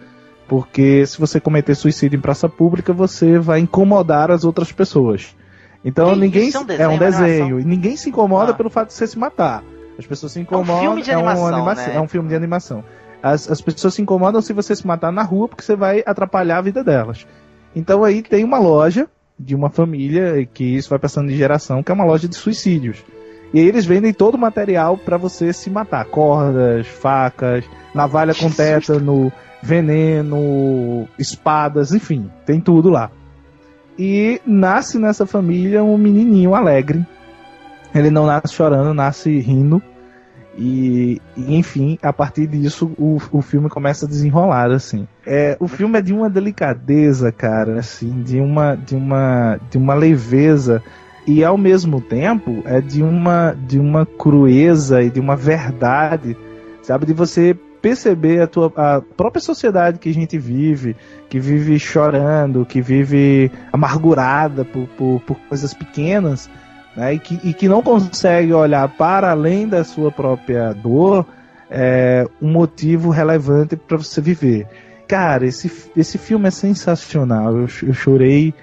Porque 0.47 1.03
se 1.07 1.17
você 1.19 1.39
cometer 1.39 1.73
suicídio 1.73 2.17
em 2.17 2.21
praça 2.21 2.47
pública, 2.47 2.93
você 2.93 3.39
vai 3.39 3.59
incomodar 3.61 4.29
as 4.29 4.43
outras 4.43 4.71
pessoas. 4.71 5.35
Então 5.83 6.13
Que 6.13 6.19
ninguém. 6.19 6.47
isso? 6.49 6.57
É 6.57 6.61
um 6.61 6.63
é 6.63 6.65
um 6.65 6.69
desenho, 6.69 6.85
uma 6.89 6.99
desenho. 6.99 7.43
animação? 7.45 7.59
E 7.59 7.65
ninguém 7.65 7.95
se 7.97 8.09
incomoda 8.09 8.51
Ah. 8.51 8.53
pelo 8.55 8.69
fato 8.69 8.89
de 8.89 8.93
você 8.93 9.07
se 9.07 9.17
matar. 9.17 9.63
As 9.97 10.05
pessoas 10.05 10.33
se 10.33 10.39
incomodam. 10.39 10.79
filme 10.81 11.01
de 11.01 11.09
é, 11.09 11.13
animação, 11.15 11.47
anima- 11.47 11.73
né? 11.73 11.91
é 11.95 12.01
um 12.01 12.07
filme 12.07 12.27
de 12.29 12.35
animação. 12.35 12.83
As, 13.25 13.49
as 13.49 13.59
pessoas 13.59 13.95
se 13.95 14.03
incomodam 14.03 14.39
se 14.39 14.53
você 14.53 14.75
se 14.75 14.85
matar 14.85 15.11
na 15.11 15.23
rua 15.23 15.47
porque 15.47 15.63
você 15.63 15.75
vai 15.75 16.03
atrapalhar 16.05 16.59
a 16.59 16.61
vida 16.61 16.83
delas. 16.83 17.25
Então 17.75 18.03
aí 18.03 18.21
tem 18.21 18.43
uma 18.43 18.59
loja 18.59 19.07
de 19.37 19.55
uma 19.55 19.71
família 19.71 20.45
que 20.45 20.63
isso 20.63 20.91
vai 20.91 20.99
passando 20.99 21.29
de 21.29 21.35
geração, 21.35 21.81
que 21.81 21.91
é 21.91 21.95
uma 21.95 22.05
loja 22.05 22.27
de 22.27 22.35
suicídios. 22.35 23.03
E 23.51 23.59
aí 23.59 23.67
eles 23.67 23.83
vendem 23.83 24.13
todo 24.13 24.35
o 24.35 24.37
material 24.37 24.95
pra 24.95 25.17
você 25.17 25.51
se 25.51 25.71
matar: 25.71 26.05
cordas, 26.05 26.85
facas, 26.85 27.65
navalha 27.95 28.35
com 28.35 28.51
tétano, 28.51 29.33
veneno, 29.59 31.07
espadas, 31.17 31.93
enfim, 31.93 32.29
tem 32.45 32.61
tudo 32.61 32.91
lá. 32.91 33.09
E 33.97 34.39
nasce 34.45 34.99
nessa 34.99 35.25
família 35.25 35.83
um 35.83 35.97
menininho 35.97 36.53
alegre. 36.53 37.03
Ele 37.91 38.11
não 38.11 38.27
nasce 38.27 38.53
chorando, 38.53 38.93
nasce 38.93 39.39
rindo. 39.39 39.81
E, 40.57 41.21
e, 41.35 41.55
enfim, 41.55 41.97
a 42.01 42.13
partir 42.13 42.47
disso 42.47 42.91
o, 42.97 43.17
o 43.31 43.41
filme 43.41 43.69
começa 43.69 44.05
a 44.05 44.09
desenrolar 44.09 44.71
assim. 44.71 45.07
É, 45.25 45.57
o 45.59 45.67
filme 45.67 45.99
é 45.99 46.01
de 46.01 46.13
uma 46.13 46.29
delicadeza, 46.29 47.31
cara, 47.31 47.79
assim, 47.79 48.23
de 48.23 48.39
uma 48.39 48.75
de 48.75 48.95
uma 48.95 49.59
de 49.69 49.77
uma 49.77 49.93
leveza 49.93 50.81
e 51.27 51.43
ao 51.43 51.57
mesmo 51.57 51.99
tempo 51.99 52.63
é 52.65 52.79
de 52.79 53.03
uma 53.03 53.55
de 53.67 53.79
uma 53.79 54.05
crueza 54.05 55.01
e 55.01 55.09
de 55.09 55.19
uma 55.19 55.35
verdade, 55.35 56.37
sabe, 56.81 57.05
de 57.05 57.13
você 57.13 57.57
perceber 57.81 58.41
a 58.41 58.47
tua 58.47 58.71
a 58.77 59.01
própria 59.01 59.41
sociedade 59.41 59.99
que 59.99 60.09
a 60.09 60.13
gente 60.13 60.37
vive, 60.37 60.95
que 61.29 61.37
vive 61.37 61.77
chorando, 61.77 62.65
que 62.65 62.81
vive 62.81 63.51
amargurada 63.73 64.63
por, 64.63 64.87
por, 64.97 65.21
por 65.21 65.37
coisas 65.49 65.73
pequenas 65.73 66.49
né, 66.95 67.13
e, 67.13 67.19
que, 67.19 67.39
e 67.43 67.53
que 67.53 67.67
não 67.67 67.81
consegue 67.81 68.53
olhar 68.53 68.87
para 68.89 69.31
além 69.31 69.67
da 69.67 69.83
sua 69.83 70.11
própria 70.11 70.73
dor 70.73 71.25
é, 71.69 72.27
um 72.41 72.51
motivo 72.51 73.09
relevante 73.09 73.75
para 73.75 73.97
você 73.97 74.21
viver. 74.21 74.67
Cara, 75.07 75.45
esse, 75.45 75.91
esse 75.95 76.17
filme 76.17 76.47
é 76.47 76.51
sensacional. 76.51 77.55
Eu, 77.55 77.67
eu 77.83 77.93
chorei 77.93 78.53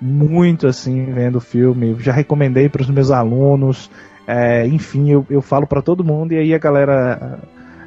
muito 0.00 0.66
assim 0.66 1.12
vendo 1.12 1.36
o 1.36 1.40
filme. 1.40 1.90
Eu 1.90 2.00
já 2.00 2.12
recomendei 2.12 2.68
para 2.68 2.82
os 2.82 2.90
meus 2.90 3.10
alunos. 3.10 3.90
É, 4.26 4.66
enfim, 4.66 5.10
eu, 5.10 5.26
eu 5.28 5.42
falo 5.42 5.66
para 5.66 5.82
todo 5.82 6.04
mundo 6.04 6.32
e 6.32 6.38
aí 6.38 6.54
a 6.54 6.58
galera, 6.58 7.38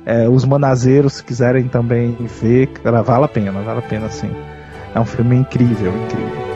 é, 0.06 0.28
os 0.28 0.44
manazeiros, 0.44 1.14
se 1.14 1.24
quiserem 1.24 1.68
também 1.68 2.16
ver, 2.42 2.68
cara, 2.68 3.02
vale 3.02 3.26
a 3.26 3.30
pena, 3.30 3.62
vale 3.62 3.80
a 3.80 3.84
pena 3.84 4.10
sim. 4.10 4.32
É 4.94 5.00
um 5.00 5.06
filme 5.06 5.36
incrível, 5.36 5.94
incrível. 5.96 6.53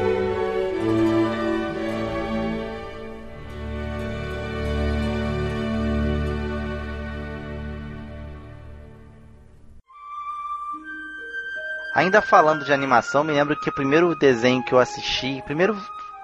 Ainda 11.98 12.22
falando 12.22 12.64
de 12.64 12.72
animação, 12.72 13.24
me 13.24 13.34
lembro 13.34 13.60
que 13.60 13.70
o 13.70 13.74
primeiro 13.74 14.16
desenho 14.16 14.64
que 14.64 14.72
eu 14.72 14.78
assisti, 14.78 15.41
primeiro, 15.48 15.76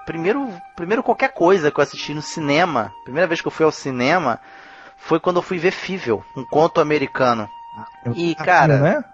primeiro, 0.06 0.48
primeiro 0.76 1.02
qualquer 1.02 1.32
coisa 1.32 1.68
que 1.68 1.80
eu 1.80 1.82
assisti 1.82 2.14
no 2.14 2.22
cinema, 2.22 2.92
primeira 3.02 3.26
vez 3.26 3.40
que 3.40 3.48
eu 3.48 3.50
fui 3.50 3.66
ao 3.66 3.72
cinema, 3.72 4.38
foi 4.96 5.18
quando 5.18 5.38
eu 5.38 5.42
fui 5.42 5.58
ver 5.58 5.72
Fível, 5.72 6.24
um 6.36 6.44
conto 6.44 6.80
americano. 6.80 7.50
E 8.14 8.36
cara, 8.36 8.78
né? 8.78 9.04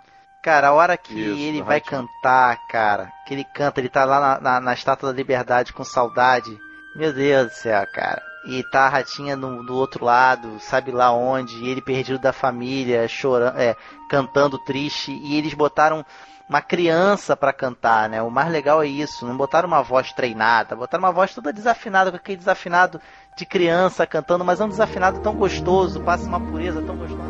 cara, 0.43 0.69
a 0.69 0.73
hora 0.75 0.99
que 0.99 1.15
Isso, 1.15 1.41
ele 1.41 1.63
vai 1.63 1.79
Ratinho. 1.79 2.07
cantar, 2.07 2.59
cara, 2.69 3.11
que 3.27 3.33
ele 3.33 3.45
canta, 3.55 3.81
ele 3.81 3.89
tá 3.89 4.05
lá 4.05 4.21
na, 4.21 4.41
na, 4.41 4.61
na 4.61 4.75
Estátua 4.75 5.11
da 5.11 5.17
Liberdade 5.17 5.73
com 5.73 5.83
saudade. 5.83 6.55
Meu 6.95 7.11
Deus 7.11 7.47
do 7.47 7.55
céu, 7.55 7.87
cara. 7.91 8.21
E 8.45 8.63
tá 8.63 8.87
a 8.87 8.89
ratinha 8.89 9.37
no, 9.37 9.63
do 9.63 9.77
outro 9.77 10.05
lado, 10.05 10.59
sabe 10.61 10.91
lá 10.91 11.13
onde, 11.13 11.57
e 11.59 11.69
ele 11.69 11.83
perdido 11.83 12.19
da 12.19 12.33
família, 12.33 13.07
chorando, 13.07 13.59
é, 13.59 13.77
cantando 14.09 14.59
triste, 14.59 15.13
e 15.13 15.37
eles 15.37 15.53
botaram 15.53 16.05
uma 16.49 16.61
criança 16.61 17.37
pra 17.37 17.53
cantar, 17.53 18.09
né? 18.09 18.21
O 18.21 18.31
mais 18.31 18.51
legal 18.51 18.83
é 18.83 18.87
isso, 18.87 19.25
não 19.25 19.37
botaram 19.37 19.69
uma 19.69 19.83
voz 19.83 20.13
treinada, 20.13 20.75
botaram 20.75 21.05
uma 21.05 21.13
voz 21.13 21.33
toda 21.33 21.53
desafinada, 21.53 22.11
com 22.11 22.17
aquele 22.17 22.39
desafinado 22.39 23.01
de 23.37 23.47
criança 23.47 24.05
cantando, 24.07 24.45
mas 24.45 24.61
é 24.61 24.65
um 24.65 24.69
desafinado 24.69 25.21
tão 25.21 25.35
gostoso, 25.35 26.01
passa 26.01 26.27
uma 26.27 26.41
pureza 26.41 26.83
tão 26.83 26.97
gostosa. 26.97 27.30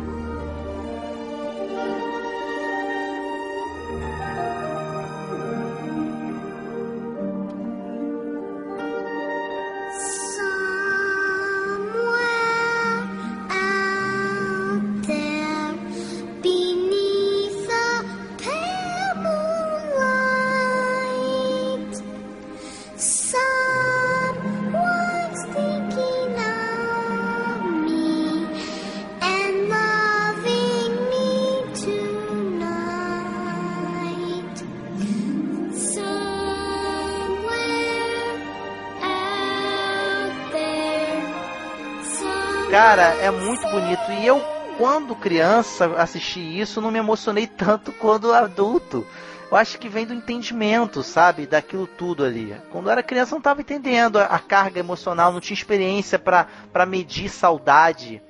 Bonito. 44.11 44.23
E 44.23 44.27
eu, 44.27 44.41
quando 44.77 45.15
criança, 45.15 45.85
assisti 45.97 46.39
isso, 46.59 46.81
não 46.81 46.91
me 46.91 46.99
emocionei 46.99 47.47
tanto 47.47 47.91
quando 47.93 48.33
adulto. 48.33 49.05
Eu 49.49 49.57
acho 49.57 49.77
que 49.79 49.89
vem 49.89 50.05
do 50.05 50.13
entendimento, 50.13 51.03
sabe? 51.03 51.45
Daquilo 51.45 51.85
tudo 51.85 52.23
ali. 52.23 52.55
Quando 52.71 52.85
eu 52.85 52.91
era 52.91 53.03
criança, 53.03 53.33
eu 53.33 53.37
não 53.37 53.41
tava 53.41 53.61
entendendo 53.61 54.17
a, 54.17 54.39
carga 54.39 54.79
emocional, 54.79 55.33
não 55.33 55.41
tinha 55.41 55.55
experiência 55.55 56.17
pra 56.17 56.85
medir 56.87 57.29
saudade, 57.29 58.21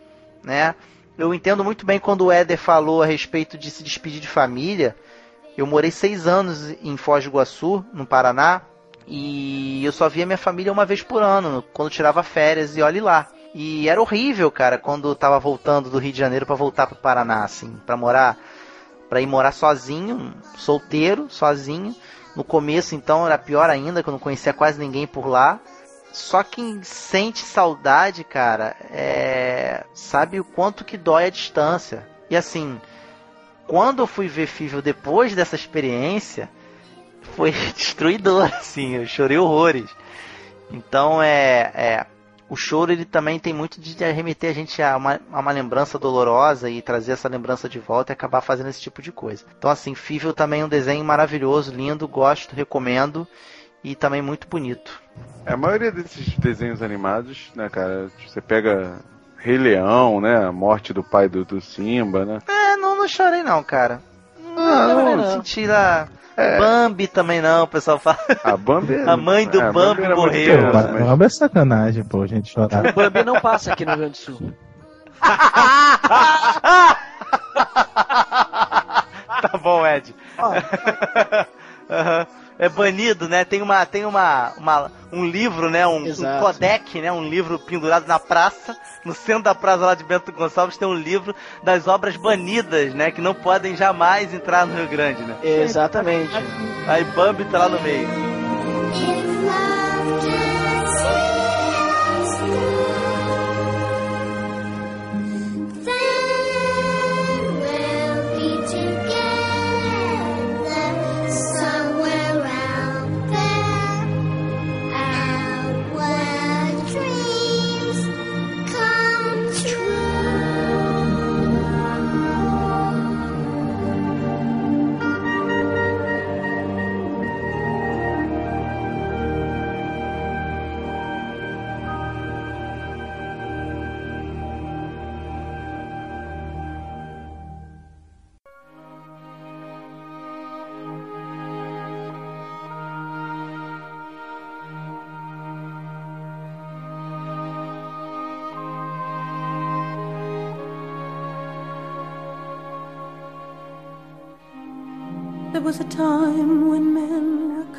né? 0.43 0.73
Eu 1.17 1.31
entendo 1.33 1.63
muito 1.63 1.85
bem 1.85 1.99
quando 1.99 2.25
o 2.25 2.31
Éder 2.31 2.57
falou 2.57 3.03
a 3.03 3.05
respeito 3.05 3.55
de 3.55 3.69
se 3.69 3.83
despedir 3.83 4.19
de 4.19 4.27
família. 4.27 4.95
Eu 5.55 5.67
morei 5.67 5.91
seis 5.91 6.25
anos 6.25 6.71
em 6.81 6.97
Foz 6.97 7.23
do 7.23 7.29
Iguaçu, 7.29 7.85
no 7.93 8.05
Paraná, 8.05 8.63
e 9.05 9.85
eu 9.85 9.91
só 9.91 10.09
via 10.09 10.25
minha 10.25 10.37
família 10.37 10.71
uma 10.71 10.85
vez 10.85 11.03
por 11.03 11.21
ano, 11.21 11.63
quando 11.73 11.91
tirava 11.91 12.23
férias, 12.23 12.75
e 12.75 12.81
olhe 12.81 12.99
lá. 12.99 13.27
E 13.53 13.89
era 13.89 14.01
horrível, 14.01 14.49
cara, 14.49 14.77
quando 14.77 15.13
tava 15.13 15.37
voltando 15.39 15.89
do 15.89 15.97
Rio 15.97 16.13
de 16.13 16.19
Janeiro 16.19 16.45
pra 16.45 16.55
voltar 16.55 16.87
pro 16.87 16.95
Paraná, 16.95 17.43
assim, 17.43 17.77
pra 17.85 17.97
morar, 17.97 18.37
pra 19.09 19.19
ir 19.19 19.27
morar 19.27 19.51
sozinho, 19.51 20.33
solteiro, 20.57 21.27
sozinho. 21.29 21.95
No 22.33 22.45
começo, 22.45 22.95
então, 22.95 23.25
era 23.25 23.37
pior 23.37 23.69
ainda, 23.69 24.01
que 24.01 24.07
eu 24.07 24.13
não 24.13 24.19
conhecia 24.19 24.53
quase 24.53 24.79
ninguém 24.79 25.05
por 25.05 25.27
lá. 25.27 25.59
Só 26.13 26.43
quem 26.43 26.81
sente 26.81 27.39
saudade, 27.39 28.23
cara, 28.23 28.75
é... 28.89 29.85
sabe 29.93 30.39
o 30.39 30.45
quanto 30.45 30.85
que 30.85 30.97
dói 30.97 31.25
a 31.25 31.29
distância. 31.29 32.07
E 32.29 32.37
assim, 32.37 32.79
quando 33.67 33.99
eu 33.99 34.07
fui 34.07 34.27
ver 34.27 34.47
Fível 34.47 34.81
depois 34.81 35.35
dessa 35.35 35.55
experiência, 35.55 36.49
foi 37.35 37.51
destruidor, 37.75 38.51
assim, 38.55 38.95
eu 38.95 39.05
chorei 39.05 39.37
horrores. 39.37 39.89
Então 40.69 41.21
é, 41.21 41.71
é 41.73 42.05
o 42.51 42.55
choro 42.57 42.91
ele 42.91 43.05
também 43.05 43.39
tem 43.39 43.53
muito 43.53 43.79
de 43.79 43.95
remeter 44.11 44.49
a 44.49 44.53
gente 44.53 44.83
a 44.83 44.97
uma, 44.97 45.21
a 45.31 45.39
uma 45.39 45.53
lembrança 45.53 45.97
dolorosa 45.97 46.69
e 46.69 46.81
trazer 46.81 47.13
essa 47.13 47.29
lembrança 47.29 47.69
de 47.69 47.79
volta 47.79 48.11
e 48.11 48.13
acabar 48.13 48.41
fazendo 48.41 48.67
esse 48.67 48.81
tipo 48.81 49.01
de 49.01 49.09
coisa. 49.09 49.45
Então 49.57 49.71
assim, 49.71 49.95
Fível 49.95 50.33
também 50.33 50.59
é 50.59 50.65
um 50.65 50.69
desenho 50.69 51.05
maravilhoso, 51.05 51.73
lindo, 51.73 52.05
gosto, 52.09 52.53
recomendo 52.53 53.25
e 53.81 53.95
também 53.95 54.21
muito 54.21 54.49
bonito. 54.49 55.01
É, 55.45 55.53
a 55.53 55.57
maioria 55.57 55.93
desses 55.93 56.37
desenhos 56.37 56.83
animados, 56.83 57.49
né, 57.55 57.69
cara, 57.69 58.09
você 58.27 58.41
pega 58.41 58.99
Rei 59.37 59.57
Leão, 59.57 60.19
né, 60.19 60.43
a 60.45 60.51
morte 60.51 60.91
do 60.91 61.01
pai 61.01 61.29
do, 61.29 61.45
do 61.45 61.61
Simba, 61.61 62.25
né? 62.25 62.39
É, 62.49 62.75
não, 62.75 62.97
não 62.97 63.07
chorei 63.07 63.43
não, 63.43 63.63
cara. 63.63 64.01
Não, 64.61 65.05
não, 65.05 65.17
não 65.17 65.31
senti 65.33 65.65
lá. 65.65 66.07
É. 66.37 66.57
Bambi 66.57 67.07
também 67.07 67.41
não, 67.41 67.63
o 67.63 67.67
pessoal 67.67 67.99
fala. 67.99 68.17
A 68.43 68.55
Bambi. 68.55 68.95
A 69.07 69.17
mãe 69.17 69.47
do 69.47 69.61
é, 69.61 69.67
a 69.67 69.71
Bambi 69.71 70.01
muito 70.01 70.15
morreu. 70.15 70.71
Pô, 70.71 70.73
mas- 70.73 71.03
Bambi 71.05 71.25
é 71.25 71.29
sacanagem, 71.29 72.03
pô, 72.03 72.21
a 72.23 72.27
gente 72.27 72.51
chorar. 72.51 72.85
O 72.87 72.93
Bambi 72.93 73.23
não 73.23 73.39
passa 73.39 73.73
aqui 73.73 73.83
no 73.85 73.91
Rio 73.91 73.99
Grande 73.99 74.13
do 74.13 74.17
Sul. 74.17 74.53
tá 79.41 79.57
bom, 79.61 79.85
Ed. 79.85 80.15
Aham. 81.89 82.25
É 82.61 82.69
banido, 82.69 83.27
né? 83.27 83.43
Tem 83.43 83.59
uma, 83.59 83.83
tem 83.87 84.05
uma, 84.05 84.53
uma 84.55 84.91
um 85.11 85.25
livro, 85.25 85.67
né? 85.67 85.87
Um, 85.87 86.03
um 86.03 86.39
codec, 86.39 87.01
né? 87.01 87.11
Um 87.11 87.27
livro 87.27 87.57
pendurado 87.57 88.05
na 88.05 88.19
praça, 88.19 88.77
no 89.03 89.15
centro 89.15 89.41
da 89.41 89.55
praça 89.55 89.83
lá 89.83 89.95
de 89.95 90.03
Bento 90.03 90.31
Gonçalves 90.31 90.77
tem 90.77 90.87
um 90.87 90.93
livro 90.93 91.35
das 91.63 91.87
obras 91.87 92.15
banidas, 92.15 92.93
né? 92.93 93.09
Que 93.09 93.19
não 93.19 93.33
podem 93.33 93.75
jamais 93.75 94.31
entrar 94.31 94.67
no 94.67 94.75
Rio 94.75 94.87
Grande, 94.87 95.23
né? 95.23 95.37
Exatamente. 95.43 96.33
Aí 96.87 97.03
Bambi 97.03 97.45
tá 97.45 97.57
lá 97.57 97.69
no 97.69 97.81
meio. 97.81 98.07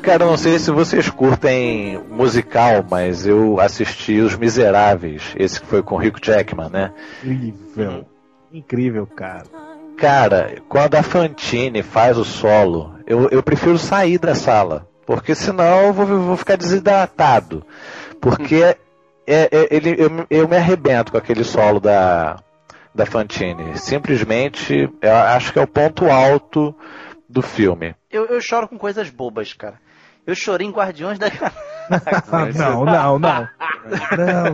Cara, 0.03 0.23
eu 0.25 0.27
não 0.27 0.35
sei 0.37 0.59
se 0.59 0.69
vocês 0.69 1.09
curtem 1.09 1.97
musical, 2.09 2.85
mas 2.91 3.25
eu 3.25 3.57
assisti 3.59 4.19
Os 4.19 4.35
Miseráveis, 4.35 5.33
esse 5.37 5.61
que 5.61 5.65
foi 5.65 5.81
com 5.81 5.95
o 5.95 5.97
Rico 5.97 6.19
Jackman, 6.21 6.69
né? 6.69 6.91
Incrível. 7.23 8.05
Incrível, 8.51 9.07
cara. 9.07 9.45
Cara, 9.97 10.61
quando 10.67 10.95
a 10.95 11.03
Fantine 11.03 11.81
faz 11.81 12.17
o 12.17 12.25
solo, 12.25 12.93
eu, 13.07 13.29
eu 13.29 13.41
prefiro 13.41 13.77
sair 13.77 14.17
da 14.17 14.35
sala. 14.35 14.85
Porque 15.05 15.33
senão 15.33 15.83
eu 15.87 15.93
vou, 15.93 16.05
vou 16.05 16.37
ficar 16.37 16.57
desidratado. 16.57 17.65
Porque 18.19 18.61
é, 18.61 18.77
é- 19.25 19.67
ele, 19.71 19.95
eu, 19.97 20.25
eu 20.29 20.47
me 20.49 20.57
arrebento 20.57 21.13
com 21.13 21.17
aquele 21.17 21.45
solo 21.45 21.79
da, 21.79 22.37
da 22.93 23.05
Fantine. 23.05 23.77
Simplesmente, 23.77 24.89
eu 25.01 25.15
acho 25.15 25.53
que 25.53 25.59
é 25.59 25.61
o 25.61 25.67
ponto 25.67 26.09
alto 26.09 26.75
do 27.29 27.41
filme. 27.41 27.95
Eu, 28.11 28.25
eu 28.25 28.41
choro 28.41 28.67
com 28.67 28.77
coisas 28.77 29.09
bobas, 29.09 29.53
cara. 29.53 29.81
Eu 30.25 30.35
chorei 30.35 30.65
em 30.67 30.71
Guardiões 30.71 31.19
da 31.19 31.27
não, 32.55 32.85
não, 32.85 33.19
não. 33.19 33.19
Não, 33.19 33.47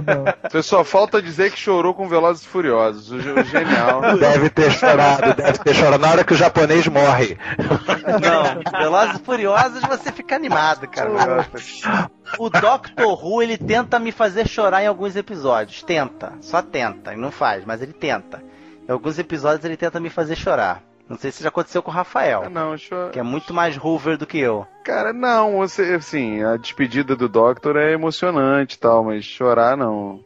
não. 0.01 0.25
Você 0.49 0.63
só 0.63 0.83
falta 0.83 1.21
dizer 1.21 1.51
que 1.51 1.59
chorou 1.59 1.93
com 1.93 2.07
Velozes 2.07 2.43
e 2.43 2.47
Furiosos. 2.47 3.11
O, 3.11 3.19
ge- 3.21 3.31
o 3.31 3.43
genial. 3.43 4.01
Deve 4.17 4.49
ter 4.49 4.71
chorado, 4.71 5.35
deve 5.35 5.59
ter 5.59 5.75
chorado 5.75 6.01
na 6.01 6.09
hora 6.09 6.23
que 6.23 6.33
o 6.33 6.35
japonês 6.35 6.87
morre. 6.87 7.37
Não, 8.19 8.79
Velozes 8.79 9.17
e 9.17 9.23
Furiosos 9.23 9.81
você 9.83 10.11
fica 10.11 10.35
animado, 10.35 10.87
cara. 10.87 11.45
O 12.39 12.49
Doctor 12.49 13.23
Who, 13.23 13.43
ele 13.43 13.57
tenta 13.57 13.99
me 13.99 14.11
fazer 14.11 14.47
chorar 14.47 14.83
em 14.83 14.87
alguns 14.87 15.15
episódios. 15.15 15.83
Tenta, 15.83 16.33
só 16.41 16.63
tenta. 16.63 17.11
Ele 17.11 17.21
não 17.21 17.31
faz, 17.31 17.63
mas 17.63 17.81
ele 17.83 17.93
tenta. 17.93 18.41
Em 18.87 18.91
alguns 18.91 19.19
episódios 19.19 19.63
ele 19.63 19.77
tenta 19.77 19.99
me 19.99 20.09
fazer 20.09 20.35
chorar. 20.35 20.81
Não 21.09 21.17
sei 21.17 21.31
se 21.31 21.41
já 21.41 21.49
aconteceu 21.49 21.81
com 21.81 21.89
o 21.89 21.93
Rafael, 21.93 22.43
Ah, 22.45 22.49
não, 22.49 22.75
chora. 22.77 23.09
que 23.11 23.19
é 23.19 23.23
muito 23.23 23.51
mais 23.53 23.75
Hoover 23.77 24.15
do 24.17 24.27
que 24.27 24.37
eu. 24.37 24.67
Cara, 24.85 25.11
não, 25.11 25.57
você, 25.57 25.95
assim, 25.95 26.43
a 26.43 26.55
despedida 26.55 27.15
do 27.15 27.27
Doctor 27.27 27.75
é 27.77 27.91
emocionante 27.93 28.75
e 28.75 28.79
tal, 28.79 29.03
mas 29.03 29.25
chorar 29.25 29.75
não. 29.75 30.23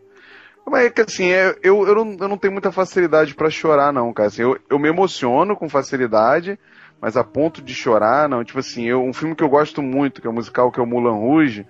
Mas 0.66 0.86
é 0.86 0.90
que 0.90 1.02
assim, 1.02 1.32
é- 1.32 1.56
eu, 1.64 1.88
eu, 1.88 1.96
não, 1.96 2.18
eu 2.20 2.28
não 2.28 2.38
tenho 2.38 2.54
muita 2.54 2.72
facilidade 2.72 3.34
pra 3.34 3.50
chorar, 3.50 3.92
não, 3.94 4.12
cara. 4.14 4.28
Assim, 4.28 4.42
eu, 4.44 4.58
eu 4.70 4.78
me 4.80 4.90
emociono 4.90 5.56
com 5.56 5.68
facilidade, 5.70 6.58
mas 7.02 7.16
a 7.18 7.24
ponto 7.24 7.62
de 7.62 7.74
chorar, 7.74 8.28
não. 8.30 8.44
Tipo 8.44 8.60
assim, 8.60 8.84
eu, 8.86 9.02
um 9.04 9.14
filme 9.14 9.36
que 9.36 9.44
eu 9.44 9.50
gosto 9.50 9.82
muito, 9.82 10.22
que 10.22 10.28
é 10.28 10.30
o 10.30 10.34
musical, 10.34 10.72
que 10.72 10.80
é 10.80 10.84
o 10.84 10.88
Mulan 10.88 11.16
Rouge, 11.16 11.66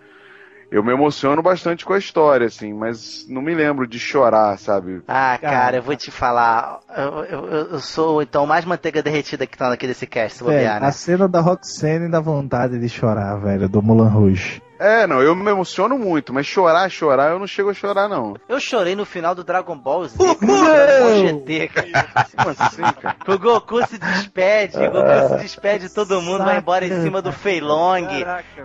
eu 0.74 0.84
me 0.84 0.92
emociono 0.92 1.40
bastante 1.40 1.86
com 1.86 1.94
a 1.94 2.00
história, 2.00 2.48
assim, 2.48 2.74
mas 2.74 3.28
não 3.30 3.44
me 3.44 3.54
lembro 3.54 3.86
de 3.86 4.00
chorar, 4.00 4.58
sabe? 4.58 5.04
Ah, 5.08 5.38
cara, 5.40 5.78
eu 5.78 5.84
vou 5.84 5.96
te 5.96 6.10
falar. 6.10 6.80
Eu, 6.98 7.24
eu- 7.26 7.48
eu- 7.74 7.80
sou, 7.80 8.24
então, 8.24 8.48
mais 8.48 8.66
manteiga 8.66 9.04
derretida 9.04 9.46
que 9.46 9.56
tá 9.56 9.72
aqui 9.72 9.86
desse 9.86 10.08
cast, 10.08 10.40
se 10.40 10.44
bobear, 10.44 10.82
né? 10.82 10.88
a 10.88 10.92
cena 10.92 11.28
da 11.28 11.42
Roxane 11.42 12.10
dá 12.10 12.20
vontade 12.20 12.80
de 12.80 12.90
chorar, 12.90 13.36
velho, 13.36 13.70
do 13.70 13.84
Mulan 13.84 14.10
Rouge. 14.10 14.64
É, 14.84 15.08
não, 15.08 15.22
eu 15.22 15.34
me 15.34 15.50
emociono 15.50 15.98
muito, 15.98 16.34
mas 16.34 16.46
chorar, 16.46 16.90
chorar, 16.90 17.32
eu 17.32 17.40
não 17.40 17.48
chego 17.48 17.70
a 17.70 17.74
chorar, 17.74 18.10
não. 18.10 18.36
Eu 18.50 18.60
chorei 18.60 18.98
no 18.98 19.06
final 19.06 19.34
do 19.34 19.42
Dragon 19.42 19.78
Ball 19.78 20.10
Z, 20.10 20.18
Dragon 20.18 20.46
Ball 20.46 21.16
GT, 21.16 21.68
cara. 21.70 22.28
Como 22.36 22.50
assim, 22.50 22.82
cara? 22.82 23.16
O 23.26 23.40
Goku 23.40 23.88
se 23.88 23.98
despede, 23.98 24.78
o 24.78 24.92
Goku 24.92 25.30
se 25.30 25.44
despede 25.44 25.88
de 25.88 25.94
todo 25.94 26.22
mundo, 26.22 26.44
vai 26.44 26.58
embora 26.58 26.86
em 26.86 27.02
cima 27.02 27.22
do 27.22 27.32
Fei 27.32 27.62
Long. 27.62 28.08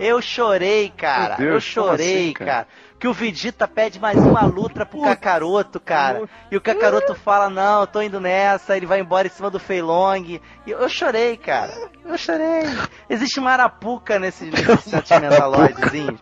Eu 0.00 0.20
chorei, 0.20 0.90
cara. 0.90 1.36
Deus, 1.36 1.54
eu 1.54 1.60
chorei, 1.60 2.24
assim, 2.24 2.32
cara? 2.32 2.50
cara. 2.50 2.66
Que 2.98 3.06
o 3.06 3.12
Vegeta 3.12 3.68
pede 3.68 4.00
mais 4.00 4.18
uma 4.18 4.42
luta 4.42 4.84
pro 4.84 5.02
Kakaroto, 5.02 5.78
cara. 5.78 6.28
E 6.50 6.56
o 6.56 6.60
Kakaroto 6.60 7.14
fala, 7.14 7.48
não, 7.48 7.82
eu 7.82 7.86
tô 7.86 8.02
indo 8.02 8.20
nessa, 8.20 8.76
ele 8.76 8.86
vai 8.86 9.00
embora 9.00 9.28
em 9.28 9.30
cima 9.30 9.48
do 9.48 9.60
Fei 9.60 9.80
Long. 9.80 10.24
E 10.24 10.40
eu, 10.66 10.80
eu 10.80 10.88
chorei, 10.88 11.36
cara. 11.36 11.72
Eu 12.04 12.18
chorei. 12.18 12.64
Existe 13.08 13.38
uma 13.38 13.52
arapuca 13.52 14.18
nesse, 14.18 14.46
nesse 14.46 14.90
sentimentaloidezinho. 14.90 16.18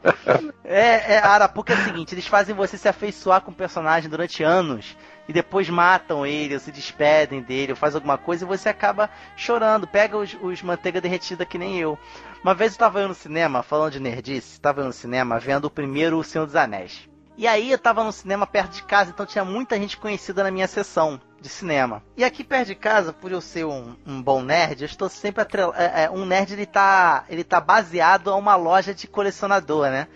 É, 0.64 1.14
é, 1.14 1.18
a 1.18 1.30
arapuca 1.30 1.72
é 1.72 1.76
o 1.76 1.84
seguinte, 1.84 2.12
eles 2.12 2.26
fazem 2.26 2.54
você 2.54 2.76
se 2.76 2.88
afeiçoar 2.88 3.40
com 3.40 3.52
o 3.52 3.54
personagem 3.54 4.10
durante 4.10 4.42
anos 4.42 4.96
e 5.28 5.32
depois 5.32 5.68
matam 5.68 6.24
ele, 6.24 6.54
ou 6.54 6.60
se 6.60 6.70
despedem 6.70 7.42
dele, 7.42 7.72
ou 7.72 7.76
faz 7.76 7.94
alguma 7.94 8.16
coisa 8.16 8.44
e 8.44 8.48
você 8.48 8.68
acaba 8.68 9.10
chorando. 9.36 9.86
Pega 9.86 10.16
os, 10.16 10.36
os 10.40 10.62
manteiga 10.62 11.00
derretida 11.00 11.44
que 11.44 11.58
nem 11.58 11.78
eu. 11.78 11.98
Uma 12.46 12.54
vez 12.54 12.74
eu 12.74 12.78
tava 12.78 13.08
no 13.08 13.12
cinema, 13.12 13.60
falando 13.60 13.90
de 13.90 13.98
nerdice, 13.98 14.60
tava 14.60 14.84
no 14.84 14.92
cinema 14.92 15.36
vendo 15.36 15.64
o 15.64 15.70
primeiro 15.70 16.16
O 16.16 16.22
Senhor 16.22 16.46
dos 16.46 16.54
Anéis. 16.54 17.08
E 17.36 17.44
aí 17.44 17.72
eu 17.72 17.76
tava 17.76 18.04
no 18.04 18.12
cinema 18.12 18.46
perto 18.46 18.74
de 18.74 18.84
casa, 18.84 19.10
então 19.10 19.26
tinha 19.26 19.44
muita 19.44 19.76
gente 19.76 19.96
conhecida 19.96 20.44
na 20.44 20.50
minha 20.52 20.68
sessão 20.68 21.20
de 21.40 21.48
cinema. 21.48 22.04
E 22.16 22.22
aqui 22.22 22.44
perto 22.44 22.68
de 22.68 22.76
casa, 22.76 23.12
por 23.12 23.32
eu 23.32 23.40
ser 23.40 23.66
um, 23.66 23.96
um 24.06 24.22
bom 24.22 24.42
nerd, 24.42 24.82
eu 24.82 24.86
estou 24.86 25.08
sempre 25.08 25.42
atrelado. 25.42 25.76
É, 25.76 26.04
é, 26.04 26.10
um 26.10 26.24
nerd 26.24 26.52
ele 26.52 26.66
tá, 26.66 27.24
ele 27.28 27.42
tá 27.42 27.60
baseado 27.60 28.30
a 28.30 28.36
uma 28.36 28.54
loja 28.54 28.94
de 28.94 29.08
colecionador, 29.08 29.90
né? 29.90 30.06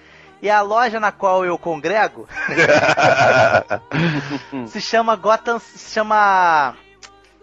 E 0.41 0.49
a 0.49 0.61
loja 0.61 1.01
na 1.01 1.11
qual 1.11 1.45
eu 1.45 1.59
congrego 1.59 2.29
se 4.69 4.81
chama 4.81 5.17
Gotham. 5.17 5.59
Se 5.59 5.93
chama. 5.93 6.77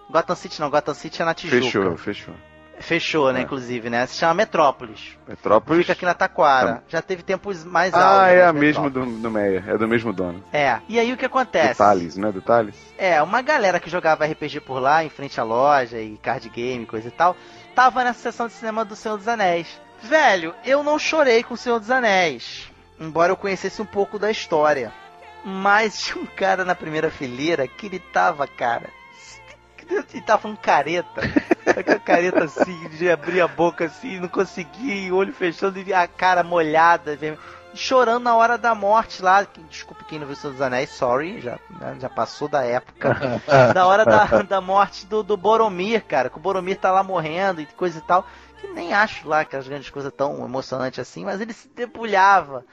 Gotham 0.10 0.36
City 0.38 0.62
não, 0.62 0.70
Gotham 0.70 0.94
City 0.94 1.22
é 1.22 1.26
na 1.26 1.34
Tijuca. 1.34 1.62
Fechou, 1.62 1.98
fechou. 1.98 2.34
Fechou, 2.80 3.34
né, 3.34 3.40
É. 3.40 3.44
inclusive, 3.44 3.90
né? 3.90 4.06
Se 4.06 4.18
chama 4.18 4.36
Metrópolis. 4.36 5.18
Metrópolis. 5.28 5.82
Fica 5.82 5.94
aqui 5.94 6.06
na 6.06 6.14
Taquara. 6.14 6.84
Já 6.88 7.02
teve 7.02 7.24
tempos 7.24 7.64
mais 7.64 7.94
altos. 7.94 8.20
Ah, 8.20 8.28
é 8.30 8.38
né, 8.38 8.46
a 8.46 8.54
mesma 8.54 8.90
do, 8.90 9.06
do 9.06 9.32
Meia, 9.32 9.64
é 9.68 9.78
do 9.78 9.88
mesmo 9.88 10.14
dono. 10.14 10.44
É. 10.54 10.80
E 10.88 11.00
aí 11.00 11.12
o 11.12 11.18
que 11.18 11.26
acontece? 11.26 11.78
Thales, 11.78 12.16
não 12.18 12.30
é 12.30 12.32
do 12.32 12.42
Thales? 12.42 12.76
É, 12.98 13.22
uma 13.22 13.42
galera 13.42 13.80
que 13.80 13.90
jogava 13.90 14.26
RPG 14.26 14.62
por 14.62 14.80
lá, 14.80 15.04
em 15.04 15.10
frente 15.10 15.40
à 15.40 15.44
loja 15.44 16.00
e 16.00 16.18
card 16.18 16.48
game, 16.50 16.86
coisa 16.86 17.08
e 17.08 17.12
tal, 17.12 17.36
tava 17.74 18.04
nessa 18.04 18.20
sessão 18.20 18.48
de 18.48 18.54
cinema 18.54 18.86
do 18.86 18.96
Senhor 18.96 19.18
dos 19.18 19.28
Anéis. 19.28 19.68
Velho, 20.04 20.54
eu 20.64 20.84
não 20.84 21.00
chorei 21.00 21.42
com 21.44 21.56
o 21.56 21.58
Senhor 21.58 21.80
dos 21.80 21.90
Anéis, 21.90 22.72
embora 23.00 23.32
eu 23.32 23.38
conhecesse 23.38 23.82
um 23.82 23.86
pouco 23.86 24.20
da 24.20 24.30
história. 24.30 24.94
Mas 25.44 26.00
tinha 26.04 26.22
um 26.22 26.28
cara 26.28 26.64
na 26.64 26.76
primeira 26.76 27.10
fileira 27.10 27.68
que 27.68 27.88
ele 27.88 28.00
tava, 28.00 28.46
cara. 28.48 28.90
Ele 29.90 30.22
tava 30.22 30.48
um 30.48 30.56
careta. 30.56 31.22
Aquela 31.66 32.00
careta 32.00 32.44
assim, 32.46 32.90
de 32.90 33.10
abrir 33.10 33.42
a 33.42 33.48
boca 33.48 33.86
assim, 33.86 34.20
não 34.20 34.28
conseguia, 34.28 35.14
o 35.14 35.18
olho 35.18 35.34
fechando 35.34 35.80
e 35.80 35.94
a 35.94 36.08
cara 36.08 36.44
molhada, 36.44 37.16
vermelha 37.16 37.58
chorando 37.78 38.24
na 38.24 38.36
hora 38.36 38.58
da 38.58 38.76
morte 38.76 39.22
lá. 39.22 39.46
Desculpe 39.70 40.04
quem 40.06 40.20
não 40.20 40.28
viu 40.28 40.36
Senhor 40.36 40.54
dos 40.54 40.62
Anéis, 40.62 40.90
sorry, 40.90 41.40
já, 41.40 41.60
né, 41.70 41.96
já 42.00 42.10
passou 42.10 42.48
da 42.48 42.64
época. 42.64 43.16
da 43.74 43.86
hora 43.86 44.04
da, 44.04 44.26
da 44.42 44.60
morte 44.60 45.06
do, 45.06 45.24
do 45.24 45.38
Boromir, 45.38 46.04
cara. 46.04 46.30
Que 46.30 46.38
o 46.38 46.42
Boromir 46.42 46.78
tá 46.78 46.92
lá 46.92 47.04
morrendo 47.04 47.62
e 47.62 47.66
coisa 47.66 48.00
e 48.00 48.02
tal. 48.02 48.26
Que 48.60 48.68
nem 48.68 48.94
acho 48.94 49.28
lá 49.28 49.42
aquelas 49.42 49.68
grandes 49.68 49.90
coisas 49.90 50.12
tão 50.12 50.44
emocionantes 50.44 51.00
assim, 51.00 51.24
mas 51.24 51.40
ele 51.40 51.54
se 51.54 51.70
debulhava. 51.70 52.66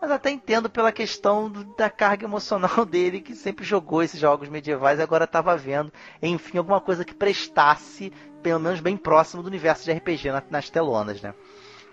Mas 0.00 0.10
até 0.10 0.30
entendo 0.30 0.70
pela 0.70 0.90
questão 0.92 1.52
da 1.76 1.90
carga 1.90 2.24
emocional 2.24 2.84
dele, 2.86 3.20
que 3.20 3.34
sempre 3.34 3.64
jogou 3.64 4.02
esses 4.02 4.18
jogos 4.18 4.48
medievais 4.48 4.98
e 4.98 5.02
agora 5.02 5.26
tava 5.26 5.56
vendo, 5.56 5.92
enfim, 6.22 6.58
alguma 6.58 6.80
coisa 6.80 7.04
que 7.04 7.14
prestasse, 7.14 8.12
pelo 8.42 8.60
menos 8.60 8.80
bem 8.80 8.96
próximo 8.96 9.42
do 9.42 9.48
universo 9.48 9.84
de 9.84 9.92
RPG 9.92 10.30
na- 10.30 10.42
nas 10.50 10.70
telonas, 10.70 11.20
né? 11.20 11.34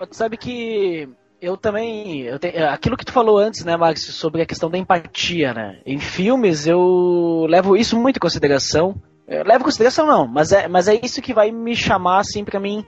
Tu 0.10 0.16
sabe 0.16 0.38
que 0.38 1.10
eu 1.42 1.58
também. 1.58 2.22
Eu 2.22 2.40
te- 2.40 2.56
aquilo 2.58 2.96
que 2.96 3.04
tu 3.06 3.12
falou 3.12 3.38
antes, 3.38 3.66
né, 3.66 3.76
Max, 3.76 4.02
sobre 4.06 4.42
a 4.42 4.46
questão 4.46 4.70
da 4.70 4.78
empatia, 4.78 5.54
né? 5.54 5.82
Em 5.86 6.00
filmes 6.00 6.66
eu 6.68 7.46
levo 7.50 7.76
isso 7.76 7.98
muito 8.00 8.18
em 8.18 8.20
consideração. 8.20 8.96
Eu 9.28 9.44
levo 9.44 9.60
em 9.62 9.66
consideração 9.66 10.06
não, 10.08 10.26
mas 10.26 10.52
é, 10.54 10.68
mas 10.70 10.88
é 10.88 10.98
isso 11.04 11.22
que 11.22 11.34
vai 11.34 11.52
me 11.52 11.76
chamar, 11.76 12.20
assim, 12.20 12.46
pra 12.46 12.60
mim 12.60 12.86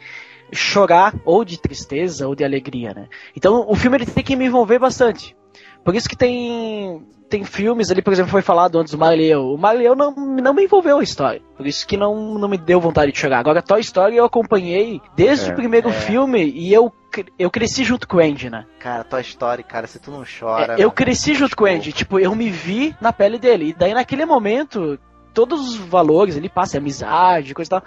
chorar 0.54 1.14
ou 1.26 1.44
de 1.44 1.60
tristeza 1.60 2.28
ou 2.28 2.36
de 2.36 2.44
alegria, 2.44 2.94
né? 2.94 3.08
Então 3.36 3.66
o 3.68 3.76
filme 3.76 3.98
ele 3.98 4.06
tem 4.06 4.24
que 4.24 4.36
me 4.36 4.46
envolver 4.46 4.80
bastante. 4.80 5.36
Por 5.84 5.96
isso 5.96 6.10
que 6.10 6.16
tem 6.16 7.06
tem 7.30 7.44
filmes 7.44 7.92
ali, 7.92 8.02
por 8.02 8.12
exemplo, 8.12 8.32
foi 8.32 8.42
falado 8.42 8.80
antes 8.80 8.92
do 8.92 8.98
Marileu. 8.98 9.54
O 9.54 9.58
Marileu 9.58 9.96
não, 9.96 10.12
não 10.12 10.54
me 10.54 10.64
envolveu 10.64 10.98
a 10.98 11.04
história. 11.04 11.42
Por 11.56 11.68
isso 11.68 11.86
que 11.86 11.96
não, 11.96 12.34
não 12.40 12.50
me 12.50 12.58
deu 12.58 12.82
vontade 12.82 13.12
de 13.12 13.20
chorar. 13.20 13.40
Agora, 13.40 13.62
Toy 13.62 13.80
Story 13.82 14.18
eu 14.18 14.26
acompanhei 14.26 15.00
desde 15.16 15.50
É, 15.50 15.54
o 15.54 15.56
primeiro 15.56 15.90
é. 15.90 15.94
filme 15.94 16.44
e 16.44 16.74
eu, 16.74 16.92
eu 17.38 17.52
cresci 17.52 17.84
junto 17.84 18.08
com 18.08 18.18
o 18.18 18.20
Andy, 18.20 18.50
né? 18.50 18.66
Cara, 18.80 19.04
Toy 19.04 19.22
Story, 19.22 19.64
cara, 19.64 19.86
se 19.86 20.00
tu 20.00 20.10
não 20.10 20.24
chora. 20.26 20.74
É, 20.74 20.76
eu 20.78 20.80
mano, 20.80 20.92
cresci 20.92 21.36
junto 21.36 21.56
com 21.56 21.66
o 21.66 21.68
Andy. 21.68 21.94
Tipo, 21.94 22.20
eu 22.20 22.34
me 22.34 22.50
vi 22.50 22.96
na 23.00 23.14
pele 23.14 23.38
dele. 23.38 23.70
E 23.70 23.74
daí, 23.74 23.94
naquele 23.94 24.26
momento, 24.26 24.98
todos 25.32 25.70
os 25.70 25.76
valores 25.76 26.36
ele 26.36 26.50
passa, 26.50 26.80
amizade, 26.80 27.54
coisa 27.54 27.70
e 27.70 27.72
tal. 27.72 27.84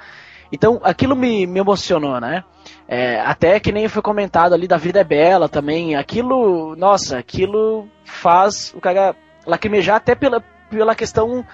Então, 0.53 0.78
aquilo 0.82 1.16
me, 1.16 1.46
me 1.46 1.59
emocionou, 1.59 2.20
né? 2.20 2.44
É, 2.86 3.18
até 3.20 3.59
que 3.59 3.72
nem 3.72 3.88
foi 3.88 4.03
comentado 4.03 4.53
ali 4.53 4.68
da 4.68 4.76
Vida 4.76 5.00
é 5.00 5.05
Bela 5.05 5.48
também. 5.48 5.96
Aquilo, 5.96 6.76
nossa, 6.76 7.18
aquilo 7.18 7.88
faz 8.05 8.72
o 8.76 8.80
cara 8.80 9.16
lacrimejar 9.46 9.96
até 9.96 10.14
pela, 10.14 10.44
pela 10.68 10.94
questão 10.94 11.44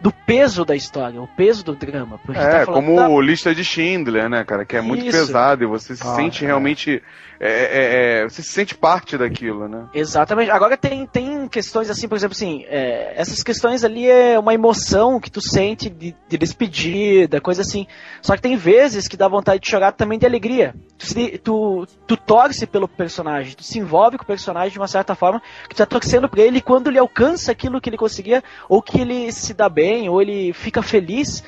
do 0.00 0.12
peso 0.12 0.64
da 0.64 0.76
história, 0.76 1.20
o 1.20 1.26
peso 1.26 1.64
do 1.64 1.74
drama. 1.74 2.20
É, 2.34 2.64
tá 2.64 2.72
como 2.72 2.96
da- 2.96 3.08
o 3.08 3.20
Lista 3.20 3.54
de 3.54 3.64
Schindler, 3.64 4.28
né, 4.28 4.44
cara? 4.44 4.64
Que 4.64 4.76
é 4.76 4.80
muito 4.80 5.04
Isso. 5.06 5.16
pesado 5.18 5.64
e 5.64 5.66
você 5.66 5.96
se 5.96 6.02
Ah, 6.06 6.14
sente 6.14 6.44
é. 6.44 6.46
realmente. 6.46 7.02
é, 7.40 7.48
é, 7.50 8.22
é, 8.22 8.24
você 8.28 8.42
se 8.42 8.48
sente 8.50 8.74
parte 8.74 9.16
daquilo, 9.16 9.68
né? 9.68 9.86
Exatamente. 9.94 10.50
Agora 10.50 10.76
tem, 10.76 11.06
tem 11.06 11.46
questões 11.46 11.88
assim, 11.88 12.08
por 12.08 12.16
exemplo, 12.16 12.34
assim, 12.34 12.64
é, 12.68 13.12
essas 13.16 13.44
questões 13.44 13.84
ali 13.84 14.10
é 14.10 14.36
uma 14.36 14.52
emoção 14.54 15.20
que 15.20 15.30
tu 15.30 15.40
sente 15.40 15.88
de, 15.88 16.16
de 16.28 16.36
despedida, 16.36 17.40
coisa 17.40 17.62
assim. 17.62 17.86
Só 18.20 18.34
que 18.34 18.42
tem 18.42 18.56
vezes 18.56 19.06
que 19.06 19.16
dá 19.16 19.28
vontade 19.28 19.60
de 19.62 19.70
chorar 19.70 19.92
também 19.92 20.18
de 20.18 20.26
alegria. 20.26 20.74
Tu, 20.98 21.06
se- 21.06 21.38
tu, 21.38 21.86
tu 22.08 22.16
torce 22.16 22.66
pelo 22.66 22.88
personagem, 22.88 23.54
tu 23.54 23.62
se 23.62 23.78
envolve 23.78 24.18
com 24.18 24.24
o 24.24 24.26
personagem 24.26 24.72
de 24.72 24.78
uma 24.80 24.88
certa 24.88 25.14
forma, 25.14 25.40
que 25.68 25.74
tu 25.74 25.78
tá 25.78 25.86
torcendo 25.86 26.28
pra 26.28 26.42
ele 26.42 26.58
e 26.58 26.62
quando 26.62 26.88
ele 26.88 26.98
alcança 26.98 27.52
aquilo 27.52 27.80
que 27.80 27.88
ele 27.88 27.96
conseguia, 27.96 28.42
ou 28.68 28.82
que 28.82 29.00
ele 29.00 29.30
se 29.30 29.54
dá 29.54 29.68
bem, 29.68 29.87
ou 30.08 30.20
ele 30.20 30.52
fica 30.52 30.82
feliz, 30.82 31.42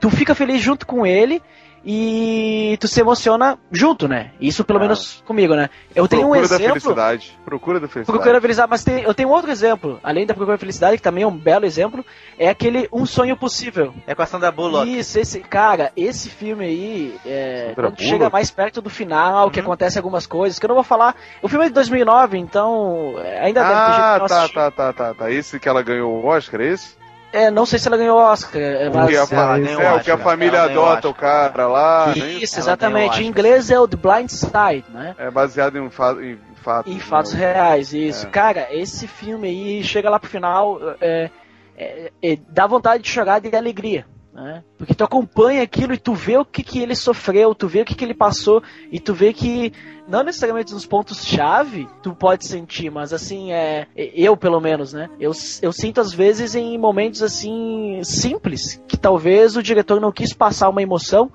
tu 0.00 0.08
fica 0.10 0.34
feliz 0.34 0.60
junto 0.62 0.86
com 0.86 1.04
ele. 1.06 1.42
E 1.84 2.76
tu 2.80 2.86
se 2.86 3.00
emociona 3.00 3.58
junto, 3.72 4.06
né? 4.06 4.30
Isso 4.40 4.64
pelo 4.64 4.78
menos 4.78 5.20
comigo, 5.26 5.56
né? 5.56 5.68
Eu 5.96 6.06
tenho 6.06 6.28
um 6.28 6.30
Procura 6.30 6.48
da 6.48 6.54
exemplo. 6.54 6.80
felicidade. 6.80 7.38
Procura 7.44 7.80
da 7.80 7.88
felicidade. 7.88 8.18
Procura 8.18 8.40
felicidade, 8.40 8.70
mas 8.70 8.84
tem, 8.84 9.02
eu 9.02 9.12
tenho 9.12 9.28
outro 9.28 9.50
exemplo, 9.50 9.98
além 10.00 10.24
da 10.24 10.32
Procura 10.32 10.56
Felicidade, 10.56 10.96
que 10.98 11.02
também 11.02 11.24
é 11.24 11.26
um 11.26 11.36
belo 11.36 11.64
exemplo, 11.66 12.06
é 12.38 12.48
aquele 12.48 12.88
Um 12.92 13.04
Sonho 13.04 13.36
Possível. 13.36 13.92
É 14.06 14.14
com 14.14 14.22
a 14.22 14.26
Sandra 14.26 14.52
Bullock. 14.52 14.96
Isso, 14.96 15.18
esse, 15.18 15.40
cara, 15.40 15.90
esse 15.96 16.30
filme 16.30 16.64
aí, 16.64 17.16
é, 17.26 17.72
quando 17.74 17.86
Bullock? 17.86 18.04
chega 18.04 18.30
mais 18.30 18.48
perto 18.48 18.80
do 18.80 18.88
final, 18.88 19.50
que 19.50 19.58
acontece 19.58 19.98
algumas 19.98 20.24
coisas, 20.24 20.60
que 20.60 20.64
eu 20.64 20.68
não 20.68 20.76
vou 20.76 20.84
falar. 20.84 21.16
O 21.42 21.48
filme 21.48 21.64
é 21.64 21.68
de 21.68 21.74
2009, 21.74 22.38
então 22.38 23.14
é, 23.18 23.40
ainda 23.40 23.60
deve 23.60 23.74
ter 23.74 23.86
gente 23.86 23.96
que 23.96 24.00
Ah, 24.02 24.18
não 24.20 24.26
tá, 24.28 24.48
tá, 24.48 24.70
tá, 24.70 24.92
tá, 24.92 25.14
tá. 25.14 25.30
Esse 25.32 25.58
que 25.58 25.68
ela 25.68 25.82
ganhou 25.82 26.12
o 26.14 26.26
Oscar, 26.26 26.60
é 26.60 26.66
esse? 26.68 27.01
É, 27.32 27.50
não 27.50 27.64
sei 27.64 27.78
se 27.78 27.88
ela 27.88 27.96
ganhou 27.96 28.18
o 28.18 28.22
Oscar, 28.22 28.60
é, 28.60 28.88
O 28.88 28.94
mas... 28.94 29.08
que 29.10 29.16
a, 29.16 29.26
fa- 29.26 29.58
é, 29.58 29.92
o 29.94 30.00
que 30.00 30.10
a 30.10 30.18
família 30.18 30.62
adota 30.64 31.08
o 31.08 31.14
cara 31.14 31.66
lá. 31.66 32.12
é 32.14 32.18
Isso, 32.18 32.58
exatamente. 32.58 33.22
Em 33.22 33.26
inglês 33.26 33.70
é 33.70 33.80
o 33.80 33.88
The 33.88 33.96
Blind 33.96 34.28
Side, 34.28 34.84
né? 34.90 35.14
É 35.18 35.30
baseado 35.30 35.78
em, 35.78 35.88
fa 35.90 36.12
em 36.20 36.38
fatos. 36.56 36.92
Em 36.92 36.98
fatos 37.00 37.32
né? 37.34 37.40
reais, 37.52 37.92
isso. 37.92 38.26
É. 38.26 38.30
Cara, 38.30 38.68
esse 38.70 39.06
filme 39.06 39.48
aí 39.48 39.82
chega 39.82 40.10
lá 40.10 40.18
pro 40.18 40.28
final, 40.28 40.78
é, 41.00 41.30
é, 41.76 42.12
é, 42.22 42.38
dá 42.48 42.66
vontade 42.66 43.02
de 43.02 43.08
chorar 43.08 43.40
de 43.40 43.54
alegria. 43.56 44.06
Né? 44.32 44.64
Porque 44.78 44.94
tu 44.94 45.04
acompanha 45.04 45.62
aquilo 45.62 45.92
e 45.92 45.98
tu 45.98 46.14
vê 46.14 46.38
o 46.38 46.44
que, 46.44 46.62
que 46.62 46.80
ele 46.80 46.94
sofreu, 46.94 47.54
tu 47.54 47.68
vê 47.68 47.82
o 47.82 47.84
que, 47.84 47.94
que 47.94 48.02
ele 48.02 48.14
passou, 48.14 48.62
e 48.90 48.98
tu 48.98 49.12
vê 49.12 49.32
que, 49.32 49.72
não 50.08 50.22
necessariamente 50.22 50.72
nos 50.72 50.86
pontos-chave, 50.86 51.86
tu 52.02 52.14
pode 52.14 52.46
sentir, 52.46 52.90
mas 52.90 53.12
assim, 53.12 53.52
é, 53.52 53.86
eu 53.94 54.34
pelo 54.34 54.58
menos, 54.58 54.94
né? 54.94 55.10
Eu, 55.20 55.32
eu 55.60 55.70
sinto 55.70 56.00
às 56.00 56.14
vezes 56.14 56.54
em 56.54 56.78
momentos 56.78 57.22
assim, 57.22 58.00
simples, 58.02 58.82
que 58.88 58.96
talvez 58.96 59.54
o 59.54 59.62
diretor 59.62 60.00
não 60.00 60.10
quis 60.10 60.32
passar 60.32 60.70
uma 60.70 60.82
emoção, 60.82 61.30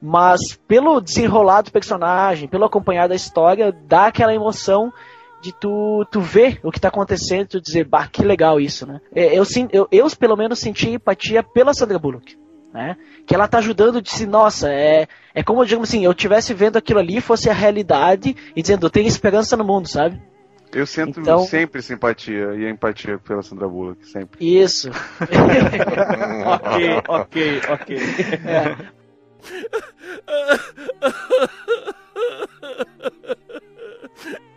mas 0.00 0.40
pelo 0.68 1.00
desenrolar 1.00 1.62
do 1.62 1.72
personagem, 1.72 2.48
pelo 2.48 2.64
acompanhar 2.64 3.08
da 3.08 3.14
história, 3.14 3.72
dá 3.86 4.06
aquela 4.08 4.34
emoção 4.34 4.92
de 5.42 5.52
tu, 5.52 6.06
tu 6.10 6.20
ver 6.20 6.60
o 6.62 6.70
que 6.70 6.80
tá 6.80 6.88
acontecendo 6.88 7.42
e 7.42 7.48
tu 7.48 7.60
dizer, 7.60 7.84
bah, 7.84 8.06
que 8.06 8.22
legal 8.22 8.60
isso, 8.60 8.86
né? 8.86 9.00
É, 9.12 9.36
Eu, 9.36 9.44
eu, 9.72 9.88
eu 9.90 10.06
pelo 10.16 10.36
menos 10.36 10.60
senti 10.60 10.90
empatia 10.90 11.42
pela 11.42 11.74
Sandra 11.74 11.98
Bullock, 11.98 12.36
né? 12.72 12.96
Que 13.26 13.34
ela 13.34 13.46
tá 13.48 13.58
ajudando 13.58 14.00
de 14.00 14.10
se, 14.10 14.26
nossa, 14.26 14.68
é, 14.70 15.06
é 15.34 15.42
como, 15.42 15.64
digamos 15.64 15.88
assim, 15.88 16.04
eu 16.04 16.14
tivesse 16.14 16.54
vendo 16.54 16.76
aquilo 16.76 16.98
ali, 17.00 17.20
fosse 17.20 17.50
a 17.50 17.52
realidade 17.52 18.34
e 18.56 18.62
dizendo, 18.62 18.86
eu 18.86 18.90
tenho 18.90 19.06
esperança 19.06 19.56
no 19.56 19.64
mundo, 19.64 19.88
sabe? 19.88 20.20
Eu 20.72 20.86
sinto 20.86 21.20
Então- 21.20 21.40
sempre 21.44 21.82
simpatia 21.82 22.54
e 22.54 22.66
empatia 22.70 23.18
pela 23.18 23.42
Sandra 23.42 23.68
Bullock, 23.68 24.06
sempre. 24.08 24.38
Isso. 24.40 24.90
ok, 26.46 27.02
ok, 27.08 27.60
ok. 27.68 27.96
É. 28.46 28.74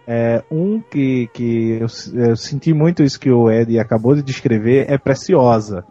É, 0.07 0.43
um 0.51 0.79
que, 0.79 1.27
que 1.33 1.79
eu, 1.81 1.87
eu 2.13 2.35
senti 2.35 2.73
muito 2.73 3.01
isso 3.03 3.19
que 3.19 3.31
o 3.31 3.49
Ed 3.51 3.77
acabou 3.79 4.15
de 4.15 4.21
descrever 4.21 4.85
é 4.89 4.97
Preciosa. 4.97 5.83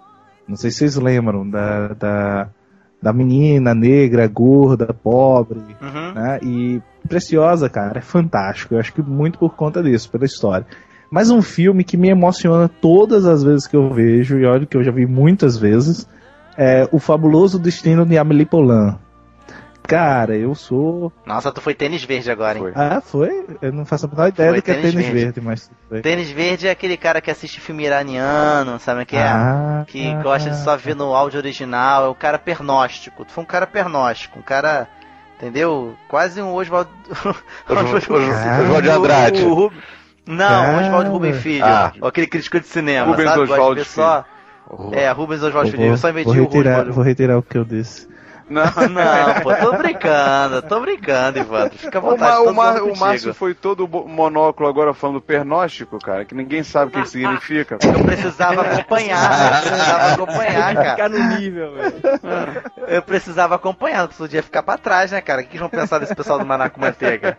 Não 0.47 0.57
sei 0.57 0.71
se 0.71 0.79
vocês 0.79 0.97
lembram 0.97 1.49
da, 1.49 1.89
da, 1.89 2.49
da 3.01 3.13
menina 3.13 3.75
negra, 3.75 4.27
gorda, 4.27 4.93
pobre. 4.93 5.61
Né? 6.15 6.39
E 6.43 6.83
Preciosa, 7.09 7.69
cara, 7.69 7.99
é 7.99 8.03
fantástico. 8.03 8.75
Eu 8.75 8.81
acho 8.81 8.93
que 8.93 9.03
muito 9.03 9.39
por 9.39 9.55
conta 9.55 9.83
disso, 9.83 10.11
pela 10.11 10.25
história. 10.25 10.67
Mas 11.11 11.31
um 11.31 11.43
filme 11.43 11.85
que 11.85 11.97
me 11.97 12.09
emociona 12.09 12.69
todas 12.69 13.27
as 13.27 13.43
vezes 13.43 13.67
que 13.67 13.77
eu 13.77 13.93
vejo, 13.93 14.39
e 14.39 14.47
olha 14.47 14.67
que 14.67 14.77
eu 14.77 14.83
já 14.83 14.91
vi 14.91 15.07
muitas 15.07 15.57
vezes, 15.57 16.09
é 16.57 16.89
O 16.91 16.99
Fabuloso 16.99 17.59
Destino 17.59 18.07
de 18.07 18.17
Amélie 18.17 18.47
Poulain. 18.47 18.97
Cara, 19.87 20.35
eu 20.35 20.55
sou. 20.55 21.13
Nossa, 21.27 21.53
tu 21.53 21.61
foi 21.61 21.75
tênis 21.75 22.03
verde 22.03 22.31
agora, 22.31 22.59
hein? 22.59 22.73
Ah, 22.75 23.03
foi? 23.03 23.45
Eu 23.61 23.71
não 23.71 23.85
faço 23.85 24.07
a 24.07 24.09
menor 24.09 24.29
ideia 24.29 24.49
Foi 24.49 24.59
do 24.59 24.63
que 24.63 24.71
é 24.71 24.75
tênis 24.75 24.93
tênis 24.93 25.07
verde. 25.07 25.25
verde, 25.25 25.41
mas. 25.43 25.71
foi. 25.91 26.01
Tênis 26.01 26.31
verde 26.31 26.67
é 26.69 26.71
aquele 26.71 26.97
cara 26.97 27.21
que 27.21 27.31
assiste 27.31 27.61
filme 27.61 27.85
iraniano, 27.85 28.79
sabe 28.81 29.03
o 29.03 29.07
que 29.07 29.15
é? 29.17 29.23
Ah, 29.23 29.85
que 29.87 30.15
gosta 30.23 30.49
de 30.49 30.57
só 30.57 30.75
ver 30.77 30.97
no 30.97 31.15
áudio 31.15 31.39
original, 31.39 32.07
é 32.07 32.09
o 32.09 32.15
cara 32.15 32.39
pernóstico. 32.39 33.25
Tu 33.27 33.33
foi 33.33 33.45
um 33.45 33.47
cara 33.47 33.67
pernóstico, 33.67 34.39
um 34.39 34.43
cara, 34.43 34.89
entendeu? 35.37 35.95
Quase 36.09 36.41
um 36.41 36.55
Oswald... 36.55 36.89
Oswald 37.69 38.89
Andrade. 38.89 39.43
O 39.45 39.53
Rub- 39.55 39.75
Não. 40.27 40.79
Oswald 40.81 41.11
Rubem 41.11 41.35
Filho. 41.35 41.65
Ah. 41.65 41.93
Ou 42.01 42.09
aquele 42.09 42.27
crítico 42.27 42.59
de 42.59 42.67
cinema, 42.67 43.11
Rubens 43.11 43.29
sabe? 43.29 43.39
Gosta 43.41 43.55
de 43.55 43.61
Oswald 43.61 43.81
ver 43.81 43.87
só... 43.87 44.25
É, 44.93 45.11
Rubens 45.11 45.43
Oswald 45.43 45.71
Filho. 45.71 45.85
Eu 45.85 45.97
só 45.99 46.11
vou, 46.11 46.21
inventi 46.23 46.25
vou 46.39 46.47
o 46.47 46.49
retirar, 46.49 46.71
Oswald. 46.79 46.93
vou 46.93 47.05
retirar 47.05 47.39
o 47.39 47.43
que 47.43 47.59
eu 47.59 47.65
disse. 47.67 48.09
Não, 48.49 48.63
Não, 48.65 49.41
pô, 49.43 49.55
tô 49.55 49.73
brincando, 49.79 50.63
tô 50.63 50.81
brincando, 50.81 51.39
Ivandro. 51.39 51.79
Fica 51.79 51.99
à 51.99 52.03
O, 52.03 52.05
vontade, 52.11 52.33
Ma- 52.53 52.73
o, 52.73 52.79
zoando 52.79 52.93
o. 52.93 52.97
Márcio 52.99 53.35
foi 53.35 53.55
todo 53.55 53.89
monóculo 53.89 54.69
agora 54.69 54.93
falando 54.93 55.21
pernóstico, 55.21 55.99
cara, 55.99 56.25
que 56.25 56.35
ninguém 56.35 56.63
sabe 56.63 56.89
o 56.89 56.91
que 56.93 57.01
isso 57.01 57.13
significa. 57.13 57.79
Eu 57.83 58.05
precisava 58.05 58.61
acompanhar, 58.63 59.63
eu 59.65 59.71
precisava 59.71 60.13
acompanhar, 60.13 60.75
cara. 60.75 60.91
Ficar 60.91 61.09
no 61.09 61.19
nível, 61.39 61.75
velho. 61.75 61.95
Eu 62.89 63.03
precisava 63.03 63.55
acompanhar, 63.55 64.03
não 64.03 64.09
podia 64.09 64.43
ficar 64.43 64.63
pra 64.63 64.77
trás, 64.77 65.11
né, 65.11 65.21
cara? 65.21 65.41
O 65.41 65.45
que 65.45 65.51
que 65.51 65.59
vão 65.59 65.69
pensar 65.71 65.99
desse 65.99 66.15
pessoal 66.15 66.39
do 66.39 66.45
Maná 66.47 66.69
com 66.69 66.81
Manteiga? 66.81 67.39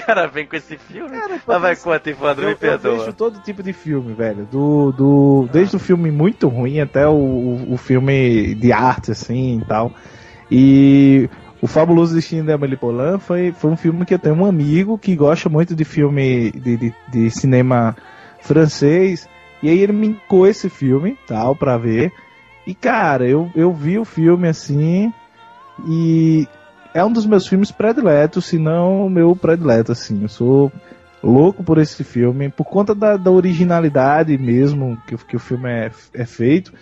Cara 0.00 0.26
vem 0.26 0.46
com 0.46 0.56
esse 0.56 0.76
filme. 0.78 1.16
Mas 1.46 1.60
vai, 1.60 1.76
conta, 1.76 2.10
Ivandro, 2.10 2.42
Eu, 2.44 2.48
me 2.48 2.52
eu 2.54 2.58
perdoa. 2.58 2.98
vejo 2.98 3.12
todo 3.12 3.40
tipo 3.40 3.62
de 3.62 3.72
filme, 3.72 4.12
velho. 4.14 4.46
Do, 4.50 4.92
do, 4.92 5.48
desde 5.52 5.76
o 5.76 5.78
filme 5.78 6.10
muito 6.10 6.48
ruim 6.48 6.80
até 6.80 7.06
o, 7.06 7.12
o, 7.12 7.72
o 7.74 7.76
filme 7.76 8.54
de 8.54 8.72
arte, 8.72 9.10
assim 9.10 9.60
e 9.60 9.64
tal. 9.64 9.92
E 10.50 11.28
o 11.60 11.66
Fabuloso 11.66 12.14
Destino 12.14 12.44
de 12.44 12.52
Amélie 12.52 12.76
Poulain 12.76 13.18
foi, 13.18 13.52
foi 13.52 13.70
um 13.70 13.76
filme 13.76 14.04
que 14.04 14.14
eu 14.14 14.18
tenho 14.18 14.36
um 14.36 14.46
amigo 14.46 14.96
que 14.98 15.14
gosta 15.16 15.48
muito 15.48 15.74
de 15.74 15.84
filme 15.84 16.50
de, 16.52 16.76
de, 16.76 16.94
de 17.08 17.30
cinema 17.30 17.96
francês. 18.40 19.28
E 19.62 19.68
aí 19.68 19.78
ele 19.80 19.92
me 19.92 20.06
indicou 20.08 20.46
esse 20.46 20.68
filme, 20.70 21.18
tal, 21.26 21.54
pra 21.56 21.76
ver. 21.76 22.12
E 22.66 22.74
cara, 22.74 23.26
eu, 23.26 23.50
eu 23.56 23.72
vi 23.72 23.98
o 23.98 24.04
filme 24.04 24.46
assim. 24.48 25.12
E 25.86 26.46
é 26.98 27.04
um 27.04 27.12
dos 27.12 27.26
meus 27.26 27.46
filmes 27.46 27.70
prediletos, 27.70 28.46
se 28.46 28.58
não 28.58 29.06
o 29.06 29.10
meu 29.10 29.34
predileto, 29.36 29.92
assim. 29.92 30.22
Eu 30.22 30.28
sou 30.28 30.72
louco 31.22 31.62
por 31.62 31.78
esse 31.78 32.04
filme, 32.04 32.48
por 32.48 32.64
conta 32.64 32.94
da, 32.94 33.16
da 33.16 33.30
originalidade 33.30 34.36
mesmo 34.36 34.98
que, 35.06 35.16
que 35.16 35.36
o 35.36 35.40
filme 35.40 35.68
é, 35.68 35.90
é 36.14 36.24
feito. 36.24 36.72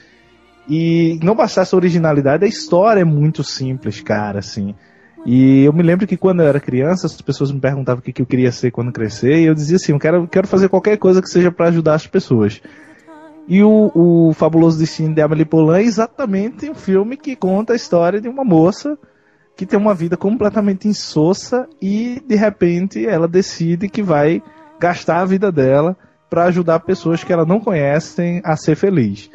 E 0.69 1.19
não 1.23 1.35
bastasse 1.35 1.75
a 1.75 1.79
originalidade, 1.79 2.45
a 2.45 2.49
história 2.49 3.01
é 3.01 3.05
muito 3.05 3.45
simples, 3.45 4.01
cara, 4.01 4.41
assim. 4.41 4.75
E 5.25 5.65
eu 5.65 5.73
me 5.73 5.83
lembro 5.83 6.07
que 6.07 6.17
quando 6.17 6.41
eu 6.41 6.47
era 6.47 6.61
criança, 6.61 7.07
as 7.07 7.21
pessoas 7.21 7.53
me 7.53 7.61
perguntavam 7.61 8.01
o 8.01 8.03
que, 8.03 8.13
que 8.13 8.23
eu 8.23 8.27
queria 8.27 8.51
ser 8.51 8.71
quando 8.71 8.93
crescer, 8.93 9.41
e 9.41 9.45
eu 9.45 9.55
dizia 9.55 9.77
assim, 9.77 9.93
eu 9.93 9.99
quero, 9.99 10.27
quero 10.27 10.47
fazer 10.47 10.69
qualquer 10.69 10.97
coisa 10.97 11.21
que 11.21 11.29
seja 11.29 11.53
para 11.53 11.69
ajudar 11.69 11.95
as 11.95 12.07
pessoas. 12.07 12.61
E 13.49 13.63
o, 13.63 13.93
o 13.95 14.33
Fabuloso 14.33 14.79
Destino 14.79 15.15
de 15.15 15.23
Amélie 15.23 15.45
Poulain 15.45 15.83
é 15.83 15.85
exatamente 15.85 16.69
um 16.69 16.75
filme 16.75 17.17
que 17.17 17.37
conta 17.37 17.73
a 17.73 17.77
história 17.77 18.21
de 18.21 18.29
uma 18.29 18.45
moça 18.45 18.99
que 19.57 19.65
tem 19.65 19.79
uma 19.79 19.95
vida 19.95 20.17
completamente 20.17 20.87
insossa 20.87 21.67
e 21.81 22.23
de 22.27 22.37
repente 22.37 23.07
ela 23.07 23.27
decide 23.27 23.89
que 23.89 24.03
vai 24.03 24.43
gastar 24.79 25.21
a 25.21 25.25
vida 25.25 25.51
dela 25.51 25.97
para 26.29 26.45
ajudar 26.45 26.81
pessoas 26.81 27.25
que 27.25 27.33
ela 27.33 27.47
não 27.47 27.59
conhecem 27.59 28.43
a 28.45 28.55
ser 28.57 28.77
feliz. 28.77 29.31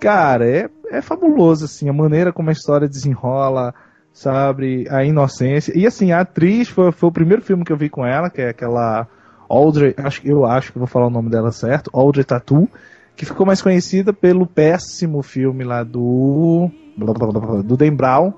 Cara, 0.00 0.48
é, 0.48 0.70
é 0.90 1.02
fabuloso 1.02 1.66
assim 1.66 1.88
a 1.88 1.92
maneira 1.92 2.32
como 2.32 2.48
a 2.48 2.52
história 2.52 2.88
desenrola, 2.88 3.74
sabe, 4.12 4.86
a 4.88 5.04
inocência. 5.04 5.76
E 5.76 5.86
assim, 5.86 6.10
a 6.10 6.20
atriz 6.20 6.68
foi, 6.68 6.90
foi 6.90 7.08
o 7.10 7.12
primeiro 7.12 7.42
filme 7.42 7.64
que 7.64 7.72
eu 7.72 7.76
vi 7.76 7.90
com 7.90 8.04
ela, 8.06 8.30
que 8.30 8.40
é 8.40 8.48
aquela 8.48 9.06
Audrey, 9.48 9.94
acho, 9.98 10.26
eu 10.26 10.46
acho 10.46 10.72
que 10.72 10.78
vou 10.78 10.88
falar 10.88 11.06
o 11.06 11.10
nome 11.10 11.28
dela 11.28 11.52
certo, 11.52 11.90
Audrey 11.92 12.24
Tatu, 12.24 12.68
que 13.14 13.26
ficou 13.26 13.46
mais 13.46 13.60
conhecida 13.60 14.12
pelo 14.12 14.46
péssimo 14.46 15.22
filme 15.22 15.64
lá 15.64 15.82
do 15.82 16.70
do 16.96 17.76
Dan 17.76 17.94
Brown, 17.94 18.32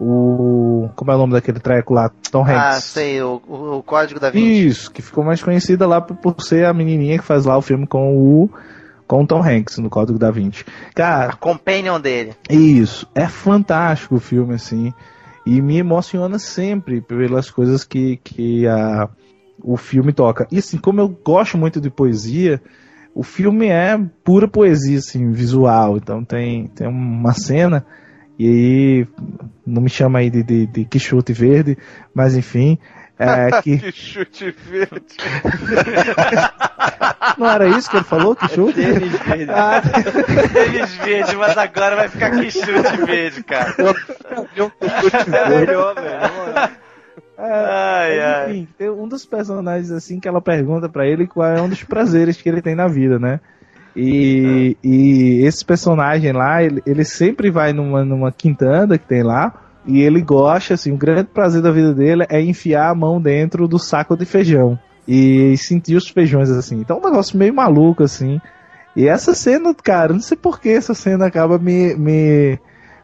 o 0.00 0.88
como 0.94 1.10
é 1.10 1.14
o 1.14 1.18
nome 1.18 1.32
daquele 1.32 1.58
treco 1.60 1.92
lá, 1.94 2.10
Tom 2.30 2.42
Hanks. 2.42 2.54
Ah, 2.56 2.80
sei, 2.80 3.20
o, 3.22 3.40
o, 3.46 3.78
o 3.78 3.82
Código 3.82 4.20
da 4.20 4.30
Vinci. 4.30 4.66
Isso, 4.66 4.90
que 4.90 5.02
ficou 5.02 5.24
mais 5.24 5.42
conhecida 5.42 5.86
lá 5.86 6.00
por, 6.00 6.16
por 6.16 6.42
ser 6.42 6.66
a 6.66 6.72
menininha 6.72 7.18
que 7.18 7.24
faz 7.24 7.44
lá 7.44 7.56
o 7.56 7.62
filme 7.62 7.86
com 7.86 8.16
o, 8.16 8.50
com 9.06 9.22
o 9.22 9.26
Tom 9.26 9.42
Hanks 9.42 9.78
no 9.78 9.90
Código 9.90 10.18
da 10.18 10.30
Vinci. 10.30 10.64
Cara, 10.94 11.32
A 11.32 11.36
companion 11.36 12.00
dele. 12.00 12.32
isso, 12.48 13.06
é 13.14 13.26
fantástico 13.26 14.16
o 14.16 14.20
filme, 14.20 14.54
assim. 14.54 14.92
E 15.46 15.60
me 15.62 15.78
emociona 15.78 16.38
sempre 16.38 17.00
pelas 17.00 17.50
coisas 17.50 17.82
que, 17.82 18.18
que 18.18 18.66
a, 18.66 19.08
o 19.62 19.76
filme 19.76 20.12
toca. 20.12 20.46
E 20.52 20.58
assim, 20.58 20.76
como 20.76 21.00
eu 21.00 21.08
gosto 21.08 21.56
muito 21.56 21.80
de 21.80 21.88
poesia, 21.90 22.60
o 23.14 23.22
filme 23.22 23.66
é 23.68 23.98
pura 24.22 24.46
poesia, 24.46 24.98
assim, 24.98 25.30
visual. 25.32 25.96
Então 25.96 26.22
tem, 26.22 26.66
tem 26.68 26.86
uma 26.86 27.32
cena, 27.32 27.84
e 28.38 28.46
aí, 28.46 29.06
não 29.66 29.82
me 29.82 29.90
chama 29.90 30.20
aí 30.20 30.30
de, 30.30 30.42
de, 30.42 30.66
de 30.66 30.84
Quixote 30.84 31.32
Verde, 31.32 31.76
mas 32.14 32.36
enfim, 32.36 32.78
é 33.18 33.50
que... 33.62 33.78
que 33.78 33.92
chute 33.92 34.50
verde. 34.50 35.16
Não 37.36 37.48
era 37.48 37.68
isso 37.68 37.90
que 37.90 37.96
ele 37.96 38.04
falou, 38.04 38.36
Quixote? 38.36 38.74
Tênis 38.74 39.18
verde. 39.18 39.50
Ah, 39.50 39.82
Tênis 40.52 40.94
verde, 40.94 41.36
mas 41.36 41.58
agora 41.58 41.96
vai 41.96 42.08
ficar 42.08 42.30
que 42.30 42.50
chute 42.50 42.96
verde, 43.04 43.42
cara. 43.42 43.74
É 43.80 45.48
melhor, 45.48 45.94
velho. 45.94 46.78
Ai, 47.36 48.20
ai. 48.20 48.50
enfim, 48.50 48.68
tem 48.76 48.90
um 48.90 49.06
dos 49.06 49.24
personagens 49.24 49.90
assim 49.90 50.18
que 50.18 50.26
ela 50.26 50.40
pergunta 50.40 50.88
pra 50.88 51.06
ele 51.06 51.26
qual 51.26 51.48
é 51.48 51.62
um 51.62 51.68
dos 51.68 51.84
prazeres 51.84 52.40
que 52.40 52.48
ele 52.48 52.62
tem 52.62 52.74
na 52.74 52.88
vida, 52.88 53.18
né? 53.18 53.40
E, 54.00 54.76
e 54.82 55.44
esse 55.44 55.64
personagem 55.64 56.32
lá, 56.32 56.62
ele, 56.62 56.80
ele 56.86 57.04
sempre 57.04 57.50
vai 57.50 57.72
numa, 57.72 58.04
numa 58.04 58.30
quintanda 58.30 58.96
que 58.96 59.06
tem 59.06 59.24
lá, 59.24 59.52
e 59.84 60.00
ele 60.00 60.22
gosta, 60.22 60.74
assim, 60.74 60.92
o 60.92 60.96
grande 60.96 61.24
prazer 61.24 61.60
da 61.60 61.72
vida 61.72 61.92
dele 61.92 62.24
é 62.28 62.40
enfiar 62.40 62.90
a 62.90 62.94
mão 62.94 63.20
dentro 63.20 63.66
do 63.66 63.78
saco 63.78 64.16
de 64.16 64.24
feijão 64.24 64.78
e 65.06 65.56
sentir 65.56 65.96
os 65.96 66.08
feijões 66.08 66.50
assim. 66.50 66.78
Então 66.78 66.98
é 66.98 67.00
um 67.00 67.10
negócio 67.10 67.36
meio 67.38 67.52
maluco, 67.52 68.04
assim. 68.04 68.40
E 68.94 69.08
essa 69.08 69.34
cena, 69.34 69.74
cara, 69.74 70.12
não 70.12 70.20
sei 70.20 70.36
por 70.36 70.60
que 70.60 70.68
essa 70.68 70.94
cena 70.94 71.26
acaba 71.26 71.58
me, 71.58 71.94
me, 71.96 72.58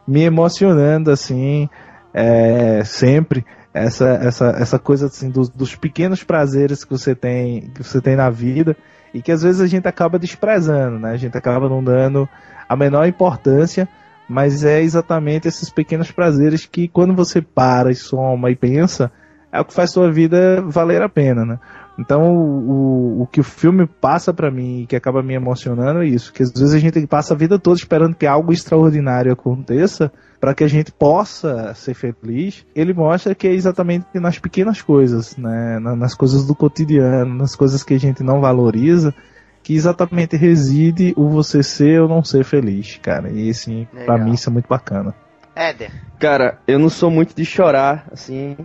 me 0.07 0.23
emocionando, 0.23 1.11
assim, 1.11 1.69
é, 2.13 2.85
sempre. 2.85 3.45
Essa, 3.73 4.11
essa, 4.23 4.47
essa 4.59 4.79
coisa 4.79 5.07
assim 5.07 5.29
dos, 5.29 5.49
dos 5.49 5.75
pequenos 5.75 6.23
prazeres 6.23 6.85
que 6.85 6.93
você 6.93 7.13
tem 7.13 7.73
que 7.75 7.83
você 7.83 8.01
tem 8.01 8.15
na 8.15 8.31
vida 8.31 8.77
e 9.15 9.23
que 9.23 9.31
às 9.31 9.43
vezes 9.43 9.61
a 9.61 9.67
gente 9.69 9.87
acaba 9.87 10.19
desprezando, 10.19 10.99
né? 10.99 11.13
A 11.13 11.17
gente 11.17 11.39
acaba 11.39 11.69
não 11.69 11.83
dando 11.83 12.29
a 12.69 12.75
menor 12.75 13.07
importância, 13.07 13.89
mas 14.29 14.65
é 14.65 14.83
exatamente 14.83 15.47
esses 15.47 15.71
pequenos 15.71 16.11
prazeres 16.11 16.67
que 16.67 16.89
quando 16.89 17.15
você 17.15 17.41
para 17.41 17.93
e 17.93 17.95
soma 17.95 18.51
e 18.51 18.57
pensa, 18.57 19.13
é 19.53 19.61
o 19.61 19.65
que 19.65 19.73
faz 19.73 19.93
sua 19.93 20.11
vida 20.11 20.61
valer 20.67 21.01
a 21.01 21.09
pena, 21.09 21.45
né? 21.45 21.61
Então 21.99 22.35
o, 22.35 23.23
o, 23.23 23.27
que 23.27 23.41
o 23.41 23.45
filme 23.45 23.87
passa 23.87 24.35
pra 24.35 24.51
mim 24.51 24.83
e 24.83 24.87
que 24.87 24.97
acaba 24.97 25.23
me 25.23 25.35
emocionando 25.35 26.03
é 26.03 26.07
isso, 26.07 26.33
que 26.33 26.43
às 26.43 26.51
vezes 26.53 26.75
a 26.75 26.79
gente 26.79 27.07
passa 27.07 27.35
a 27.35 27.37
vida 27.37 27.59
toda 27.59 27.77
esperando 27.77 28.17
que 28.17 28.27
algo 28.27 28.53
extraordinário 28.53 29.33
aconteça 29.33 30.11
para 30.41 30.53
que 30.55 30.65
a 30.65 30.69
gente 30.69 30.91
possa 30.93 31.73
ser 31.75 31.95
feliz. 31.95 32.67
Ele 32.75 32.93
mostra 32.93 33.35
que 33.35 33.47
é 33.47 33.53
exatamente 33.53 34.07
nas 34.15 34.39
pequenas 34.39 34.83
coisas, 34.83 35.37
né? 35.37 35.79
Na- 35.79 35.95
nas 35.97 36.15
coisas 36.15 36.45
do 36.47 36.55
cotidiano, 36.55 37.35
nas 37.35 37.55
coisas 37.55 37.83
que 37.83 37.95
a 37.95 37.99
gente 38.01 38.23
não 38.25 38.41
valoriza, 38.41 39.15
que 39.63 39.75
exatamente 39.75 40.37
reside 40.37 41.15
o 41.17 41.29
você 41.31 41.63
ser 41.63 42.03
ou 42.03 42.09
não 42.09 42.23
ser 42.25 42.45
feliz, 42.45 42.99
cara. 43.01 43.31
E 43.31 43.49
assim, 43.49 43.87
pra 44.05 44.15
Legal. 44.15 44.29
mim 44.29 44.35
isso 44.35 44.51
é 44.51 44.53
muito 44.53 44.69
bacana. 44.69 45.15
Éder. 45.57 45.91
Cara, 46.19 46.59
eu 46.67 46.79
não 46.79 46.89
sou 46.91 47.11
muito 47.11 47.35
de 47.35 47.45
chorar, 47.45 48.07
assim, 48.13 48.57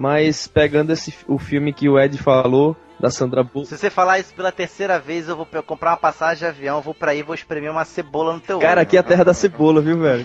mas 0.00 0.48
pegando 0.48 0.94
esse, 0.94 1.14
o 1.28 1.38
filme 1.38 1.74
que 1.74 1.86
o 1.86 2.00
Ed 2.00 2.16
falou, 2.16 2.74
da 2.98 3.10
Sandra 3.10 3.44
Bullock. 3.44 3.68
Se 3.68 3.76
você 3.76 3.90
falar 3.90 4.18
isso 4.18 4.32
pela 4.32 4.50
terceira 4.50 4.98
vez, 4.98 5.28
eu 5.28 5.36
vou 5.36 5.44
comprar 5.62 5.90
uma 5.90 5.96
passagem 5.98 6.38
de 6.38 6.46
avião, 6.46 6.80
vou 6.80 6.94
pra 6.94 7.10
aí 7.10 7.18
e 7.18 7.22
vou 7.22 7.34
espremer 7.34 7.70
uma 7.70 7.84
cebola 7.84 8.32
no 8.32 8.40
teu 8.40 8.58
Cara, 8.58 8.80
olho. 8.80 8.80
aqui 8.80 8.96
é 8.96 9.00
a 9.00 9.02
terra 9.02 9.24
da 9.24 9.34
cebola, 9.34 9.82
viu, 9.82 9.98
velho? 9.98 10.24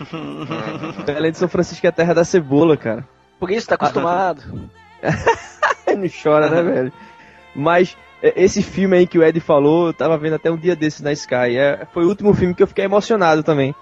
Além 1.13 1.31
de 1.31 1.37
São 1.37 1.49
Francisco 1.49 1.85
é 1.85 1.89
a 1.89 1.91
terra 1.91 2.13
da 2.13 2.23
cebola, 2.23 2.77
cara. 2.77 3.05
Por 3.37 3.51
isso, 3.51 3.67
tá 3.67 3.75
acostumado. 3.75 4.43
Não 5.87 6.07
chora, 6.23 6.49
né, 6.49 6.63
velho? 6.63 6.93
Mas 7.53 7.97
esse 8.21 8.63
filme 8.63 8.95
aí 8.95 9.05
que 9.05 9.19
o 9.19 9.23
Ed 9.23 9.41
falou, 9.41 9.87
eu 9.87 9.93
tava 9.93 10.17
vendo 10.17 10.35
até 10.35 10.49
um 10.49 10.57
dia 10.57 10.75
desses 10.75 11.01
na 11.01 11.11
Sky. 11.11 11.57
É, 11.57 11.85
foi 11.93 12.05
o 12.05 12.07
último 12.07 12.33
filme 12.33 12.55
que 12.55 12.63
eu 12.63 12.67
fiquei 12.67 12.85
emocionado 12.85 13.43
também. 13.43 13.75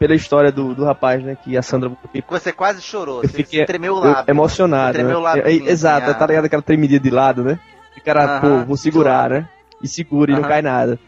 Pela 0.00 0.14
história 0.14 0.50
do, 0.50 0.74
do 0.74 0.82
rapaz, 0.82 1.22
né? 1.22 1.36
Que 1.36 1.58
a 1.58 1.62
Sandra 1.62 1.92
Você 2.28 2.52
quase 2.52 2.80
chorou, 2.80 3.22
Eu 3.22 3.28
você, 3.28 3.36
fiquei 3.36 3.66
tremeu 3.66 3.94
o 3.94 4.00
lábio. 4.00 4.24
emocionado. 4.26 4.94
Tremeu 4.94 5.18
o 5.18 5.20
né? 5.20 5.24
lábio. 5.24 5.42
É, 5.46 5.52
é, 5.52 5.70
exato, 5.70 6.12
tá 6.18 6.26
ligado 6.26 6.46
aquela 6.46 6.62
tremidinha 6.62 6.98
de 6.98 7.10
lado, 7.10 7.44
né? 7.44 7.60
E 7.96 8.00
cara, 8.00 8.24
Aham, 8.24 8.40
pô, 8.40 8.64
vou 8.64 8.76
segurar, 8.78 9.28
né? 9.28 9.46
E 9.82 9.86
segura 9.86 10.32
e 10.32 10.34
não 10.34 10.42
cai 10.42 10.62
nada. 10.62 10.98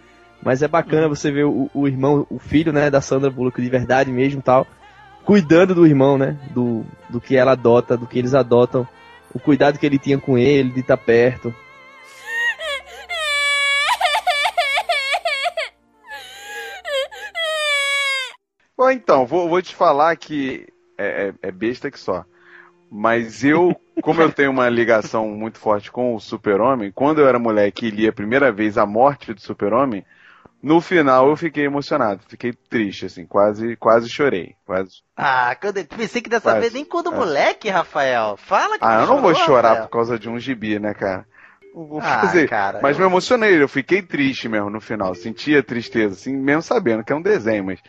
Mas 0.45 0.63
é 0.63 0.69
bacana 0.69 1.09
você 1.09 1.31
ver 1.33 1.47
o, 1.47 1.71
o 1.73 1.89
irmão, 1.89 2.27
o 2.29 2.39
filho, 2.39 2.71
né, 2.71 2.91
da 2.91 3.01
Sandra 3.01 3.31
Bullock 3.31 3.63
de 3.63 3.71
verdade 3.71 4.13
mesmo 4.13 4.41
e 4.41 4.43
tal, 4.43 4.67
cuidando 5.25 5.75
do 5.75 5.87
irmão, 5.87 6.19
né? 6.19 6.37
Do, 6.51 6.85
do 7.09 7.19
que 7.19 7.35
ela 7.35 7.53
adota, 7.53 7.97
do 7.97 8.07
que 8.07 8.19
eles 8.19 8.35
adotam. 8.35 8.87
O 9.33 9.39
cuidado 9.39 9.79
que 9.79 9.87
ele 9.87 9.99
tinha 9.99 10.19
com 10.19 10.37
ele, 10.37 10.71
de 10.71 10.81
estar 10.81 10.99
perto. 10.99 11.55
Bom, 18.83 18.91
então, 18.91 19.25
vou, 19.25 19.49
vou 19.49 19.63
te 19.63 19.77
falar 19.77 20.17
que 20.17 20.67
é, 20.99 21.29
é- 21.29 21.35
é 21.49 21.53
besta 21.53 21.89
que 21.89 22.01
só. 22.01 22.25
Mas 22.91 23.45
eu, 23.45 23.81
como 24.01 24.23
eu 24.23 24.33
tenho 24.33 24.51
uma 24.51 24.69
ligação 24.69 25.29
muito 25.31 25.59
forte 25.59 25.93
com 25.93 26.15
o 26.15 26.21
Super-Homem, 26.21 26.93
quando 26.93 27.21
eu 27.21 27.29
era 27.29 27.39
moleque 27.39 27.87
e 27.87 27.91
li 27.91 28.09
a 28.09 28.13
primeira 28.13 28.53
vez 28.53 28.79
a 28.79 28.87
morte 28.87 29.35
do 29.35 29.41
Super-Homem, 29.41 30.05
no 30.63 30.81
final 30.81 31.29
eu 31.29 31.37
fiquei 31.37 31.65
emocionado, 31.65 32.23
fiquei 32.29 32.53
triste, 32.55 33.07
assim, 33.07 33.27
quase, 33.27 33.77
quase 33.77 34.09
chorei. 34.11 34.57
Quase. 34.67 35.03
Ah, 35.17 35.57
eu 35.63 35.73
pensei 35.87 36.21
que 36.21 36.29
dessa 36.29 36.53
Quase. 36.53 36.61
vez 36.61 36.73
nem 36.75 36.85
quando 36.85 37.11
É. 37.11 37.17
moleque, 37.17 37.69
Rafael. 37.71 38.37
Fala 38.37 38.79
que 38.79 38.89
Ah, 38.89 38.95
eu 39.03 39.07
não 39.07 39.07
não 39.07 39.21
vou 39.21 39.35
chorou, 39.35 39.35
chorar 39.35 39.77
Rafael. 39.77 39.85
por 39.85 39.89
causa 39.89 40.19
de 40.19 40.29
um 40.29 40.39
gibi, 40.39 40.79
né, 40.79 40.93
cara? 40.95 41.27
Vou 41.73 42.01
Ah, 42.01 42.03
fazer. 42.03 42.45
cara, 42.45 42.81
mas 42.81 42.99
eu- 42.99 42.99
me 42.99 43.05
emocionei, 43.05 43.63
eu 43.63 43.69
fiquei 43.69 44.03
triste 44.03 44.49
mesmo 44.49 44.69
no 44.71 44.81
final. 44.81 45.15
Sentia 45.15 45.63
tristeza, 45.63 46.15
assim, 46.15 46.37
mesmo 46.37 46.63
sabendo 46.63 47.05
que 47.05 47.13
é 47.13 47.17
um 47.17 47.23
desenho, 47.23 47.65
mas, 47.65 47.81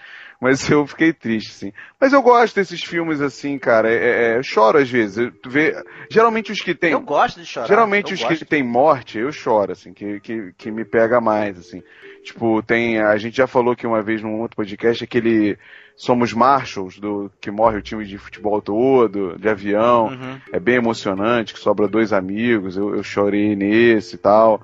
mas 0.43 0.69
eu 0.69 0.85
fiquei 0.85 1.13
triste, 1.13 1.51
assim. 1.51 1.73
Mas 1.99 2.11
eu 2.11 2.21
gosto 2.21 2.55
desses 2.55 2.83
filmes 2.83 3.21
assim, 3.21 3.57
cara. 3.57 3.89
É, 3.89 4.33
é- 4.33 4.37
eu 4.37 4.43
choro 4.43 4.77
às 4.77 4.89
vezes. 4.89 5.31
Tu 5.41 5.49
vê, 5.49 5.73
geralmente 6.09 6.51
os 6.51 6.59
que 6.59 6.75
tem. 6.75 6.91
Eu 6.91 6.99
gosto 6.99 7.39
de 7.39 7.45
chorar. 7.45 7.67
Geralmente 7.67 8.11
eu 8.11 8.15
os 8.15 8.21
gosto. 8.21 8.37
que 8.39 8.45
tem 8.45 8.61
morte, 8.61 9.17
eu 9.17 9.31
choro, 9.31 9.71
assim, 9.71 9.93
que, 9.93 10.19
que, 10.19 10.53
que 10.57 10.69
me 10.69 10.83
pega 10.83 11.21
mais, 11.21 11.57
assim. 11.57 11.81
Tipo, 12.23 12.61
tem. 12.61 12.99
A 12.99 13.15
gente 13.15 13.37
já 13.37 13.47
falou 13.47 13.71
aqui 13.71 13.87
uma 13.87 14.01
vez 14.01 14.21
num 14.21 14.41
outro 14.41 14.57
podcast, 14.57 15.01
aquele 15.01 15.57
Somos 15.95 16.33
Marshalls, 16.33 16.99
do, 16.99 17.31
que 17.39 17.49
morre 17.49 17.77
o 17.77 17.81
time 17.81 18.03
de 18.03 18.17
futebol 18.17 18.61
todo, 18.61 19.37
de 19.39 19.47
avião. 19.47 20.07
Uhum. 20.07 20.41
É 20.51 20.59
bem 20.59 20.75
emocionante, 20.75 21.53
que 21.53 21.59
sobra 21.59 21.87
dois 21.87 22.11
amigos, 22.11 22.75
eu, 22.75 22.95
eu 22.95 23.03
chorei 23.03 23.55
nesse 23.55 24.15
e 24.15 24.17
tal. 24.17 24.61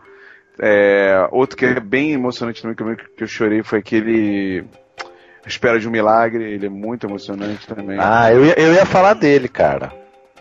É, 0.62 1.26
outro 1.32 1.56
que 1.56 1.66
é 1.66 1.80
bem 1.80 2.12
emocionante 2.12 2.62
também, 2.62 2.76
que 2.76 2.84
eu, 2.84 2.96
que 2.96 3.24
eu 3.24 3.28
chorei, 3.28 3.64
foi 3.64 3.80
aquele. 3.80 4.66
Espera 5.50 5.80
de 5.80 5.88
um 5.88 5.92
Milagre, 5.92 6.44
ele 6.44 6.68
é 6.68 6.70
muito 6.70 7.08
emocionante 7.08 7.68
também. 7.68 7.98
Ah, 8.00 8.32
eu 8.32 8.46
ia, 8.46 8.60
eu 8.60 8.74
ia 8.74 8.86
falar 8.86 9.16
dele, 9.16 9.48
cara. 9.48 9.92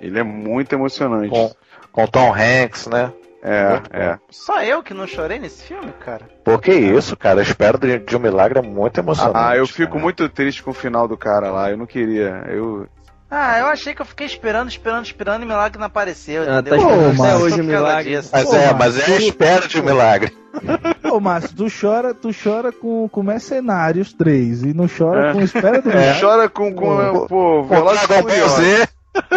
Ele 0.01 0.19
é 0.19 0.23
muito 0.23 0.73
emocionante. 0.75 1.31
Com, 1.31 1.51
com 1.91 2.07
Tom 2.07 2.33
Hanks, 2.33 2.87
né? 2.87 3.13
É, 3.43 3.81
é. 3.93 4.19
Só 4.31 4.63
eu 4.63 4.83
que 4.83 4.93
não 4.93 5.07
chorei 5.07 5.39
nesse 5.39 5.65
filme, 5.65 5.93
cara. 6.05 6.29
Pô, 6.45 6.59
que 6.59 6.73
isso, 6.73 7.17
cara. 7.17 7.41
A 7.41 7.43
espera 7.43 7.79
de, 7.79 7.99
de 7.99 8.17
um 8.17 8.21
milagre 8.21 8.59
é 8.59 8.63
muito 8.63 8.99
emocionante. 8.99 9.37
Ah, 9.37 9.57
eu 9.57 9.67
fico 9.67 9.93
cara. 9.93 10.03
muito 10.03 10.29
triste 10.29 10.63
com 10.63 10.73
o 10.73 10.75
final 10.75 11.07
do 11.09 11.17
cara 11.17 11.51
lá. 11.51 11.71
Eu 11.71 11.77
não 11.77 11.87
queria. 11.87 12.45
Eu. 12.49 12.87
Ah, 13.31 13.59
eu 13.59 13.67
achei 13.67 13.95
que 13.95 14.01
eu 14.01 14.07
fiquei 14.07 14.27
esperando, 14.27 14.69
esperando, 14.71 15.05
esperando 15.05 15.43
e 15.43 15.45
o 15.45 15.49
milagre 15.49 15.79
não 15.79 15.87
apareceu. 15.87 16.43
Ah, 16.45 16.63
tá 16.63 16.77
esperando 16.77 17.23
até 17.23 17.37
hoje 17.37 17.61
o 17.61 17.65
milagre. 17.65 18.17
disso. 18.17 18.31
Mas 18.33 18.45
Pô, 18.49 18.57
é, 18.57 18.73
mas 18.73 18.97
mas 18.97 19.09
é 19.09 19.13
a 19.13 19.19
espera 19.19 19.69
de 19.69 19.81
um 19.81 19.85
milagre. 19.85 20.37
Ô, 21.13 21.21
Márcio, 21.21 21.55
tu 21.55 21.67
chora, 21.69 22.15
tu 22.15 22.31
chora 22.33 22.73
com, 22.73 23.07
com 23.09 23.23
Mercenários 23.23 24.13
3 24.15 24.63
e 24.65 24.75
não 24.75 24.87
chora 24.89 25.31
É. 25.31 25.33
com 25.35 25.41
Espera 25.43 25.83
do 25.83 25.91
É. 25.91 25.95
Milagre. 25.97 26.21
Chora 26.21 26.49
com, 26.49 26.75
com, 26.75 26.87
Pô, 27.13 27.27
pô, 27.27 27.63
Com 27.65 27.69
Velozes 27.69 28.03
e 28.03 28.09
Dragon 28.09 28.29
Furiosos. 28.29 28.65
Z. 28.65 28.89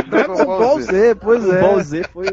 Dragon 0.07 0.45
Ball 0.45 0.81
Z, 0.81 1.15
pois 1.15 1.49
é. 1.49 1.59
Ball 1.61 1.79
Z 1.81 2.03
foi 2.13 2.25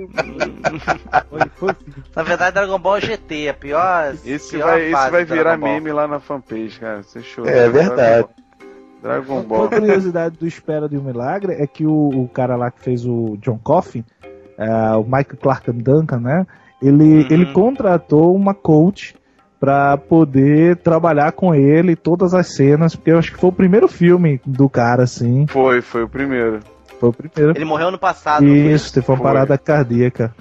Foi, 1.28 1.40
foi. 1.56 1.76
Na 2.14 2.22
verdade, 2.22 2.54
Dragon 2.54 2.78
Ball 2.78 3.00
GT, 3.00 3.48
a 3.48 3.54
pior. 3.54 4.14
Esse 4.24 4.50
pior 4.56 4.66
vai, 4.66 4.82
esse 4.92 5.10
vai 5.10 5.24
virar 5.24 5.56
Dragon 5.56 5.64
meme 5.66 5.92
lá 5.92 6.06
na 6.06 6.20
fanpage, 6.20 6.78
cara. 6.78 7.02
Você 7.02 7.20
chorou. 7.22 7.50
É 7.50 7.68
verdade. 7.68 8.28
Dragon 9.02 9.42
Ball. 9.42 9.60
Uma 9.62 9.68
curiosidade 9.68 10.36
do 10.38 10.46
Espera 10.46 10.88
de 10.88 10.96
um 10.98 11.02
Milagre 11.02 11.52
é 11.52 11.66
que 11.66 11.86
o, 11.86 12.08
o 12.08 12.28
cara 12.28 12.56
lá 12.56 12.70
que 12.70 12.80
fez 12.80 13.04
o 13.06 13.36
John 13.40 13.58
Coffin, 13.62 14.04
é, 14.56 14.70
o 14.96 15.04
Michael 15.04 15.36
Clark 15.40 15.70
Duncan, 15.72 16.20
né? 16.20 16.46
Ele, 16.82 17.22
Uhum. 17.22 17.26
ele 17.30 17.52
contratou 17.52 18.34
uma 18.34 18.54
coach 18.54 19.14
pra 19.60 19.96
poder 19.96 20.76
trabalhar 20.76 21.32
com 21.32 21.52
ele 21.54 21.96
todas 21.96 22.32
as 22.34 22.54
cenas, 22.54 22.94
porque 22.94 23.10
eu 23.10 23.18
acho 23.18 23.32
que 23.32 23.38
foi 23.40 23.50
o 23.50 23.52
primeiro 23.52 23.88
filme 23.88 24.40
do 24.46 24.68
cara, 24.68 25.02
assim. 25.02 25.46
Foi, 25.48 25.80
foi 25.80 26.04
o 26.04 26.08
primeiro. 26.08 26.60
Foi 27.00 27.08
o 27.08 27.12
primeiro. 27.12 27.56
Ele 27.56 27.64
morreu 27.64 27.90
no 27.90 27.98
passado. 27.98 28.44
foi? 28.46 28.50
Isso, 28.56 28.92
teve 28.94 29.06
uma 29.10 29.16
Foi. 29.16 29.24
parada 29.26 29.58
cardíaca. 29.58 30.34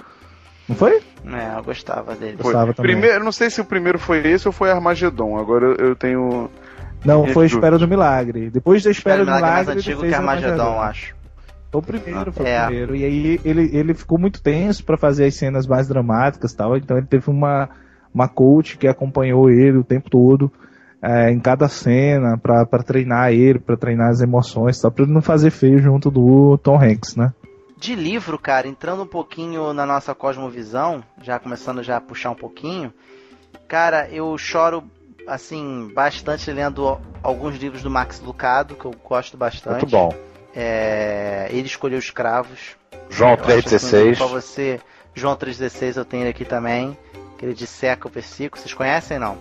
Não 0.69 0.75
foi? 0.75 0.99
É, 1.25 1.57
eu 1.57 1.63
gostava 1.63 2.13
dele. 2.15 2.37
Foi. 2.37 2.51
Gostava 2.51 2.73
também. 2.73 2.91
Primeiro, 2.91 3.23
não 3.23 3.31
sei 3.31 3.49
se 3.49 3.59
o 3.61 3.65
primeiro 3.65 3.97
foi 3.97 4.19
esse 4.27 4.47
ou 4.47 4.51
foi 4.51 4.69
Armagedon. 4.69 5.37
Agora 5.37 5.65
eu, 5.65 5.75
eu 5.89 5.95
tenho. 5.95 6.49
Não, 7.05 7.23
foi 7.25 7.33
dúvidas. 7.33 7.51
Espera 7.53 7.77
do 7.77 7.87
Milagre. 7.87 8.49
Depois 8.49 8.83
da 8.83 8.91
Espera 8.91 9.19
do 9.19 9.25
Milagre 9.25 9.47
é 9.47 9.51
mais 9.51 9.67
Milagre, 9.67 9.71
ele 9.71 9.79
antigo 9.79 10.01
fez 10.01 10.11
que 10.11 10.17
Armagedon, 10.17 10.81
acho. 10.81 11.15
Foi 11.71 11.79
o 11.81 11.83
primeiro, 11.83 12.31
foi 12.31 12.47
É. 12.47 12.63
o 12.63 12.65
primeiro. 12.67 12.95
E 12.95 13.03
aí 13.05 13.39
ele, 13.43 13.69
ele 13.77 13.93
ficou 13.93 14.17
muito 14.17 14.41
tenso 14.41 14.83
pra 14.83 14.97
fazer 14.97 15.25
as 15.25 15.35
cenas 15.35 15.67
mais 15.67 15.87
dramáticas 15.87 16.51
e 16.51 16.57
tal. 16.57 16.77
Então 16.77 16.97
ele 16.97 17.05
teve 17.05 17.29
uma, 17.29 17.69
uma 18.13 18.27
coach 18.27 18.77
que 18.77 18.87
acompanhou 18.87 19.49
ele 19.49 19.77
o 19.77 19.83
tempo 19.83 20.09
todo. 20.09 20.51
é, 20.99 21.29
em 21.29 21.39
cada 21.39 21.67
cena, 21.69 22.37
pra, 22.39 22.65
pra 22.65 22.81
treinar 22.81 23.31
ele, 23.31 23.59
pra 23.59 23.77
treinar 23.77 24.09
as 24.09 24.19
emoções, 24.19 24.81
tal, 24.81 24.89
pra 24.91 25.03
ele 25.03 25.13
não 25.13 25.21
fazer 25.21 25.51
feio 25.51 25.77
junto 25.77 26.09
do 26.09 26.57
Tom 26.57 26.75
Hanks, 26.81 27.15
né? 27.15 27.31
De 27.79 27.93
livro, 27.93 28.39
cara, 28.39 28.67
entrando 28.67 29.03
um 29.03 29.07
pouquinho 29.07 29.71
na 29.73 29.85
nossa 29.85 30.15
cosmovisão, 30.15 31.03
já 31.21 31.37
começando 31.37 31.83
já 31.83 31.97
a 31.97 32.01
puxar 32.01 32.31
um 32.31 32.35
pouquinho, 32.35 32.91
cara, 33.67 34.09
eu 34.09 34.35
choro 34.39 34.83
assim 35.27 35.91
bastante 35.93 36.51
lendo 36.51 36.99
alguns 37.21 37.57
livros 37.57 37.83
do 37.83 37.89
Max 37.89 38.19
Lucado, 38.19 38.75
que 38.75 38.85
eu 38.85 38.95
gosto 39.03 39.37
bastante. 39.37 39.81
Muito 39.81 39.91
bom. 39.91 40.13
É, 40.55 41.47
ele 41.51 41.67
escolheu 41.67 41.99
escravos. 41.99 42.75
João 43.09 43.31
Eu 43.31 43.57
acho, 43.57 43.75
assim, 43.75 43.87
3,16. 43.87 44.17
Pra 44.17 44.25
você, 44.25 44.79
João 45.13 45.35
3,16 45.35 45.97
eu 45.97 46.05
tenho 46.05 46.23
ele 46.23 46.29
aqui 46.29 46.45
também, 46.45 46.97
que 47.37 47.45
ele 47.45 47.53
disseca 47.53 48.07
o 48.07 48.11
versículo. 48.11 48.61
Vocês 48.61 48.73
conhecem 48.73 49.19
não? 49.19 49.37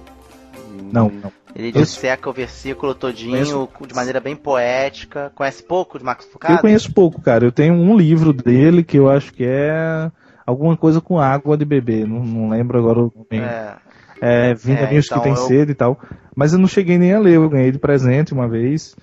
Não, 0.92 1.08
não. 1.08 1.32
Ele 1.54 1.68
Isso. 1.68 1.78
disseca 1.78 2.28
o 2.28 2.32
versículo 2.32 2.94
todinho 2.94 3.68
de 3.86 3.94
maneira 3.94 4.20
bem 4.20 4.36
poética. 4.36 5.32
Conhece 5.34 5.62
pouco 5.62 5.98
de 5.98 6.04
Max 6.04 6.26
Eu 6.26 6.32
Lucado? 6.34 6.60
conheço 6.60 6.92
pouco, 6.92 7.20
cara. 7.20 7.46
Eu 7.46 7.52
tenho 7.52 7.72
um 7.74 7.96
livro 7.96 8.32
dele 8.32 8.84
que 8.84 8.98
eu 8.98 9.08
acho 9.08 9.32
que 9.32 9.44
é 9.46 10.10
alguma 10.44 10.76
coisa 10.76 11.00
com 11.00 11.18
água 11.18 11.56
de 11.56 11.64
beber. 11.64 12.06
Não, 12.06 12.20
não 12.22 12.50
lembro 12.50 12.78
agora 12.78 12.98
o 13.00 13.12
nome. 13.14 13.42
É, 13.42 13.74
É, 14.20 14.54
Vinda 14.54 14.80
É, 14.82 14.86
Vinhos 14.86 15.06
então 15.06 15.18
que 15.18 15.24
tem 15.24 15.32
eu- 15.32 15.46
sede 15.48 15.72
e 15.72 15.74
tal. 15.74 15.98
Mas 16.34 16.52
eu 16.52 16.58
não 16.58 16.68
cheguei 16.68 16.98
nem 16.98 17.12
a 17.14 17.18
ler. 17.18 17.34
Eu 17.36 17.48
ganhei 17.48 17.70
de 17.72 17.78
presente 17.78 18.32
uma 18.32 18.48
vez. 18.48 18.94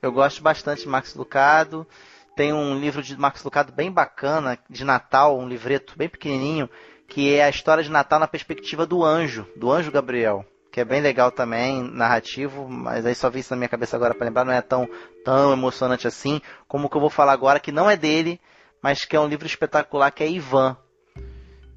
Eu 0.00 0.10
gosto 0.12 0.42
bastante 0.42 0.82
de 0.82 0.88
Max 0.88 1.14
Lucado. 1.14 1.86
Tem 2.34 2.52
um 2.52 2.78
livro 2.78 3.02
de 3.02 3.16
Max 3.18 3.44
Lucado 3.44 3.72
bem 3.72 3.90
bacana, 3.90 4.58
de 4.68 4.84
Natal, 4.84 5.38
um 5.38 5.46
livreto 5.46 5.92
bem 5.96 6.08
pequenininho, 6.08 6.68
que 7.06 7.34
é 7.34 7.44
a 7.44 7.50
história 7.50 7.84
de 7.84 7.90
Natal 7.90 8.18
na 8.18 8.26
perspectiva 8.26 8.86
do 8.86 9.04
anjo, 9.04 9.46
do 9.54 9.70
anjo 9.70 9.92
Gabriel. 9.92 10.44
Que 10.72 10.80
é 10.80 10.84
bem 10.84 11.02
legal 11.02 11.30
também, 11.30 11.82
narrativo, 11.82 12.66
mas 12.66 13.04
aí 13.04 13.14
só 13.14 13.28
vi 13.28 13.40
isso 13.40 13.52
na 13.52 13.58
minha 13.58 13.68
cabeça 13.68 13.94
agora 13.94 14.14
para 14.14 14.24
lembrar, 14.24 14.44
não 14.46 14.54
é 14.54 14.62
tão, 14.62 14.88
tão 15.22 15.52
emocionante 15.52 16.08
assim, 16.08 16.40
como 16.66 16.86
o 16.86 16.88
que 16.88 16.96
eu 16.96 17.00
vou 17.02 17.10
falar 17.10 17.34
agora, 17.34 17.60
que 17.60 17.70
não 17.70 17.90
é 17.90 17.94
dele, 17.98 18.40
mas 18.82 19.04
que 19.04 19.14
é 19.14 19.20
um 19.20 19.28
livro 19.28 19.46
espetacular, 19.46 20.10
que 20.10 20.24
é 20.24 20.30
Ivan. 20.30 20.74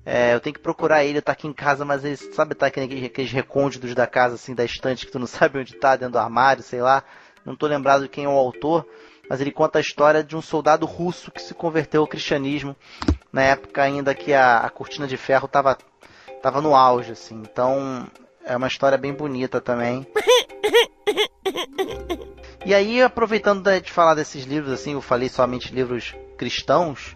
É, 0.05 0.35
eu 0.35 0.39
tenho 0.39 0.53
que 0.53 0.59
procurar 0.59 1.03
ele, 1.03 1.21
tá 1.21 1.31
aqui 1.31 1.47
em 1.47 1.53
casa, 1.53 1.83
mas 1.83 2.05
ele 2.05 2.15
sabe 2.15 2.53
tá 2.53 2.67
aqui 2.67 2.79
naqueles 2.79 3.05
aqueles 3.05 3.31
recônditos 3.31 3.95
da 3.95 4.05
casa, 4.05 4.35
assim, 4.35 4.53
da 4.53 4.63
estante, 4.63 5.05
que 5.05 5.11
tu 5.11 5.17
não 5.17 5.25
sabe 5.27 5.59
onde 5.59 5.75
tá, 5.75 5.95
dentro 5.95 6.13
do 6.13 6.19
armário, 6.19 6.61
sei 6.61 6.81
lá. 6.81 7.03
Não 7.43 7.55
tô 7.55 7.67
lembrado 7.67 8.07
quem 8.07 8.25
é 8.25 8.29
o 8.29 8.31
autor, 8.31 8.87
mas 9.29 9.41
ele 9.41 9.51
conta 9.51 9.79
a 9.79 9.81
história 9.81 10.23
de 10.23 10.35
um 10.35 10.41
soldado 10.41 10.85
russo 10.85 11.31
que 11.31 11.41
se 11.41 11.53
converteu 11.53 12.01
ao 12.01 12.07
cristianismo 12.07 12.75
na 13.31 13.41
época 13.41 13.83
ainda 13.83 14.15
que 14.15 14.33
a, 14.33 14.59
a 14.59 14.69
cortina 14.69 15.07
de 15.07 15.17
ferro 15.17 15.47
tava, 15.47 15.77
tava 16.41 16.61
no 16.61 16.75
auge, 16.75 17.11
assim. 17.11 17.35
Então 17.41 18.07
é 18.45 18.55
uma 18.55 18.67
história 18.67 18.97
bem 18.97 19.13
bonita 19.13 19.59
também. 19.59 20.07
E 22.65 22.73
aí, 22.73 22.99
aproveitando 22.99 23.79
de 23.79 23.91
falar 23.91 24.15
desses 24.15 24.43
livros, 24.43 24.73
assim, 24.73 24.93
eu 24.93 25.01
falei 25.01 25.29
somente 25.29 25.71
livros 25.71 26.15
cristãos. 26.35 27.15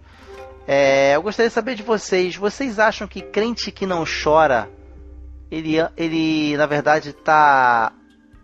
É, 0.68 1.16
eu 1.16 1.22
gostaria 1.22 1.50
de 1.50 1.54
saber 1.54 1.76
de 1.76 1.84
vocês. 1.84 2.36
Vocês 2.36 2.80
acham 2.80 3.08
que 3.08 3.22
crente 3.22 3.72
que 3.72 3.86
não 3.86 4.04
chora, 4.06 4.70
ele, 5.52 5.76
ele 5.98 6.56
na 6.58 6.66
verdade 6.66 7.14
tá, 7.14 7.92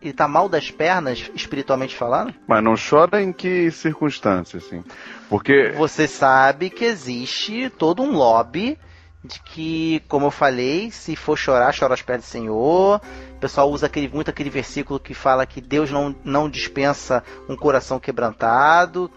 ele 0.01 0.13
tá 0.13 0.27
mal 0.27 0.49
das 0.49 0.71
pernas, 0.71 1.29
espiritualmente 1.35 1.95
falando? 1.95 2.33
Mas 2.47 2.63
não 2.63 2.75
chora 2.75 3.21
em 3.21 3.31
que 3.31 3.69
circunstância, 3.71 4.57
assim? 4.57 4.83
Porque. 5.29 5.71
Você 5.77 6.07
sabe 6.07 6.69
que 6.69 6.85
existe 6.85 7.69
todo 7.69 8.03
um 8.03 8.11
lobby 8.11 8.77
de 9.23 9.39
que, 9.41 10.03
como 10.07 10.27
eu 10.27 10.31
falei, 10.31 10.91
se 10.91 11.15
for 11.15 11.35
chorar, 11.35 11.75
chora 11.77 11.93
aos 11.93 12.01
pés 12.01 12.19
do 12.19 12.25
Senhor. 12.25 13.01
O 13.35 13.39
pessoal 13.39 13.69
usa 13.69 13.87
aquele, 13.87 14.07
muito 14.07 14.29
aquele 14.29 14.49
versículo 14.49 14.99
que 14.99 15.13
fala 15.13 15.45
que 15.45 15.59
Deus 15.59 15.91
não, 15.91 16.15
não 16.23 16.49
dispensa 16.49 17.23
um 17.49 17.55
coração 17.55 17.99
quebrantado. 17.99 19.09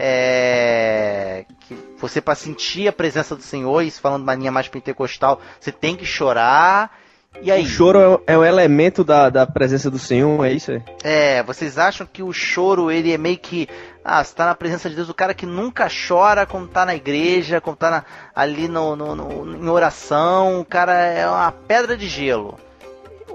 É, 0.00 1.44
que 1.66 1.76
você 1.98 2.20
para 2.20 2.34
sentir 2.34 2.86
a 2.88 2.92
presença 2.92 3.34
do 3.34 3.42
Senhor, 3.42 3.82
isso 3.82 4.00
falando 4.00 4.20
de 4.22 4.28
uma 4.28 4.34
linha 4.34 4.52
mais 4.52 4.68
pentecostal, 4.68 5.40
você 5.60 5.72
tem 5.72 5.96
que 5.96 6.04
chorar. 6.06 6.96
E 7.42 7.50
aí? 7.52 7.62
O 7.62 7.66
choro 7.66 7.98
é 8.00 8.08
o- 8.08 8.20
é 8.28 8.38
o 8.38 8.44
elemento 8.44 9.04
da, 9.04 9.28
da 9.28 9.46
presença 9.46 9.90
do 9.90 9.98
Senhor, 9.98 10.44
é 10.44 10.52
isso 10.52 10.70
aí? 10.72 10.82
É, 11.04 11.42
vocês 11.42 11.78
acham 11.78 12.06
que 12.10 12.22
o 12.22 12.32
choro, 12.32 12.90
ele 12.90 13.12
é 13.12 13.18
meio 13.18 13.38
que. 13.38 13.68
Ah, 14.04 14.24
você 14.24 14.34
tá 14.34 14.46
na 14.46 14.54
presença 14.54 14.88
de 14.88 14.96
Deus, 14.96 15.08
o 15.08 15.14
cara 15.14 15.34
que 15.34 15.44
nunca 15.44 15.88
chora 16.08 16.46
quando 16.46 16.68
tá 16.68 16.86
na 16.86 16.94
igreja, 16.94 17.60
quando 17.60 17.76
tá 17.76 17.90
na- 17.90 18.04
ali 18.34 18.66
no, 18.68 18.96
no- 18.96 19.14
no- 19.14 19.56
em 19.56 19.68
oração, 19.68 20.60
o 20.60 20.64
cara 20.64 20.94
é 20.94 21.28
uma 21.28 21.52
pedra 21.52 21.96
de 21.96 22.08
gelo. 22.08 22.58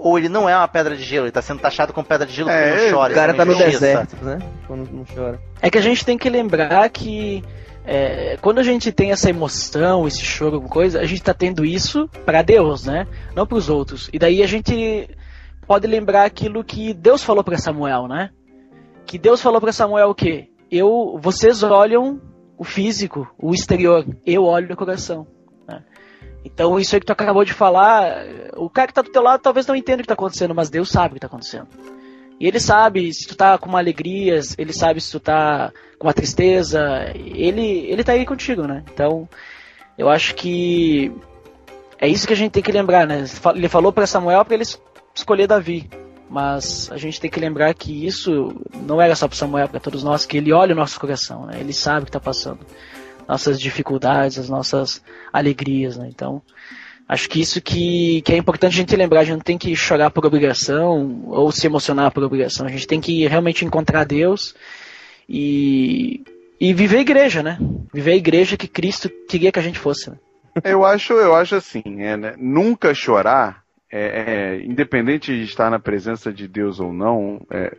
Ou 0.04 0.20
ele 0.20 0.28
não 0.28 0.50
é 0.50 0.58
uma 0.58 0.68
pedra 0.68 0.98
de 0.98 1.02
gelo, 1.02 1.28
ele 1.28 1.32
tá 1.32 1.42
sendo 1.42 1.62
taxado 1.62 1.94
como 1.94 2.06
pedra 2.06 2.28
de 2.28 2.34
gelo 2.34 2.50
porque 2.50 2.84
não 2.84 2.92
chora. 2.92 3.14
o 3.14 3.16
cara 3.16 3.32
é 3.32 3.36
tá 3.36 3.46
no 3.46 3.56
deserto, 3.56 4.18
né? 4.22 4.38
Quando 4.68 4.92
não 4.92 5.06
chora. 5.06 5.40
É 5.62 5.70
que 5.70 5.78
a 5.78 5.82
gente 5.82 6.04
tem 6.04 6.18
que 6.18 6.30
lembrar 6.30 6.90
que 6.90 7.42
é, 7.86 8.38
quando 8.42 8.60
a 8.60 8.64
gente 8.64 8.92
tem 8.92 9.14
essa 9.14 9.30
emoção, 9.30 10.06
esse 10.06 10.20
choro, 10.20 10.56
alguma 10.56 10.70
coisa, 10.70 11.00
a 11.00 11.06
gente 11.06 11.24
tá 11.24 11.34
tendo 11.34 11.64
isso 11.64 12.10
para 12.26 12.42
Deus, 12.42 12.86
né? 12.86 13.08
Não 13.34 13.48
para 13.48 13.58
os 13.58 13.70
outros. 13.70 14.10
E 14.12 14.20
daí 14.20 14.44
a 14.44 14.48
gente 14.48 15.10
pode 15.66 15.88
lembrar 15.88 16.26
aquilo 16.26 16.66
que 16.66 16.94
Deus 16.94 17.24
falou 17.24 17.42
para 17.42 17.58
Samuel, 17.58 18.10
né? 18.10 18.30
Que 19.06 19.18
Deus 19.18 19.42
falou 19.42 19.62
para 19.62 19.72
Samuel 19.72 20.10
o 20.10 20.16
quê? 20.16 20.50
Eu, 20.70 21.18
vocês 21.22 21.64
olham 21.64 22.22
o 22.58 22.66
físico, 22.66 23.26
o 23.42 23.54
exterior, 23.54 24.06
eu 24.26 24.44
olho 24.44 24.74
o 24.74 24.78
coração. 24.78 25.26
Então 26.44 26.80
isso 26.80 26.96
aí 26.96 27.00
que 27.00 27.06
tu 27.06 27.14
acabou 27.14 27.46
de 27.46 27.54
falar, 27.54 28.26
o 28.56 28.70
cara 28.70 28.88
que 28.88 28.94
tá 28.94 29.02
do 29.02 29.12
teu 29.12 29.22
lado 29.22 29.42
talvez 29.42 29.66
não 29.66 29.76
entenda 29.76 30.00
o 30.00 30.02
que 30.02 30.08
tá 30.08 30.14
acontecendo, 30.14 30.54
mas 30.54 30.70
Deus 30.70 30.90
sabe 30.90 31.12
o 31.12 31.14
que 31.16 31.20
tá 31.22 31.28
acontecendo. 31.28 31.68
E 32.40 32.48
ele 32.48 32.60
sabe 32.60 33.14
se 33.14 33.28
tu 33.28 33.36
tá 33.36 33.58
com 33.58 33.70
uma 33.70 33.80
alegria, 33.80 34.40
ele 34.58 34.74
sabe 34.74 35.00
se 35.00 35.12
tu 35.12 35.20
tá 35.20 35.72
com 35.98 36.08
uma 36.08 36.14
tristeza, 36.14 37.12
ele, 37.16 37.86
ele 37.88 38.04
tá 38.04 38.12
aí 38.12 38.26
contigo, 38.26 38.64
né? 38.64 38.84
Então, 38.94 39.30
eu 39.98 40.10
acho 40.10 40.36
que 40.36 41.12
é 42.00 42.08
isso 42.08 42.28
que 42.28 42.34
a 42.34 42.36
gente 42.36 42.52
tem 42.52 42.64
que 42.64 42.72
lembrar, 42.72 43.08
né? 43.08 43.24
Ele 43.56 43.70
falou 43.70 43.94
para 43.94 44.06
Samuel 44.08 44.44
para 44.44 44.56
ele 44.56 44.66
escolher 45.16 45.48
Davi, 45.48 45.90
mas 46.30 46.90
a 46.92 46.98
gente 46.98 47.22
tem 47.22 47.30
que 47.30 47.40
lembrar 47.40 47.74
que 47.74 48.06
isso 48.06 48.54
não 48.86 49.02
era 49.02 49.16
só 49.16 49.28
para 49.28 49.38
Samuel, 49.38 49.70
para 49.70 49.80
todos 49.80 50.04
nós, 50.04 50.26
que 50.26 50.36
ele 50.36 50.52
olha 50.52 50.74
o 50.74 50.78
nosso 50.78 51.00
coração, 51.00 51.46
né? 51.46 51.60
Ele 51.60 51.72
sabe 51.72 52.02
o 52.02 52.06
que 52.06 52.12
tá 52.12 52.20
passando, 52.20 52.60
nossas 53.28 53.60
dificuldades, 53.60 54.38
as 54.38 54.50
nossas 54.50 55.04
alegrias, 55.32 55.98
né? 55.98 56.08
Então, 56.10 56.42
Acho 57.08 57.30
que 57.30 57.42
isso 57.42 57.62
que, 57.62 58.22
que 58.22 58.34
é 58.34 58.38
importante 58.38 58.74
a 58.74 58.78
gente 58.78 58.96
lembrar, 58.96 59.20
a 59.20 59.24
gente 59.24 59.36
não 59.36 59.42
tem 59.42 59.58
que 59.58 59.76
chorar 59.76 60.10
por 60.10 60.26
obrigação 60.26 61.26
ou 61.28 61.52
se 61.52 61.68
emocionar 61.68 62.12
por 62.12 62.24
obrigação. 62.24 62.66
A 62.66 62.70
gente 62.70 62.88
tem 62.88 63.02
que 63.02 63.28
realmente 63.28 63.66
encontrar 63.66 64.06
Deus 64.06 64.56
e, 65.28 66.24
e 66.60 66.74
viver 66.74 66.98
a 66.98 67.02
igreja, 67.02 67.44
né? 67.44 67.58
Viver 67.94 68.12
a 68.12 68.16
igreja 68.16 68.58
que 68.58 68.68
Cristo 68.68 69.10
queria 69.28 69.52
que 69.52 69.60
a 69.60 69.62
gente 69.64 69.80
fosse. 69.80 70.10
Né? 70.10 70.18
Eu 70.64 70.86
acho, 70.86 71.14
eu 71.14 71.36
acho 71.36 71.56
assim, 71.56 71.84
é, 72.00 72.16
né? 72.16 72.36
nunca 72.38 72.94
chorar, 72.94 73.64
é, 73.92 74.00
é, 74.02 74.66
independente 74.66 75.36
de 75.36 75.44
estar 75.44 75.70
na 75.70 75.80
presença 75.80 76.32
de 76.32 76.48
Deus 76.48 76.80
ou 76.80 76.94
não, 76.94 77.46
é, 77.52 77.76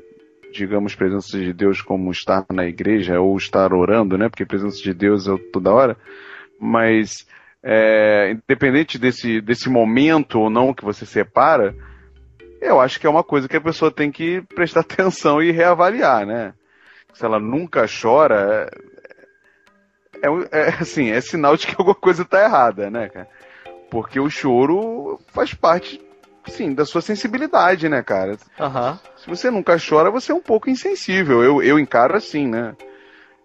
digamos 0.54 0.94
presença 0.94 1.36
de 1.38 1.52
Deus 1.52 1.82
como 1.82 2.10
estar 2.10 2.46
na 2.52 2.64
igreja 2.64 3.20
ou 3.20 3.36
estar 3.36 3.72
orando, 3.72 4.16
né? 4.16 4.28
Porque 4.28 4.46
presença 4.46 4.80
de 4.82 4.94
Deus 4.94 5.28
é 5.28 5.36
toda 5.52 5.72
hora, 5.72 5.96
mas 6.58 7.26
é, 7.62 8.32
independente 8.32 8.98
desse, 8.98 9.40
desse 9.40 9.68
momento 9.68 10.38
ou 10.38 10.48
não 10.48 10.72
que 10.72 10.84
você 10.84 11.04
separa, 11.04 11.74
eu 12.60 12.80
acho 12.80 13.00
que 13.00 13.06
é 13.06 13.10
uma 13.10 13.24
coisa 13.24 13.48
que 13.48 13.56
a 13.56 13.60
pessoa 13.60 13.90
tem 13.90 14.10
que 14.10 14.42
prestar 14.54 14.80
atenção 14.86 15.42
e 15.42 15.50
reavaliar, 15.50 16.24
né? 16.24 16.54
Se 17.12 17.24
ela 17.24 17.38
nunca 17.38 17.86
chora, 17.86 18.70
é, 20.22 20.58
é, 20.58 20.68
assim, 20.80 21.10
é 21.10 21.20
sinal 21.20 21.56
de 21.56 21.66
que 21.66 21.74
alguma 21.76 21.94
coisa 21.94 22.22
está 22.22 22.42
errada, 22.42 22.90
né, 22.90 23.08
cara? 23.08 23.28
Porque 23.90 24.18
o 24.18 24.30
choro 24.30 25.20
faz 25.28 25.54
parte, 25.54 26.00
sim, 26.50 26.74
da 26.74 26.84
sua 26.84 27.00
sensibilidade, 27.00 27.88
né, 27.88 28.02
cara? 28.02 28.36
Uhum. 28.58 28.98
Se 29.16 29.26
você 29.26 29.50
nunca 29.50 29.76
chora, 29.78 30.10
você 30.10 30.32
é 30.32 30.34
um 30.34 30.40
pouco 30.40 30.70
insensível. 30.70 31.42
Eu, 31.42 31.62
eu 31.62 31.78
encaro 31.78 32.16
assim, 32.16 32.46
né? 32.46 32.74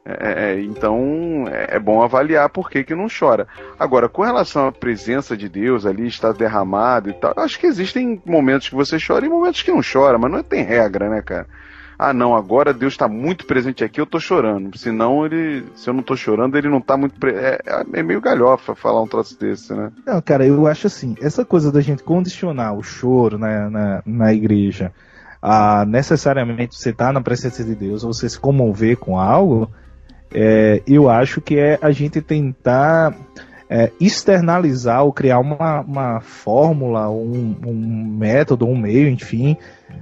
É, 0.06 0.54
é, 0.54 0.62
então 0.62 1.46
é 1.48 1.78
bom 1.78 2.02
avaliar 2.02 2.50
por 2.50 2.70
que, 2.70 2.84
que 2.84 2.96
não 2.96 3.08
chora. 3.08 3.48
Agora, 3.78 4.10
com 4.10 4.24
relação 4.24 4.68
à 4.68 4.72
presença 4.72 5.38
de 5.38 5.48
Deus 5.48 5.86
ali, 5.86 6.08
estar 6.08 6.32
derramado 6.32 7.10
e 7.10 7.14
tal, 7.14 7.34
eu 7.36 7.44
acho 7.44 7.60
que 7.60 7.68
existem 7.68 8.20
momentos 8.26 8.70
que 8.70 8.76
você 8.76 8.98
chora 9.00 9.26
e 9.26 9.30
momentos 9.30 9.62
que 9.62 9.72
não 9.72 9.82
chora, 9.82 10.18
mas 10.18 10.32
não 10.32 10.42
tem 10.42 10.64
regra, 10.64 11.10
né, 11.10 11.22
cara? 11.22 11.48
Ah, 12.00 12.14
não, 12.14 12.34
agora 12.34 12.74
Deus 12.74 12.94
está 12.94 13.10
muito 13.10 13.46
presente 13.46 13.84
aqui, 13.84 14.00
eu 14.00 14.06
tô 14.06 14.22
chorando. 14.22 14.78
Senão 14.78 15.26
ele, 15.26 15.66
se 15.76 15.90
eu 15.90 15.94
não 15.94 16.02
tô 16.02 16.16
chorando, 16.16 16.58
ele 16.58 16.70
não 16.70 16.80
tá 16.80 16.96
muito 16.96 17.20
pre... 17.20 17.32
é, 17.32 17.60
é 17.92 18.02
meio 18.02 18.22
galhofa 18.22 18.74
falar 18.74 19.02
um 19.02 19.08
troço 19.08 19.38
desse, 19.38 19.74
né? 19.74 19.92
Não, 20.08 20.22
cara, 20.22 20.46
eu 20.46 20.66
acho 20.66 20.88
assim, 20.88 21.18
essa 21.22 21.44
coisa 21.44 21.74
da 21.74 21.82
gente 21.82 22.02
condicionar 22.02 22.74
o 22.74 22.82
choro 22.82 23.38
na, 23.38 23.70
na, 23.70 24.04
na 24.06 24.34
igreja 24.34 24.94
a 25.42 25.86
necessariamente 25.86 26.76
você 26.76 26.90
estar 26.90 27.08
tá 27.08 27.14
na 27.14 27.22
presença 27.22 27.64
de 27.64 27.76
Deus 27.76 28.04
você 28.04 28.30
se 28.30 28.40
comover 28.40 28.98
com 28.98 29.18
algo, 29.18 29.70
é, 30.34 30.82
eu 30.88 31.10
acho 31.10 31.42
que 31.42 31.58
é 31.58 31.80
a 31.82 31.92
gente 31.92 32.22
tentar 32.22 33.16
é, 33.70 33.92
externalizar 34.00 35.04
ou 35.04 35.14
criar 35.14 35.40
uma, 35.40 35.82
uma 35.82 36.22
fórmula, 36.22 37.10
um, 37.10 37.56
um 37.66 38.16
método, 38.18 38.66
um 38.66 38.78
meio, 38.78 39.10
enfim, 39.10 39.58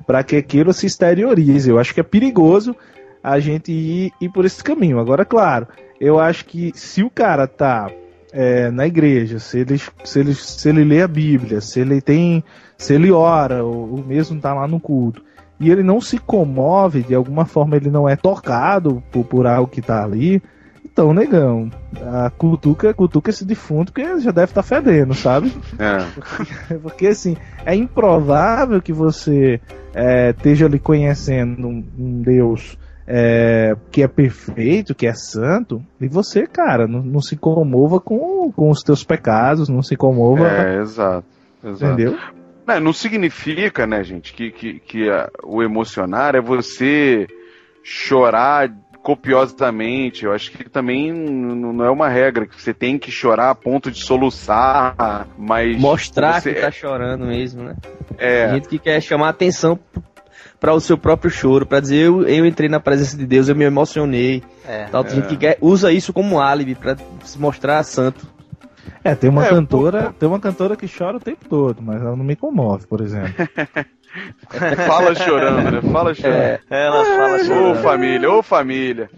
para 0.06 0.24
que 0.24 0.36
aquilo 0.36 0.74
se 0.74 0.86
exteriorize. 0.86 1.70
Eu 1.70 1.80
acho 1.80 1.94
que 1.94 2.00
é 2.00 2.04
perigoso 2.04 2.76
a 3.24 3.40
gente 3.40 3.72
ir, 3.72 4.12
ir 4.22 4.30
por 4.30 4.46
esse 4.46 4.64
caminho. 4.64 5.00
Agora, 5.00 5.26
claro, 5.26 5.68
eu 6.00 6.20
acho 6.20 6.46
que 6.46 6.72
se 6.76 7.04
o 7.04 7.10
cara 7.10 7.48
tá 7.48 7.90
é, 8.32 8.70
na 8.72 8.86
igreja, 8.86 9.40
se 9.40 9.60
ele, 9.60 9.80
se, 10.04 10.20
ele, 10.20 10.34
se 10.34 10.70
ele 10.70 10.84
lê 10.84 11.02
a 11.02 11.08
Bíblia, 11.08 11.62
se 11.62 11.80
ele 11.80 12.02
tem. 12.02 12.44
se 12.78 12.94
ele 12.94 13.12
ora, 13.12 13.64
ou, 13.64 13.92
ou 13.92 14.04
mesmo 14.06 14.40
tá 14.40 14.54
lá 14.54 14.68
no 14.68 14.80
culto, 14.80 15.24
e 15.60 15.72
ele 15.72 15.84
não 15.84 16.00
se 16.00 16.18
comove, 16.18 17.02
de 17.02 17.16
alguma 17.16 17.46
forma 17.46 17.76
ele 17.76 17.90
não 17.90 18.08
é 18.08 18.16
tocado 18.16 19.02
por, 19.12 19.26
por 19.26 19.48
algo 19.48 19.70
que 19.70 19.82
tá 19.82 20.04
ali, 20.04 20.42
então, 20.98 21.14
negão, 21.14 21.70
a 22.12 22.32
cutuca, 22.32 22.92
cutuca 22.92 23.30
esse 23.30 23.46
defunto 23.46 23.94
que 23.94 24.02
já 24.20 24.32
deve 24.32 24.50
estar 24.50 24.64
tá 24.64 24.64
fedendo, 24.64 25.14
sabe? 25.14 25.54
É. 25.78 26.00
Porque, 26.16 26.74
porque, 26.82 27.08
assim, 27.08 27.38
é 27.64 27.76
improvável 27.76 28.82
que 28.82 28.92
você 28.92 29.62
é, 29.94 30.32
esteja 30.32 30.66
ali 30.66 30.80
conhecendo 30.80 31.68
um, 31.68 31.86
um 32.00 32.22
Deus 32.24 32.80
é, 33.06 33.76
que 33.92 34.02
é 34.02 34.08
perfeito, 34.08 34.96
que 34.96 35.06
é 35.06 35.14
santo, 35.14 35.86
e 36.02 36.08
você, 36.08 36.48
cara, 36.48 36.88
não, 36.88 37.04
não, 37.04 37.22
se 37.22 37.38
comova 37.38 38.00
com, 38.00 38.52
com 38.52 38.72
os 38.72 38.82
teus 38.82 39.04
pecados, 39.04 39.70
não 39.70 39.84
se 39.84 39.96
comova. 39.96 40.48
É, 40.48 40.82
exato. 40.82 41.28
exato. 41.64 41.94
Entendeu? 41.94 42.18
Não, 42.66 42.80
não 42.80 42.94
significa, 42.94 43.86
né, 43.86 44.04
gente, 44.04 44.34
que, 44.34 44.50
que, 44.50 44.80
que 44.80 45.10
a, 45.12 45.30
o 45.44 45.62
emocionar 45.62 46.34
é 46.34 46.42
você 46.42 47.28
chorar 47.84 48.68
copiosamente. 49.08 50.26
Eu 50.26 50.34
acho 50.34 50.52
que 50.52 50.70
também 50.70 51.14
não 51.14 51.82
é 51.86 51.90
uma 51.90 52.10
regra 52.10 52.46
que 52.46 52.62
você 52.62 52.74
tem 52.74 53.00
que 53.00 53.10
chorar 53.10 53.52
a 53.52 53.56
ponto 53.56 53.90
de 53.90 54.04
soluçar, 54.04 55.26
mas. 55.38 55.80
Mostrar 55.80 56.42
você... 56.42 56.54
que 56.54 56.60
tá 56.60 56.70
chorando 56.70 57.26
mesmo, 57.26 57.64
né? 57.64 57.78
É. 58.18 58.48
Tem 58.48 58.56
gente 58.56 58.68
que 58.68 58.78
quer 58.78 59.00
chamar 59.00 59.30
atenção 59.30 59.80
para 60.60 60.74
o 60.74 60.80
seu 60.82 60.98
próprio 60.98 61.32
choro, 61.32 61.66
para 61.66 61.80
dizer 61.80 62.08
eu, 62.08 62.28
eu 62.28 62.46
entrei 62.46 62.68
na 62.68 62.82
presença 62.82 63.16
de 63.16 63.26
Deus, 63.26 63.48
eu 63.48 63.56
me 63.56 63.64
emocionei. 63.64 64.44
É. 64.68 64.86
Tal, 64.86 65.06
tem 65.06 65.14
É. 65.14 65.16
gente 65.16 65.28
que 65.28 65.38
quer, 65.38 65.58
usa 65.62 65.90
isso 65.90 66.12
como 66.12 66.42
álibi 66.42 66.76
para 66.76 66.98
se 67.24 67.40
mostrar 67.40 67.82
santo. 67.84 68.28
É, 69.06 69.16
tem 69.16 69.30
uma 69.30 69.46
É, 69.46 69.50
cantora, 69.50 70.14
tem 70.20 70.28
uma 70.28 70.40
cantora 70.40 70.76
que 70.76 70.86
chora 70.86 71.16
o 71.16 71.20
tempo 71.22 71.46
todo, 71.48 71.82
mas 71.82 72.02
ela 72.02 72.16
não 72.16 72.26
me 72.26 72.36
comove, 72.36 72.86
por 72.88 73.00
exemplo. 73.00 73.34
Fala 74.88 75.16
chorando, 75.16 75.72
né? 75.72 75.92
Fala 75.92 76.14
chorando. 76.14 76.60
Ela 76.70 77.06
fala 77.06 77.36
Ô 77.36 77.46
chorando. 77.46 77.82
família, 77.82 78.32
ô 78.32 78.42
família. 78.42 79.10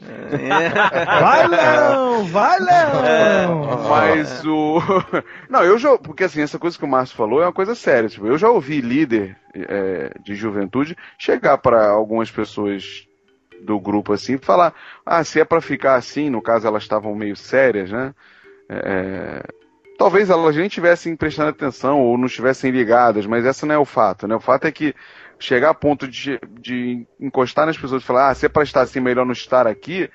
Vai, 1.21 1.47
Leão! 1.47 2.25
Vai, 2.25 2.59
Leão! 2.59 3.87
Mas 3.89 4.45
o. 4.45 4.79
Não, 5.49 5.63
eu 5.63 5.77
já. 5.77 5.97
Porque 5.97 6.23
assim, 6.23 6.41
essa 6.41 6.59
coisa 6.59 6.77
que 6.77 6.85
o 6.85 6.87
Márcio 6.87 7.15
falou 7.15 7.41
é 7.41 7.45
uma 7.45 7.53
coisa 7.53 7.75
séria. 7.75 8.09
Tipo, 8.09 8.27
eu 8.27 8.37
já 8.37 8.49
ouvi 8.49 8.81
líder 8.81 9.37
é, 9.55 10.11
de 10.23 10.35
juventude 10.35 10.97
chegar 11.17 11.57
para 11.57 11.89
algumas 11.89 12.29
pessoas 12.29 13.07
do 13.61 13.79
grupo 13.79 14.13
assim 14.13 14.35
e 14.35 14.37
falar: 14.37 14.73
ah, 15.05 15.23
se 15.23 15.39
é 15.39 15.45
para 15.45 15.61
ficar 15.61 15.95
assim, 15.95 16.29
no 16.29 16.41
caso 16.41 16.67
elas 16.67 16.83
estavam 16.83 17.15
meio 17.15 17.35
sérias, 17.35 17.91
né? 17.91 18.13
É, 18.69 19.43
talvez 19.99 20.29
elas 20.29 20.55
nem 20.55 20.67
estivessem 20.67 21.13
prestando 21.13 21.49
atenção 21.49 21.99
ou 21.99 22.17
não 22.17 22.25
estivessem 22.25 22.71
ligadas, 22.71 23.25
mas 23.25 23.45
essa 23.45 23.65
não 23.65 23.75
é 23.75 23.77
o 23.77 23.85
fato, 23.85 24.27
né? 24.27 24.33
O 24.33 24.39
fato 24.39 24.65
é 24.65 24.71
que 24.71 24.95
chegar 25.37 25.71
a 25.71 25.73
ponto 25.73 26.07
de, 26.07 26.39
de 26.59 27.05
encostar 27.19 27.65
nas 27.65 27.77
pessoas 27.77 28.01
e 28.01 28.05
falar, 28.05 28.29
ah, 28.29 28.33
se 28.33 28.45
é 28.45 28.49
pra 28.49 28.63
estar 28.63 28.81
assim, 28.81 29.01
melhor 29.01 29.25
não 29.25 29.33
estar 29.33 29.67
aqui, 29.67 30.09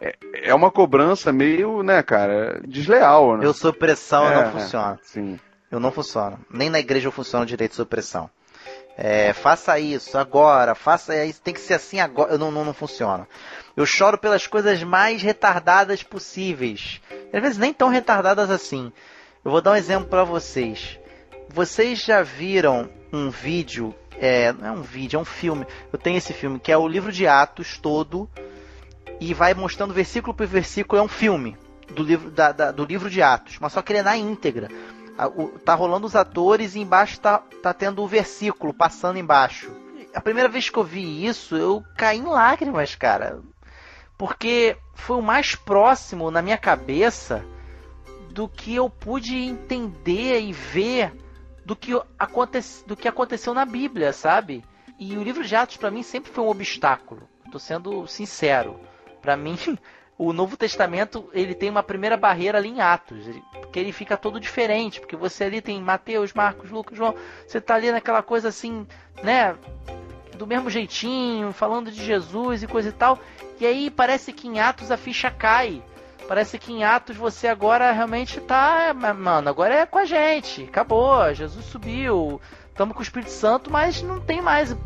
é, 0.00 0.14
é 0.44 0.54
uma 0.54 0.70
cobrança 0.70 1.32
meio, 1.32 1.82
né, 1.82 2.02
cara, 2.04 2.62
desleal, 2.66 3.36
né? 3.36 3.44
Eu 3.44 3.52
sou 3.52 3.72
pressão, 3.72 4.26
É, 4.28 4.44
não 4.44 4.52
funciona. 4.52 4.98
Sim. 5.02 5.40
Eu 5.70 5.80
não 5.80 5.90
funciono. 5.90 6.38
Nem 6.48 6.70
na 6.70 6.78
igreja 6.78 7.08
eu 7.08 7.12
funciono 7.12 7.44
direito 7.44 7.74
sob 7.74 7.88
pressão. 7.88 8.30
É, 9.02 9.32
faça 9.32 9.78
isso 9.78 10.18
agora, 10.18 10.74
faça 10.74 11.24
isso, 11.24 11.40
tem 11.40 11.54
que 11.54 11.60
ser 11.60 11.72
assim 11.72 12.00
agora. 12.00 12.36
Não, 12.36 12.50
não, 12.50 12.66
não 12.66 12.74
funciona. 12.74 13.26
Eu 13.74 13.86
choro 13.86 14.18
pelas 14.18 14.46
coisas 14.46 14.82
mais 14.82 15.22
retardadas 15.22 16.02
possíveis. 16.02 17.00
Às 17.32 17.40
vezes 17.40 17.56
nem 17.56 17.72
tão 17.72 17.88
retardadas 17.88 18.50
assim. 18.50 18.92
Eu 19.42 19.50
vou 19.50 19.62
dar 19.62 19.70
um 19.72 19.76
exemplo 19.76 20.06
para 20.06 20.22
vocês. 20.22 20.98
Vocês 21.48 22.00
já 22.04 22.20
viram 22.22 22.90
um 23.10 23.30
vídeo? 23.30 23.94
É, 24.18 24.52
não 24.52 24.66
é 24.68 24.70
um 24.72 24.82
vídeo, 24.82 25.16
é 25.16 25.20
um 25.20 25.24
filme. 25.24 25.66
Eu 25.90 25.98
tenho 25.98 26.18
esse 26.18 26.34
filme 26.34 26.60
que 26.60 26.70
é 26.70 26.76
o 26.76 26.86
livro 26.86 27.10
de 27.10 27.26
Atos 27.26 27.78
todo 27.78 28.28
e 29.18 29.32
vai 29.32 29.54
mostrando 29.54 29.94
versículo 29.94 30.34
por 30.34 30.46
versículo. 30.46 31.00
É 31.00 31.02
um 31.02 31.08
filme 31.08 31.56
do 31.94 32.02
livro, 32.02 32.30
da- 32.30 32.52
da- 32.52 32.70
do 32.70 32.84
livro 32.84 33.08
de 33.08 33.22
Atos, 33.22 33.56
mas 33.58 33.72
só 33.72 33.80
que 33.80 33.92
ele 33.92 34.00
é 34.00 34.02
na 34.02 34.16
íntegra. 34.18 34.68
Tá 35.64 35.74
rolando 35.74 36.06
os 36.06 36.16
atores 36.16 36.74
e 36.74 36.80
embaixo 36.80 37.20
tá, 37.20 37.38
tá 37.62 37.74
tendo 37.74 38.02
o 38.02 38.06
versículo 38.06 38.72
passando 38.72 39.18
embaixo. 39.18 39.70
A 40.14 40.20
primeira 40.20 40.48
vez 40.48 40.68
que 40.68 40.78
eu 40.78 40.84
vi 40.84 41.24
isso, 41.24 41.56
eu 41.56 41.84
caí 41.96 42.18
em 42.18 42.24
lágrimas, 42.24 42.94
cara. 42.94 43.40
Porque 44.16 44.76
foi 44.94 45.16
o 45.16 45.22
mais 45.22 45.54
próximo 45.54 46.30
na 46.30 46.42
minha 46.42 46.58
cabeça 46.58 47.44
do 48.30 48.48
que 48.48 48.74
eu 48.74 48.88
pude 48.88 49.36
entender 49.36 50.40
e 50.40 50.52
ver 50.52 51.12
do 51.64 51.76
que, 51.76 51.92
aconte, 52.18 52.60
do 52.86 52.96
que 52.96 53.08
aconteceu 53.08 53.54
na 53.54 53.64
Bíblia, 53.64 54.12
sabe? 54.12 54.64
E 54.98 55.16
o 55.16 55.22
livro 55.22 55.44
de 55.44 55.54
Atos 55.54 55.76
para 55.76 55.90
mim 55.90 56.02
sempre 56.02 56.30
foi 56.30 56.44
um 56.44 56.48
obstáculo. 56.48 57.28
Tô 57.50 57.58
sendo 57.58 58.06
sincero. 58.06 58.80
Para 59.22 59.36
mim, 59.36 59.56
o 60.22 60.34
Novo 60.34 60.54
Testamento 60.54 61.30
ele 61.32 61.54
tem 61.54 61.70
uma 61.70 61.82
primeira 61.82 62.14
barreira 62.14 62.58
ali 62.58 62.68
em 62.68 62.82
Atos, 62.82 63.24
porque 63.52 63.78
ele 63.78 63.90
fica 63.90 64.18
todo 64.18 64.38
diferente, 64.38 65.00
porque 65.00 65.16
você 65.16 65.44
ali 65.44 65.62
tem 65.62 65.80
Mateus, 65.80 66.34
Marcos, 66.34 66.70
Lucas, 66.70 66.98
João, 66.98 67.14
você 67.46 67.58
tá 67.58 67.74
ali 67.74 67.90
naquela 67.90 68.22
coisa 68.22 68.48
assim, 68.48 68.86
né, 69.22 69.56
do 70.36 70.46
mesmo 70.46 70.68
jeitinho, 70.68 71.54
falando 71.54 71.90
de 71.90 72.04
Jesus 72.04 72.62
e 72.62 72.66
coisa 72.66 72.90
e 72.90 72.92
tal. 72.92 73.18
E 73.58 73.64
aí 73.64 73.90
parece 73.90 74.30
que 74.30 74.46
em 74.46 74.60
Atos 74.60 74.90
a 74.90 74.98
ficha 74.98 75.30
cai. 75.30 75.82
Parece 76.28 76.58
que 76.58 76.70
em 76.70 76.84
Atos 76.84 77.16
você 77.16 77.48
agora 77.48 77.90
realmente 77.90 78.42
tá, 78.42 78.92
mano, 78.92 79.48
agora 79.48 79.74
é 79.74 79.86
com 79.86 79.98
a 79.98 80.04
gente. 80.04 80.64
Acabou, 80.64 81.32
Jesus 81.32 81.64
subiu. 81.64 82.38
Estamos 82.68 82.92
com 82.94 83.00
o 83.00 83.02
Espírito 83.02 83.30
Santo, 83.30 83.70
mas 83.70 84.02
não 84.02 84.20
tem 84.20 84.42
mais 84.42 84.76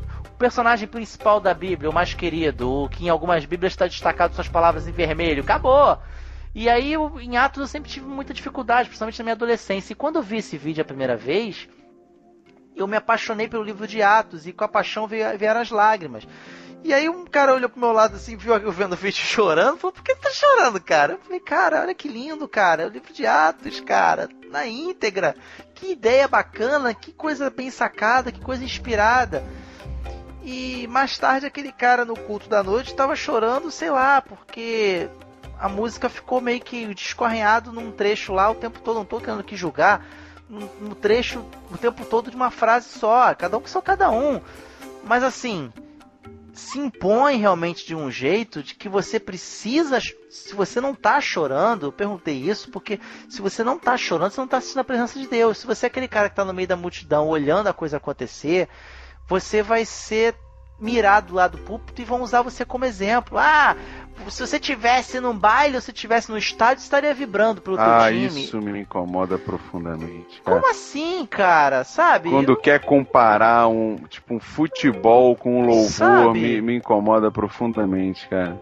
personagem 0.44 0.86
principal 0.86 1.40
da 1.40 1.54
Bíblia, 1.54 1.88
o 1.88 1.92
mais 1.92 2.12
querido, 2.12 2.70
o 2.70 2.86
que 2.86 3.06
em 3.06 3.08
algumas 3.08 3.46
Bíblias 3.46 3.72
está 3.72 3.86
destacado 3.86 4.34
suas 4.34 4.46
palavras 4.46 4.86
em 4.86 4.92
vermelho. 4.92 5.42
Acabou. 5.42 5.98
E 6.54 6.68
aí, 6.68 6.92
em 7.22 7.38
Atos, 7.38 7.62
eu 7.62 7.66
sempre 7.66 7.90
tive 7.90 8.04
muita 8.04 8.34
dificuldade, 8.34 8.90
principalmente 8.90 9.18
na 9.20 9.24
minha 9.24 9.32
adolescência. 9.32 9.94
E 9.94 9.96
quando 9.96 10.16
eu 10.16 10.22
vi 10.22 10.36
esse 10.36 10.58
vídeo 10.58 10.82
a 10.82 10.84
primeira 10.84 11.16
vez, 11.16 11.66
eu 12.76 12.86
me 12.86 12.94
apaixonei 12.94 13.48
pelo 13.48 13.62
livro 13.62 13.88
de 13.88 14.02
Atos, 14.02 14.46
e 14.46 14.52
com 14.52 14.64
a 14.64 14.68
paixão 14.68 15.08
vieram 15.08 15.62
as 15.62 15.70
lágrimas. 15.70 16.28
E 16.84 16.92
aí 16.92 17.08
um 17.08 17.24
cara 17.24 17.54
olhou 17.54 17.70
pro 17.70 17.80
meu 17.80 17.92
lado 17.92 18.16
assim, 18.16 18.36
viu 18.36 18.54
eu 18.54 18.70
vendo 18.70 18.92
o 18.92 18.96
vídeo 18.96 19.16
chorando, 19.24 19.78
falou, 19.78 19.94
por 19.94 20.02
que 20.02 20.14
tá 20.14 20.28
chorando, 20.30 20.78
cara? 20.78 21.14
Eu 21.14 21.20
falei, 21.20 21.40
cara, 21.40 21.80
olha 21.80 21.94
que 21.94 22.06
lindo, 22.06 22.46
cara, 22.46 22.82
é 22.82 22.86
o 22.86 22.90
livro 22.90 23.14
de 23.14 23.26
Atos, 23.26 23.80
cara, 23.80 24.28
na 24.50 24.66
íntegra. 24.66 25.34
Que 25.74 25.92
ideia 25.92 26.28
bacana, 26.28 26.92
que 26.92 27.14
coisa 27.14 27.48
bem 27.48 27.70
sacada, 27.70 28.30
que 28.30 28.42
coisa 28.42 28.62
inspirada. 28.62 29.42
E 30.44 30.86
mais 30.88 31.16
tarde 31.16 31.46
aquele 31.46 31.72
cara 31.72 32.04
no 32.04 32.14
culto 32.14 32.50
da 32.50 32.62
noite 32.62 32.94
tava 32.94 33.16
chorando, 33.16 33.70
sei 33.70 33.90
lá, 33.90 34.20
porque 34.20 35.08
a 35.58 35.70
música 35.70 36.10
ficou 36.10 36.38
meio 36.38 36.60
que 36.60 36.92
descorrenhado 36.94 37.72
num 37.72 37.90
trecho 37.90 38.34
lá 38.34 38.50
o 38.50 38.54
tempo 38.54 38.78
todo, 38.80 38.96
não 38.96 39.06
tô 39.06 39.20
querendo 39.20 39.42
que 39.42 39.56
julgar, 39.56 40.04
no 40.48 40.94
trecho 40.94 41.42
o 41.72 41.78
tempo 41.78 42.04
todo 42.04 42.30
de 42.30 42.36
uma 42.36 42.50
frase 42.50 42.90
só, 42.90 43.34
cada 43.34 43.56
um 43.56 43.60
que 43.62 43.70
só 43.70 43.80
cada 43.80 44.10
um. 44.10 44.38
Mas 45.02 45.22
assim, 45.22 45.72
se 46.52 46.78
impõe 46.78 47.36
realmente 47.36 47.86
de 47.86 47.94
um 47.94 48.10
jeito 48.10 48.62
de 48.62 48.74
que 48.74 48.88
você 48.88 49.18
precisa, 49.18 49.98
se 50.30 50.54
você 50.54 50.80
não 50.80 50.94
tá 50.94 51.20
chorando, 51.20 51.86
eu 51.86 51.92
perguntei 51.92 52.36
isso 52.36 52.70
porque 52.70 53.00
se 53.28 53.40
você 53.40 53.64
não 53.64 53.78
tá 53.78 53.96
chorando, 53.96 54.30
você 54.30 54.40
não 54.40 54.48
tá 54.48 54.58
assistindo 54.58 54.80
a 54.80 54.84
presença 54.84 55.18
de 55.18 55.26
Deus. 55.26 55.58
Se 55.58 55.66
você 55.66 55.86
é 55.86 55.88
aquele 55.88 56.06
cara 56.06 56.28
que 56.28 56.36
tá 56.36 56.44
no 56.44 56.54
meio 56.54 56.68
da 56.68 56.76
multidão 56.76 57.28
olhando 57.28 57.66
a 57.66 57.72
coisa 57.72 57.96
acontecer, 57.96 58.68
você 59.28 59.62
vai 59.62 59.84
ser 59.84 60.34
mirado 60.78 61.34
lá 61.34 61.46
do 61.46 61.56
púlpito 61.58 62.02
e 62.02 62.04
vão 62.04 62.22
usar 62.22 62.42
você 62.42 62.64
como 62.64 62.84
exemplo. 62.84 63.38
Ah, 63.38 63.76
se 64.28 64.40
você 64.46 64.58
tivesse 64.58 65.20
num 65.20 65.36
baile 65.36 65.76
ou 65.76 65.80
se 65.80 65.92
tivesse 65.92 66.30
no 66.30 66.36
estádio, 66.38 66.80
você 66.80 66.86
estaria 66.86 67.14
vibrando 67.14 67.60
pelo 67.60 67.76
teu 67.76 67.84
Ah, 67.86 68.08
time. 68.10 68.44
isso 68.44 68.60
me 68.60 68.80
incomoda 68.80 69.38
profundamente. 69.38 70.40
cara. 70.44 70.56
Como 70.60 70.70
assim, 70.70 71.24
cara? 71.26 71.84
Sabe? 71.84 72.30
Quando 72.30 72.56
quer 72.56 72.80
comparar 72.80 73.68
um, 73.68 73.96
tipo, 74.08 74.34
um 74.34 74.40
futebol 74.40 75.34
com 75.36 75.60
um 75.60 75.66
louvor, 75.66 75.88
Sabe? 75.90 76.38
me, 76.38 76.60
me 76.60 76.76
incomoda 76.76 77.30
profundamente, 77.30 78.28
cara. 78.28 78.60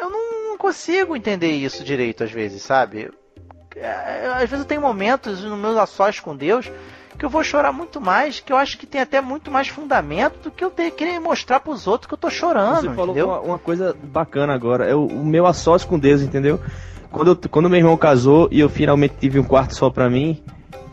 Eu 0.00 0.10
não, 0.10 0.48
não 0.50 0.58
consigo 0.58 1.14
entender 1.16 1.52
isso 1.52 1.84
direito 1.84 2.24
às 2.24 2.30
vezes, 2.32 2.62
sabe? 2.62 3.10
É, 3.76 4.26
Às 4.34 4.50
vezes 4.50 4.60
eu 4.60 4.64
tenho 4.68 4.80
momentos 4.80 5.42
nos 5.44 5.58
meus 5.58 5.76
ações 5.76 6.18
com 6.18 6.34
Deus 6.36 6.70
que 7.20 7.26
eu 7.26 7.30
vou 7.30 7.44
chorar 7.44 7.70
muito 7.70 8.00
mais, 8.00 8.40
que 8.40 8.50
eu 8.50 8.56
acho 8.56 8.78
que 8.78 8.86
tem 8.86 8.98
até 9.02 9.20
muito 9.20 9.50
mais 9.50 9.68
fundamento 9.68 10.44
do 10.44 10.50
que 10.50 10.64
eu 10.64 10.70
ter, 10.70 10.90
querer 10.90 11.20
mostrar 11.20 11.60
pros 11.60 11.86
outros 11.86 12.08
que 12.08 12.14
eu 12.14 12.18
tô 12.18 12.30
chorando, 12.30 12.80
Você 12.80 12.94
falou 12.94 13.14
uma, 13.14 13.40
uma 13.40 13.58
coisa 13.58 13.94
bacana 14.02 14.54
agora, 14.54 14.86
é 14.86 14.94
o, 14.94 15.04
o 15.06 15.24
meu 15.24 15.44
assócio 15.46 15.86
com 15.86 15.98
Deus, 15.98 16.22
entendeu? 16.22 16.58
Quando, 17.12 17.32
eu- 17.32 17.50
quando 17.50 17.68
meu 17.68 17.78
irmão 17.78 17.94
casou 17.96 18.48
e 18.50 18.58
eu 18.58 18.70
finalmente 18.70 19.16
tive 19.20 19.38
um 19.38 19.44
quarto 19.44 19.74
só 19.74 19.90
pra 19.90 20.08
mim, 20.08 20.42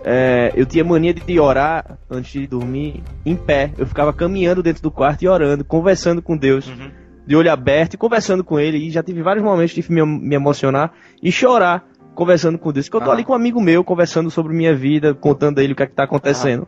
é, 0.04 0.52
eu 0.54 0.66
tinha 0.66 0.84
mania 0.84 1.14
de 1.14 1.40
orar 1.40 1.98
antes 2.10 2.32
de 2.34 2.46
dormir 2.46 3.02
em 3.26 3.36
pé. 3.36 3.72
Eu 3.78 3.88
ficava 3.88 4.12
caminhando 4.12 4.62
dentro 4.62 4.84
do 4.84 4.92
quarto 4.92 5.22
e 5.24 5.30
orando, 5.30 5.64
conversando 5.64 6.22
com 6.22 6.36
Deus, 6.36 6.68
Uhum. 6.68 6.92
de 7.26 7.36
olho 7.38 7.52
aberto 7.52 7.94
e 7.94 7.98
conversando 7.98 8.44
com 8.44 8.60
ele. 8.60 8.78
E 8.78 8.92
já 8.92 9.02
tive 9.02 9.22
vários 9.22 9.44
momentos 9.46 9.74
de 9.74 9.92
me, 9.92 10.06
me 10.06 10.36
emocionar 10.36 10.92
e 11.24 11.32
chorar 11.32 11.86
conversando 12.18 12.58
com 12.58 12.74
Deus. 12.74 12.90
Que 12.90 12.96
eu 12.96 13.02
tô 13.02 13.12
Ah. 13.12 13.14
ali 13.14 13.24
com 13.24 13.32
um 13.32 13.36
amigo 13.36 13.62
meu, 13.62 13.84
conversando 13.84 14.30
sobre 14.32 14.54
minha 14.54 14.76
vida, 14.76 15.14
contando 15.14 15.60
a 15.60 15.64
ele 15.64 15.74
o 15.74 15.76
que 15.76 15.84
é 15.84 15.88
que 15.88 15.94
tá 15.94 16.04
acontecendo. 16.04 16.68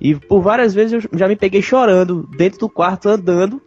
E 0.00 0.14
por 0.14 0.40
várias 0.42 0.72
vezes 0.74 1.04
eu 1.04 1.18
já 1.18 1.26
me 1.26 1.36
peguei 1.36 1.62
chorando 1.62 2.28
dentro 2.36 2.58
do 2.60 2.68
quarto, 2.68 3.08
andando 3.08 3.60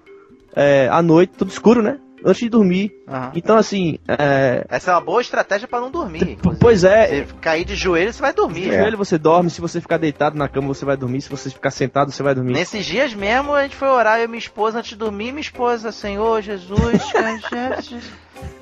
é, 0.56 0.88
à 0.92 1.02
noite, 1.02 1.34
tudo 1.38 1.50
escuro, 1.52 1.82
né? 1.82 1.98
Antes 2.26 2.40
de 2.42 2.50
dormir. 2.50 2.90
Aham. 3.06 3.32
Então, 3.36 3.58
assim, 3.58 3.98
é, 4.08 4.66
Essa 4.70 4.92
é 4.92 4.94
uma 4.96 5.02
boa 5.02 5.20
estratégia 5.20 5.68
pra 5.68 5.82
não 5.82 5.92
dormir. 5.92 6.22
inclusive. 6.32 6.58
pois 6.62 6.84
é. 6.86 7.08
Você 7.26 7.28
cair 7.42 7.66
de 7.66 7.76
joelho, 7.76 8.14
você 8.14 8.22
vai 8.22 8.32
dormir. 8.32 8.62
De 8.62 8.68
joelho 8.78 8.98
você 8.98 9.18
dorme, 9.18 9.50
se 9.50 9.60
você 9.60 9.82
ficar 9.82 9.98
deitado 9.98 10.38
na 10.38 10.48
cama 10.48 10.70
você 10.70 10.86
vai 10.86 10.96
dormir, 10.96 11.20
se 11.22 11.30
você 11.30 11.50
ficar 11.50 11.70
sentado 11.72 12.12
você 12.12 12.24
vai 12.24 12.34
dormir. 12.34 12.54
Nesses 12.54 12.86
dias 12.86 13.14
mesmo, 13.14 13.54
a 13.54 13.64
gente 13.64 13.76
foi 13.76 13.90
orar, 13.90 14.20
eu 14.20 14.24
e 14.26 14.28
minha 14.28 14.40
esposa, 14.40 14.80
antes 14.80 14.92
de 14.92 14.96
dormir, 14.96 15.32
minha 15.34 15.42
esposa, 15.42 15.92
Senhor 15.92 16.42
Jesus, 16.42 17.10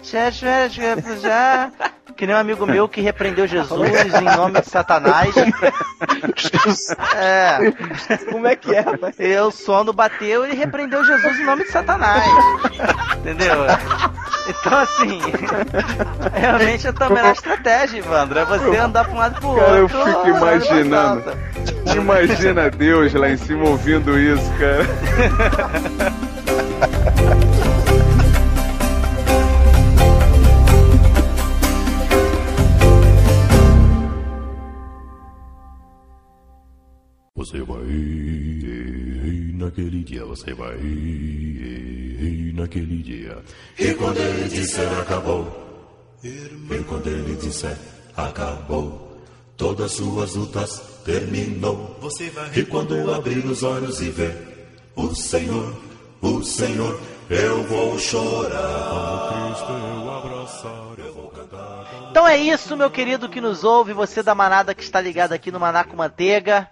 já, 0.04 0.30
já, 0.32 0.68
já, 0.68 0.96
já, 1.22 1.72
que 2.12 2.26
nem 2.28 2.36
um 2.36 2.40
amigo 2.40 2.66
meu 2.66 2.88
que 2.88 3.02
repreendeu 3.02 3.48
Jesus 3.48 3.82
em 4.16 4.36
nome 4.36 4.62
de 4.62 4.70
Satanás. 4.70 5.34
É. 7.16 7.58
Como 8.32 8.48
é 8.48 8.56
que 8.56 8.74
é, 8.74 8.80
rapaz? 8.82 9.16
E 9.20 9.36
o 9.38 9.52
sono 9.52 9.94
bateu 9.94 10.46
e 10.46 10.54
repreendeu 10.54 11.04
Jesus 11.04 11.40
em 11.40 11.46
nome 11.46 11.64
de 11.64 11.72
Satanás. 11.72 12.24
Entendeu? 13.18 13.66
Então, 14.48 14.80
assim, 14.80 15.20
realmente 16.34 16.88
é 16.88 16.92
também 16.92 17.24
a 17.24 17.32
estratégia, 17.32 18.00
Ivandro. 18.00 18.40
É 18.40 18.46
você 18.46 18.78
andar 18.78 19.06
pra 19.06 19.14
um 19.14 19.18
lado 19.18 19.38
e 19.38 19.42
pro 19.42 19.56
Cara, 19.56 19.78
eu 19.78 19.84
outro. 19.84 19.98
fico 20.06 20.10
olhando 20.20 20.40
pra 20.40 20.56
imaginando. 20.56 21.24
Imagina 21.96 22.70
Deus 22.70 23.14
lá 23.14 23.30
em 23.30 23.38
cima 23.38 23.68
ouvindo 23.70 24.18
isso, 24.18 24.52
cara. 24.60 24.86
naquele 39.72 40.04
dia, 40.04 40.26
você 40.26 40.54
vai 40.54 40.76
e 40.78 42.52
naquele 42.54 43.02
dia. 43.02 43.38
E 43.80 43.94
quando 43.94 44.18
ele 44.18 44.50
disser 44.50 45.00
acabou, 45.00 45.48
e 46.24 46.84
quando 46.88 47.08
ele 47.08 47.36
disser 47.38 47.78
acabou, 48.16 49.18
todas 49.56 49.94
suas 49.94 50.36
lutas 50.36 50.82
terminou. 51.06 51.98
Você 52.02 52.30
vai 52.30 52.52
e 52.54 52.66
quando 52.66 53.14
abrir 53.14 53.46
os 53.46 53.64
olhos 53.64 54.02
e 54.02 54.10
ver 54.10 54.36
o 54.96 55.16
Senhor, 55.16 55.74
o 56.22 56.44
Senhor, 56.44 57.00
eu 57.30 57.64
vou 57.64 57.98
chorar. 57.98 59.54
Cristo 59.54 59.72
eu 59.72 60.12
abraçar, 60.12 60.94
eu 60.98 61.14
vou 61.14 61.30
cantar. 61.30 62.10
Então 62.12 62.28
é 62.28 62.38
isso, 62.38 62.76
meu 62.76 62.92
querido 62.92 63.30
que 63.30 63.40
nos 63.40 63.64
ouve, 63.64 63.94
você 63.94 64.22
da 64.22 64.36
manada 64.36 64.76
que 64.76 64.84
está 64.84 65.00
ligado 65.00 65.32
aqui 65.32 65.50
no 65.50 65.62
Maná 65.62 65.86
com 65.86 65.96
Manteiga. 65.96 66.70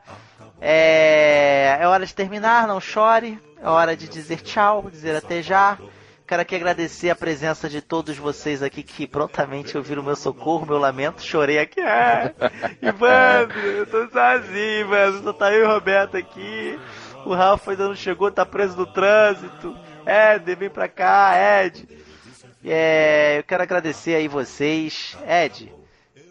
É... 0.62 1.78
é 1.80 1.88
hora 1.88 2.06
de 2.06 2.14
terminar, 2.14 2.68
não 2.68 2.80
chore. 2.80 3.40
É 3.62 3.68
hora 3.68 3.96
de 3.96 4.08
dizer 4.08 4.42
tchau, 4.42 4.90
dizer 4.90 5.16
até 5.16 5.42
já. 5.42 5.78
Quero 6.30 6.44
aqui 6.44 6.56
agradecer 6.56 7.10
a 7.10 7.16
presença 7.16 7.68
de 7.68 7.82
todos 7.82 8.16
vocês 8.16 8.62
aqui 8.62 8.84
que 8.84 9.08
prontamente 9.08 9.76
ouviram 9.76 10.04
meu 10.04 10.16
socorro, 10.16 10.64
meu 10.64 10.78
lamento. 10.78 11.24
Chorei 11.24 11.58
aqui. 11.58 11.82
Ah, 11.82 12.32
Ivandro, 12.82 13.60
eu 13.60 13.86
tô 13.88 14.08
sozinho, 14.10 14.88
mano. 14.90 15.24
Só 15.24 15.34
tá 15.34 15.52
eu 15.52 15.62
e 15.62 15.68
o 15.68 15.74
Roberto 15.74 16.16
aqui. 16.16 16.80
O 17.26 17.34
Ralf 17.34 17.68
ainda 17.68 17.88
não 17.88 17.96
chegou, 17.96 18.32
tá 18.32 18.46
preso 18.46 18.78
no 18.78 18.86
trânsito. 18.86 19.76
Ed, 20.06 20.56
vem 20.56 20.70
pra 20.70 20.88
cá, 20.88 21.34
Ed. 21.36 21.88
É, 22.64 23.40
eu 23.40 23.44
quero 23.44 23.64
agradecer 23.64 24.14
aí 24.14 24.28
vocês. 24.28 25.18
Ed, 25.28 25.74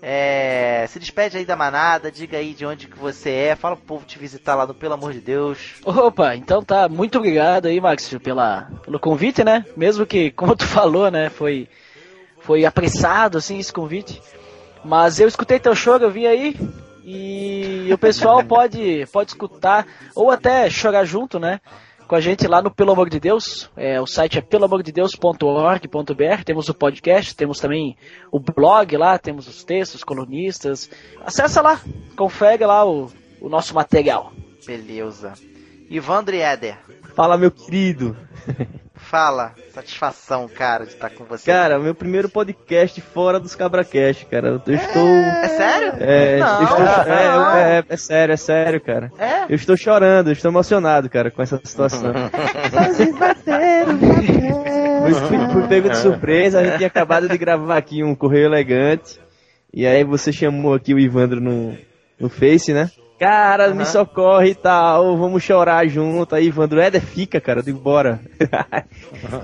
é, 0.00 0.86
se 0.88 0.98
despede 0.98 1.38
aí 1.38 1.44
da 1.44 1.56
manada, 1.56 2.10
diga 2.10 2.38
aí 2.38 2.54
de 2.54 2.64
onde 2.64 2.86
que 2.86 2.98
você 2.98 3.30
é, 3.30 3.56
fala 3.56 3.76
pro 3.76 3.84
povo 3.84 4.06
te 4.06 4.18
visitar 4.18 4.54
lá 4.54 4.66
no 4.66 4.74
Pelo 4.74 4.94
Amor 4.94 5.12
de 5.12 5.20
Deus. 5.20 5.74
Opa, 5.84 6.36
então 6.36 6.62
tá, 6.62 6.88
muito 6.88 7.18
obrigado 7.18 7.66
aí, 7.66 7.80
Max, 7.80 8.14
pela, 8.22 8.68
pelo 8.84 9.00
convite, 9.00 9.42
né? 9.42 9.64
Mesmo 9.76 10.06
que, 10.06 10.30
como 10.32 10.54
tu 10.54 10.66
falou, 10.66 11.10
né, 11.10 11.28
foi, 11.28 11.68
foi 12.40 12.64
apressado, 12.64 13.38
assim, 13.38 13.58
esse 13.58 13.72
convite. 13.72 14.22
Mas 14.84 15.18
eu 15.18 15.26
escutei 15.26 15.58
teu 15.58 15.74
choro, 15.74 16.04
eu 16.04 16.10
vim 16.10 16.26
aí, 16.26 16.56
e 17.04 17.88
o 17.92 17.98
pessoal 17.98 18.42
pode, 18.46 19.04
pode 19.12 19.30
escutar, 19.30 19.86
ou 20.14 20.30
até 20.30 20.70
chorar 20.70 21.04
junto, 21.04 21.40
né? 21.40 21.60
Com 22.08 22.14
a 22.14 22.20
gente 22.22 22.48
lá 22.48 22.62
no 22.62 22.70
Pelo 22.70 22.92
Amor 22.92 23.10
de 23.10 23.20
Deus. 23.20 23.70
É, 23.76 24.00
o 24.00 24.06
site 24.06 24.38
é 24.38 24.40
peloamordedeus.org.br. 24.40 26.42
Temos 26.42 26.70
o 26.70 26.74
podcast, 26.74 27.36
temos 27.36 27.60
também 27.60 27.98
o 28.32 28.40
blog 28.40 28.96
lá, 28.96 29.18
temos 29.18 29.46
os 29.46 29.62
textos, 29.62 30.02
colunistas. 30.02 30.88
Acessa 31.22 31.60
lá, 31.60 31.78
confere 32.16 32.64
lá 32.64 32.88
o, 32.88 33.10
o 33.42 33.50
nosso 33.50 33.74
material. 33.74 34.32
Beleza. 34.66 35.34
Ivandro 35.90 36.34
e 36.34 36.40
Éder, 36.40 36.78
Fala, 37.14 37.36
meu 37.36 37.50
querido. 37.50 38.16
fala. 39.08 39.54
Satisfação, 39.72 40.48
cara, 40.48 40.84
de 40.84 40.92
estar 40.92 41.10
com 41.10 41.24
você. 41.24 41.50
Cara, 41.50 41.78
meu 41.78 41.94
primeiro 41.94 42.28
podcast 42.28 43.00
fora 43.00 43.40
dos 43.40 43.54
CabraCast, 43.54 44.26
cara. 44.26 44.48
Eu 44.66 44.74
estou. 44.74 45.08
É 45.08 45.48
sério? 45.48 45.92
É, 46.00 46.38
Não, 46.38 46.62
estou- 46.62 46.78
é, 46.86 47.28
não. 47.28 47.56
é, 47.56 47.84
é 47.88 47.96
sério, 47.96 48.32
é 48.32 48.36
sério, 48.36 48.80
cara. 48.80 49.10
É? 49.18 49.44
Eu 49.48 49.54
estou 49.56 49.76
chorando, 49.76 50.28
eu 50.28 50.32
estou 50.32 50.50
emocionado, 50.50 51.08
cara, 51.08 51.30
com 51.30 51.42
essa 51.42 51.60
situação. 51.64 52.12
Vocês 52.92 53.16
bateram, 53.16 53.98
fui 55.52 55.66
pego 55.68 55.88
de 55.88 55.96
surpresa, 55.98 56.60
a 56.60 56.64
gente 56.64 56.76
tinha 56.76 56.86
acabado 56.88 57.28
de 57.28 57.38
gravar 57.38 57.76
aqui 57.76 58.02
um 58.04 58.14
Correio 58.14 58.46
Elegante. 58.46 59.18
E 59.72 59.86
aí 59.86 60.02
você 60.02 60.32
chamou 60.32 60.74
aqui 60.74 60.94
o 60.94 60.98
Ivandro 60.98 61.40
no, 61.40 61.76
no 62.18 62.28
Face, 62.28 62.72
né? 62.72 62.90
Cara, 63.18 63.74
me 63.74 63.84
socorre 63.84 64.50
e 64.50 64.54
tal, 64.54 65.16
vamos 65.16 65.42
chorar 65.42 65.88
junto. 65.88 66.34
Aí, 66.34 66.46
Ivandro, 66.46 66.80
Éder, 66.80 67.02
fica, 67.02 67.40
cara, 67.40 67.60
eu 67.60 67.64
digo, 67.64 67.78
bora. 67.80 68.20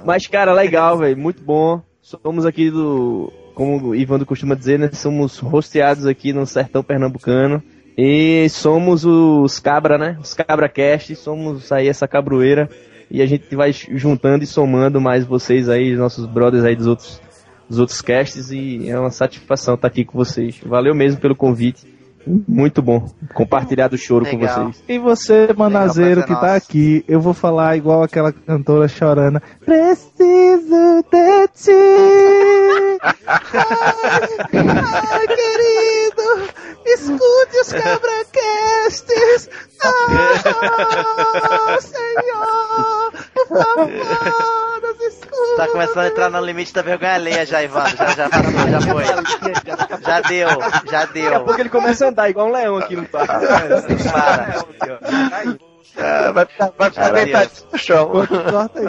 Mas, 0.07 0.29
cara, 0.29 0.53
legal, 0.53 0.99
velho, 0.99 1.19
muito 1.19 1.43
bom. 1.43 1.83
Somos 2.01 2.47
aqui 2.47 2.71
do, 2.71 3.33
como 3.55 3.89
o 3.89 3.95
Ivandro 3.95 4.27
costuma 4.27 4.55
dizer, 4.55 4.79
né? 4.79 4.91
Somos 4.93 5.39
rosteados 5.39 6.07
aqui 6.07 6.33
no 6.33 6.47
sertão 6.47 6.83
pernambucano. 6.85 7.63
E 7.97 8.49
somos 8.49 9.05
os 9.05 9.59
cabra, 9.59 9.97
né? 9.97 10.19
Os 10.21 10.35
cabracast, 10.35 11.15
somos 11.17 11.73
aí 11.73 11.89
essa 11.89 12.07
cabroeira. 12.07 12.69
E 13.11 13.23
a 13.23 13.27
gente 13.27 13.55
vai 13.57 13.73
juntando 13.73 14.45
e 14.45 14.47
somando 14.47 15.01
mais 15.01 15.25
vocês 15.25 15.69
aí, 15.69 15.95
nossos 15.97 16.27
brothers 16.27 16.65
aí 16.65 16.75
dos 16.75 16.87
outros, 16.87 17.21
dos 17.69 17.79
outros 17.79 18.01
casts. 18.03 18.51
E 18.51 18.89
é 18.89 18.99
uma 18.99 19.11
satisfação 19.11 19.75
estar 19.75 19.89
aqui 19.89 20.05
com 20.05 20.19
vocês. 20.19 20.61
Valeu 20.65 20.95
mesmo 20.95 21.21
pelo 21.21 21.37
convite. 21.37 21.94
Muito 22.27 22.81
bom 22.81 23.09
compartilhar 23.35 23.89
do 23.89 23.99
choro 23.99 24.25
com 24.25 24.37
Legal. 24.37 24.67
vocês. 24.73 24.83
E 24.89 24.99
você, 24.99 25.49
manazeiro 25.57 26.25
que 26.25 26.35
tá 26.35 26.55
aqui, 26.55 27.05
eu 27.07 27.21
vou 27.21 27.35
falar 27.35 27.77
igual 27.77 28.03
aquela 28.03 28.33
cantora 28.33 28.89
chorando. 28.89 29.41
Preciso 29.65 31.05
de 31.11 31.49
ti. 31.55 31.73
Ai, 34.53 35.27
querido, 35.27 36.51
escute 36.87 37.57
os 37.61 37.73
cabracasts. 37.73 39.49
Ah, 39.87 41.77
Senhor, 41.79 43.13
por 43.35 43.47
favor, 43.49 43.91
Tá 45.57 45.69
começando 45.69 45.99
a 45.99 46.07
entrar 46.09 46.31
no 46.31 46.41
limite 46.45 46.73
da 46.73 46.83
vergonha 46.83 47.15
alheia 47.15 47.47
já, 47.47 47.63
Ivandro. 47.63 47.97
Já, 47.97 48.07
já, 48.07 48.29
já, 48.29 48.81
já 48.81 48.81
foi. 48.93 49.05
Já 50.05 50.21
deu, 50.21 50.49
já 50.91 51.01
Daqui 51.05 51.27
a 51.27 51.31
deu. 51.31 51.41
pouco 51.45 51.61
ele 51.61 51.69
começa 51.69 52.07
a 52.07 52.09
andar 52.09 52.29
igual 52.29 52.49
um 52.49 52.53
leão 52.53 52.77
aqui 52.77 52.97
no 52.97 53.05
parque. 53.07 53.47
Para. 54.11 54.65
É, 55.97 56.33
vai 56.33 56.45
ficar, 56.45 56.73
vai 56.77 56.91
ficar 56.91 57.03
Cara, 57.05 57.13
deitado 57.25 57.51
no 57.73 57.79
chão. 57.79 58.11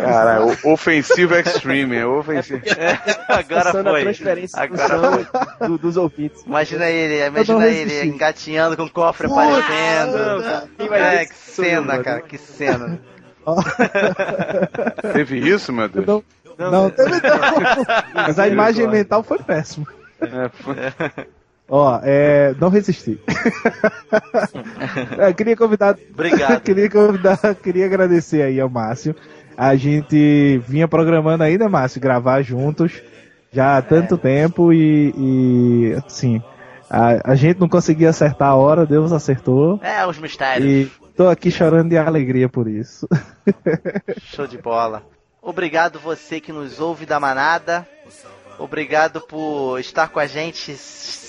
Cara, 0.01 0.43
o- 0.43 0.73
ofensivo 0.73 1.35
extreme, 1.35 1.97
é 1.97 2.05
ofensivo. 2.05 2.63
Agora 3.29 3.63
Passando 3.65 3.87
a 3.87 3.91
foi. 3.91 4.01
transferência 4.01 4.59
Agora 4.59 4.97
do- 5.59 5.67
do- 5.67 5.77
dos 5.77 5.97
ouvintes. 5.97 6.41
Imagina 6.47 6.89
ele, 6.89 7.23
imagina 7.27 7.67
ele 7.67 8.05
engatinhando 8.07 8.75
com 8.75 8.83
o 8.85 8.89
cofre 8.89 9.27
aparecendo. 9.27 10.17
não, 10.79 10.87
vai 10.87 11.17
É, 11.17 11.25
que 11.27 11.35
cena, 11.35 11.81
mano? 11.81 12.03
cara, 12.03 12.21
que 12.21 12.39
cena. 12.39 12.99
Teve 15.13 15.37
isso, 15.39 15.71
meu 15.73 15.87
Deus? 15.87 16.05
Não, 16.05 16.23
não, 16.71 16.89
teve 16.89 17.11
não. 17.11 17.85
Mas 18.13 18.39
a 18.39 18.47
imagem 18.47 18.87
mental 18.87 19.21
foi 19.23 19.39
péssima. 19.39 19.85
É, 20.21 20.49
foi- 20.49 20.75
Ó, 21.67 21.99
é, 22.03 22.53
não 22.59 22.69
resisti. 22.69 23.19
É, 25.17 25.33
queria 25.33 25.55
convidar. 25.55 25.97
Obrigado. 26.13 26.61
queria 26.63 26.89
convidar, 26.89 27.37
queria 27.55 27.85
agradecer 27.85 28.41
aí 28.41 28.59
ao 28.59 28.69
Márcio. 28.69 29.15
A 29.57 29.75
gente 29.75 30.61
vinha 30.67 30.87
programando 30.87 31.43
aí, 31.43 31.57
né, 31.57 31.67
Márcio, 31.67 32.01
gravar 32.01 32.41
juntos 32.41 33.01
já 33.51 33.77
há 33.77 33.81
tanto 33.81 34.17
tempo 34.17 34.73
e, 34.73 35.13
e 35.17 35.93
assim, 36.05 36.41
a, 36.89 37.31
a 37.31 37.35
gente 37.35 37.59
não 37.59 37.69
conseguia 37.69 38.09
acertar 38.09 38.49
a 38.49 38.55
hora, 38.55 38.85
Deus 38.85 39.11
acertou. 39.13 39.79
É, 39.81 40.05
os 40.05 40.17
mistérios. 40.17 40.67
E 40.69 40.91
tô 41.15 41.27
aqui 41.29 41.49
chorando 41.49 41.89
de 41.89 41.97
alegria 41.97 42.49
por 42.49 42.67
isso. 42.67 43.07
Show 44.21 44.47
de 44.47 44.57
bola. 44.57 45.05
Obrigado 45.41 45.99
você 45.99 46.39
que 46.39 46.51
nos 46.51 46.79
ouve 46.79 47.05
da 47.05 47.19
manada. 47.19 47.87
Obrigado 48.57 49.21
por 49.21 49.79
estar 49.79 50.07
com 50.07 50.19
a 50.19 50.25
gente 50.25 50.75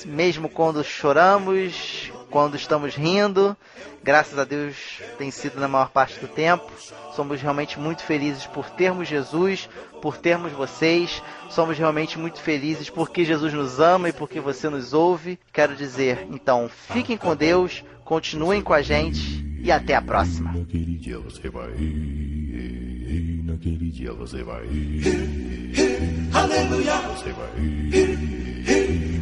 mesmo 0.07 0.49
quando 0.49 0.83
choramos, 0.85 2.13
quando 2.31 2.57
estamos 2.57 2.95
rindo. 2.95 3.57
Graças 4.03 4.39
a 4.39 4.45
Deus 4.45 5.03
tem 5.19 5.31
sido 5.31 5.59
na 5.59 5.67
maior 5.67 5.91
parte 5.91 6.21
do 6.21 6.29
tempo. 6.29 6.71
Somos 7.15 7.41
realmente 7.41 7.79
muito 7.79 8.03
felizes 8.03 8.47
por 8.47 8.71
termos 8.71 9.09
Jesus, 9.09 9.69
por 10.01 10.17
termos 10.17 10.53
vocês. 10.53 11.23
Somos 11.51 11.77
realmente 11.77 12.19
muito 12.19 12.41
felizes 12.41 12.89
porque 12.89 13.25
Jesus 13.25 13.53
nos 13.53 13.81
ama 13.81 14.09
e 14.09 14.13
porque 14.13 14.41
você 14.41 14.69
nos 14.69 14.93
ouve. 14.93 15.39
Quero 15.53 15.75
dizer, 15.75 16.27
então, 16.31 16.71
fiquem 16.93 17.17
com 17.17 17.35
Deus, 17.35 17.85
continuem 18.05 18.63
com 18.63 18.73
a 18.73 18.83
gente 18.83 19.46
e 19.67 19.71
até 19.73 19.95
a 19.97 20.03
próxima. 20.03 20.53
Naquele 20.53 20.97
dia 20.97 21.19
você 21.19 21.51
vai. 21.51 21.71
Naquele 23.45 23.91
dia 23.91 24.13
você 24.13 24.43
vai. 24.45 24.65
Aleluia. 26.33 26.95
Você 27.09 27.33
vai. 27.33 27.51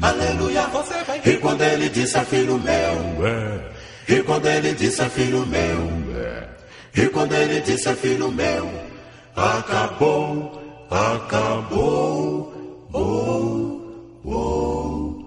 Aleluia, 0.02 0.66
você 0.66 1.02
vai. 1.04 1.20
E 1.24 1.36
quando 1.38 1.62
ele 1.62 1.88
disse 1.88 2.20
filho 2.26 2.58
meu, 2.58 3.26
É. 3.26 3.72
e 4.08 4.22
quando 4.22 4.46
ele 4.46 4.74
disse 4.74 5.02
filho 5.08 5.46
meu, 5.46 5.80
É. 6.20 6.48
e 6.94 7.08
quando 7.08 7.32
ele 7.32 7.60
disse 7.62 7.94
filho 7.94 8.30
meu, 8.30 8.68
acabou, 9.34 10.60
acabou, 10.90 12.52
oh, 12.92 13.80
oh, 14.24 15.24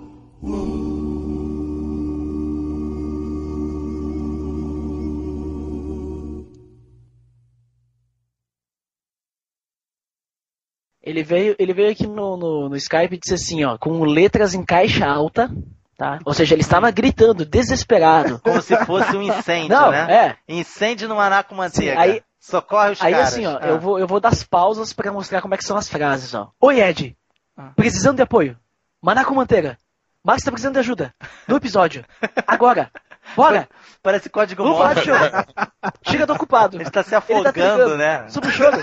Ele 11.07 11.23
veio, 11.23 11.55
ele 11.57 11.73
veio 11.73 11.91
aqui 11.91 12.05
no, 12.05 12.35
no, 12.37 12.69
no 12.69 12.75
Skype 12.75 13.15
e 13.15 13.17
disse 13.19 13.33
assim, 13.33 13.63
ó, 13.63 13.77
com 13.77 14.03
letras 14.03 14.53
em 14.53 14.63
caixa 14.63 15.05
alta, 15.07 15.49
tá? 15.97 16.19
Ou 16.25 16.33
seja, 16.33 16.53
ele 16.53 16.61
estava 16.61 16.91
gritando, 16.91 17.45
desesperado. 17.45 18.39
Como 18.43 18.61
se 18.61 18.75
fosse 18.85 19.15
um 19.15 19.21
incêndio, 19.21 19.69
Não, 19.75 19.89
né? 19.91 20.35
é. 20.47 20.53
Incêndio 20.53 21.07
no 21.07 21.15
Maná 21.15 21.43
com 21.43 21.55
manteiga. 21.55 21.91
Sim, 21.93 21.97
aí- 21.97 22.21
Socorre 22.39 22.91
os 22.91 23.01
Aí 23.01 23.11
caras. 23.11 23.33
assim, 23.33 23.45
ó, 23.45 23.57
Ah. 23.61 23.67
eu, 23.67 23.79
vou, 23.79 23.99
eu 23.99 24.07
vou 24.07 24.19
dar 24.21 24.29
as 24.29 24.41
pausas 24.43 24.93
pra 24.93 25.11
mostrar 25.11 25.41
como 25.41 25.53
é 25.53 25.57
que 25.57 25.65
são 25.65 25.75
as 25.75 25.89
frases, 25.89 26.33
ó. 26.33 26.49
Oi, 26.61 26.79
Ed. 26.81 27.17
Ah. 27.57 27.71
Precisando 27.75 28.15
de 28.17 28.21
apoio. 28.21 28.57
Maná 29.01 29.25
com 29.25 29.33
manteiga. 29.35 29.77
Max 30.23 30.43
tá 30.43 30.51
precisando 30.51 30.73
de 30.73 30.79
ajuda. 30.79 31.13
No 31.47 31.55
episódio. 31.57 32.05
Agora. 32.47 32.89
Bora. 33.35 33.67
Parece 34.07 34.29
código 34.29 34.63
choro. 34.63 35.03
Chega 36.07 36.25
do 36.25 36.31
ocupado. 36.31 36.77
Ele 36.77 36.89
tá 36.89 37.03
se 37.03 37.09
Ele 37.09 37.15
afogando, 37.17 37.51
trigando. 37.51 37.97
né? 37.97 38.23
Sob 38.29 38.47
o 38.47 38.51
choro. 38.51 38.77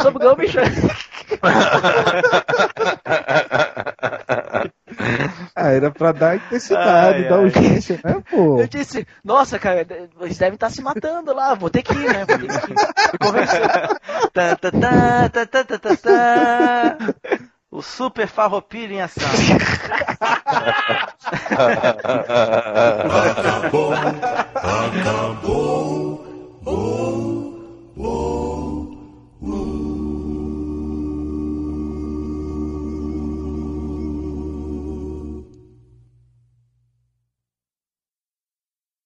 Sob 0.00 0.24
o 0.24 0.48
choro. 0.48 0.70
Ah, 5.54 5.68
era 5.70 5.90
pra 5.90 6.12
dar 6.12 6.36
intensidade, 6.36 7.22
Ai, 7.24 7.28
dar 7.28 7.38
ai. 7.38 7.44
urgência, 7.44 8.00
né, 8.04 8.22
pô? 8.30 8.60
Eu 8.60 8.66
disse, 8.66 9.06
nossa, 9.24 9.58
cara, 9.58 9.86
eles 10.20 10.38
devem 10.38 10.54
estar 10.54 10.70
se 10.70 10.82
matando 10.82 11.34
lá, 11.34 11.54
vou 11.54 11.70
ter 11.70 11.82
que 11.82 11.92
ir, 11.92 12.12
né? 12.12 12.24
Vou 12.26 12.38
ter 12.38 12.60
que 12.60 12.72
ir. 12.72 12.74
Tá, 14.32 14.56
tá, 14.56 14.70
tá, 14.70 15.28
tá, 15.28 15.46
tá, 15.46 15.64
tá, 15.64 15.78
tá, 15.78 15.96
tá. 15.96 16.96
O 17.70 17.82
Super 17.82 18.26
Farroupilha 18.26 18.94
em 18.94 19.00
ação. 19.00 19.22
acabou, 23.30 23.92
acabou, 24.56 26.26
oh, 26.66 27.54
oh. 27.96 28.69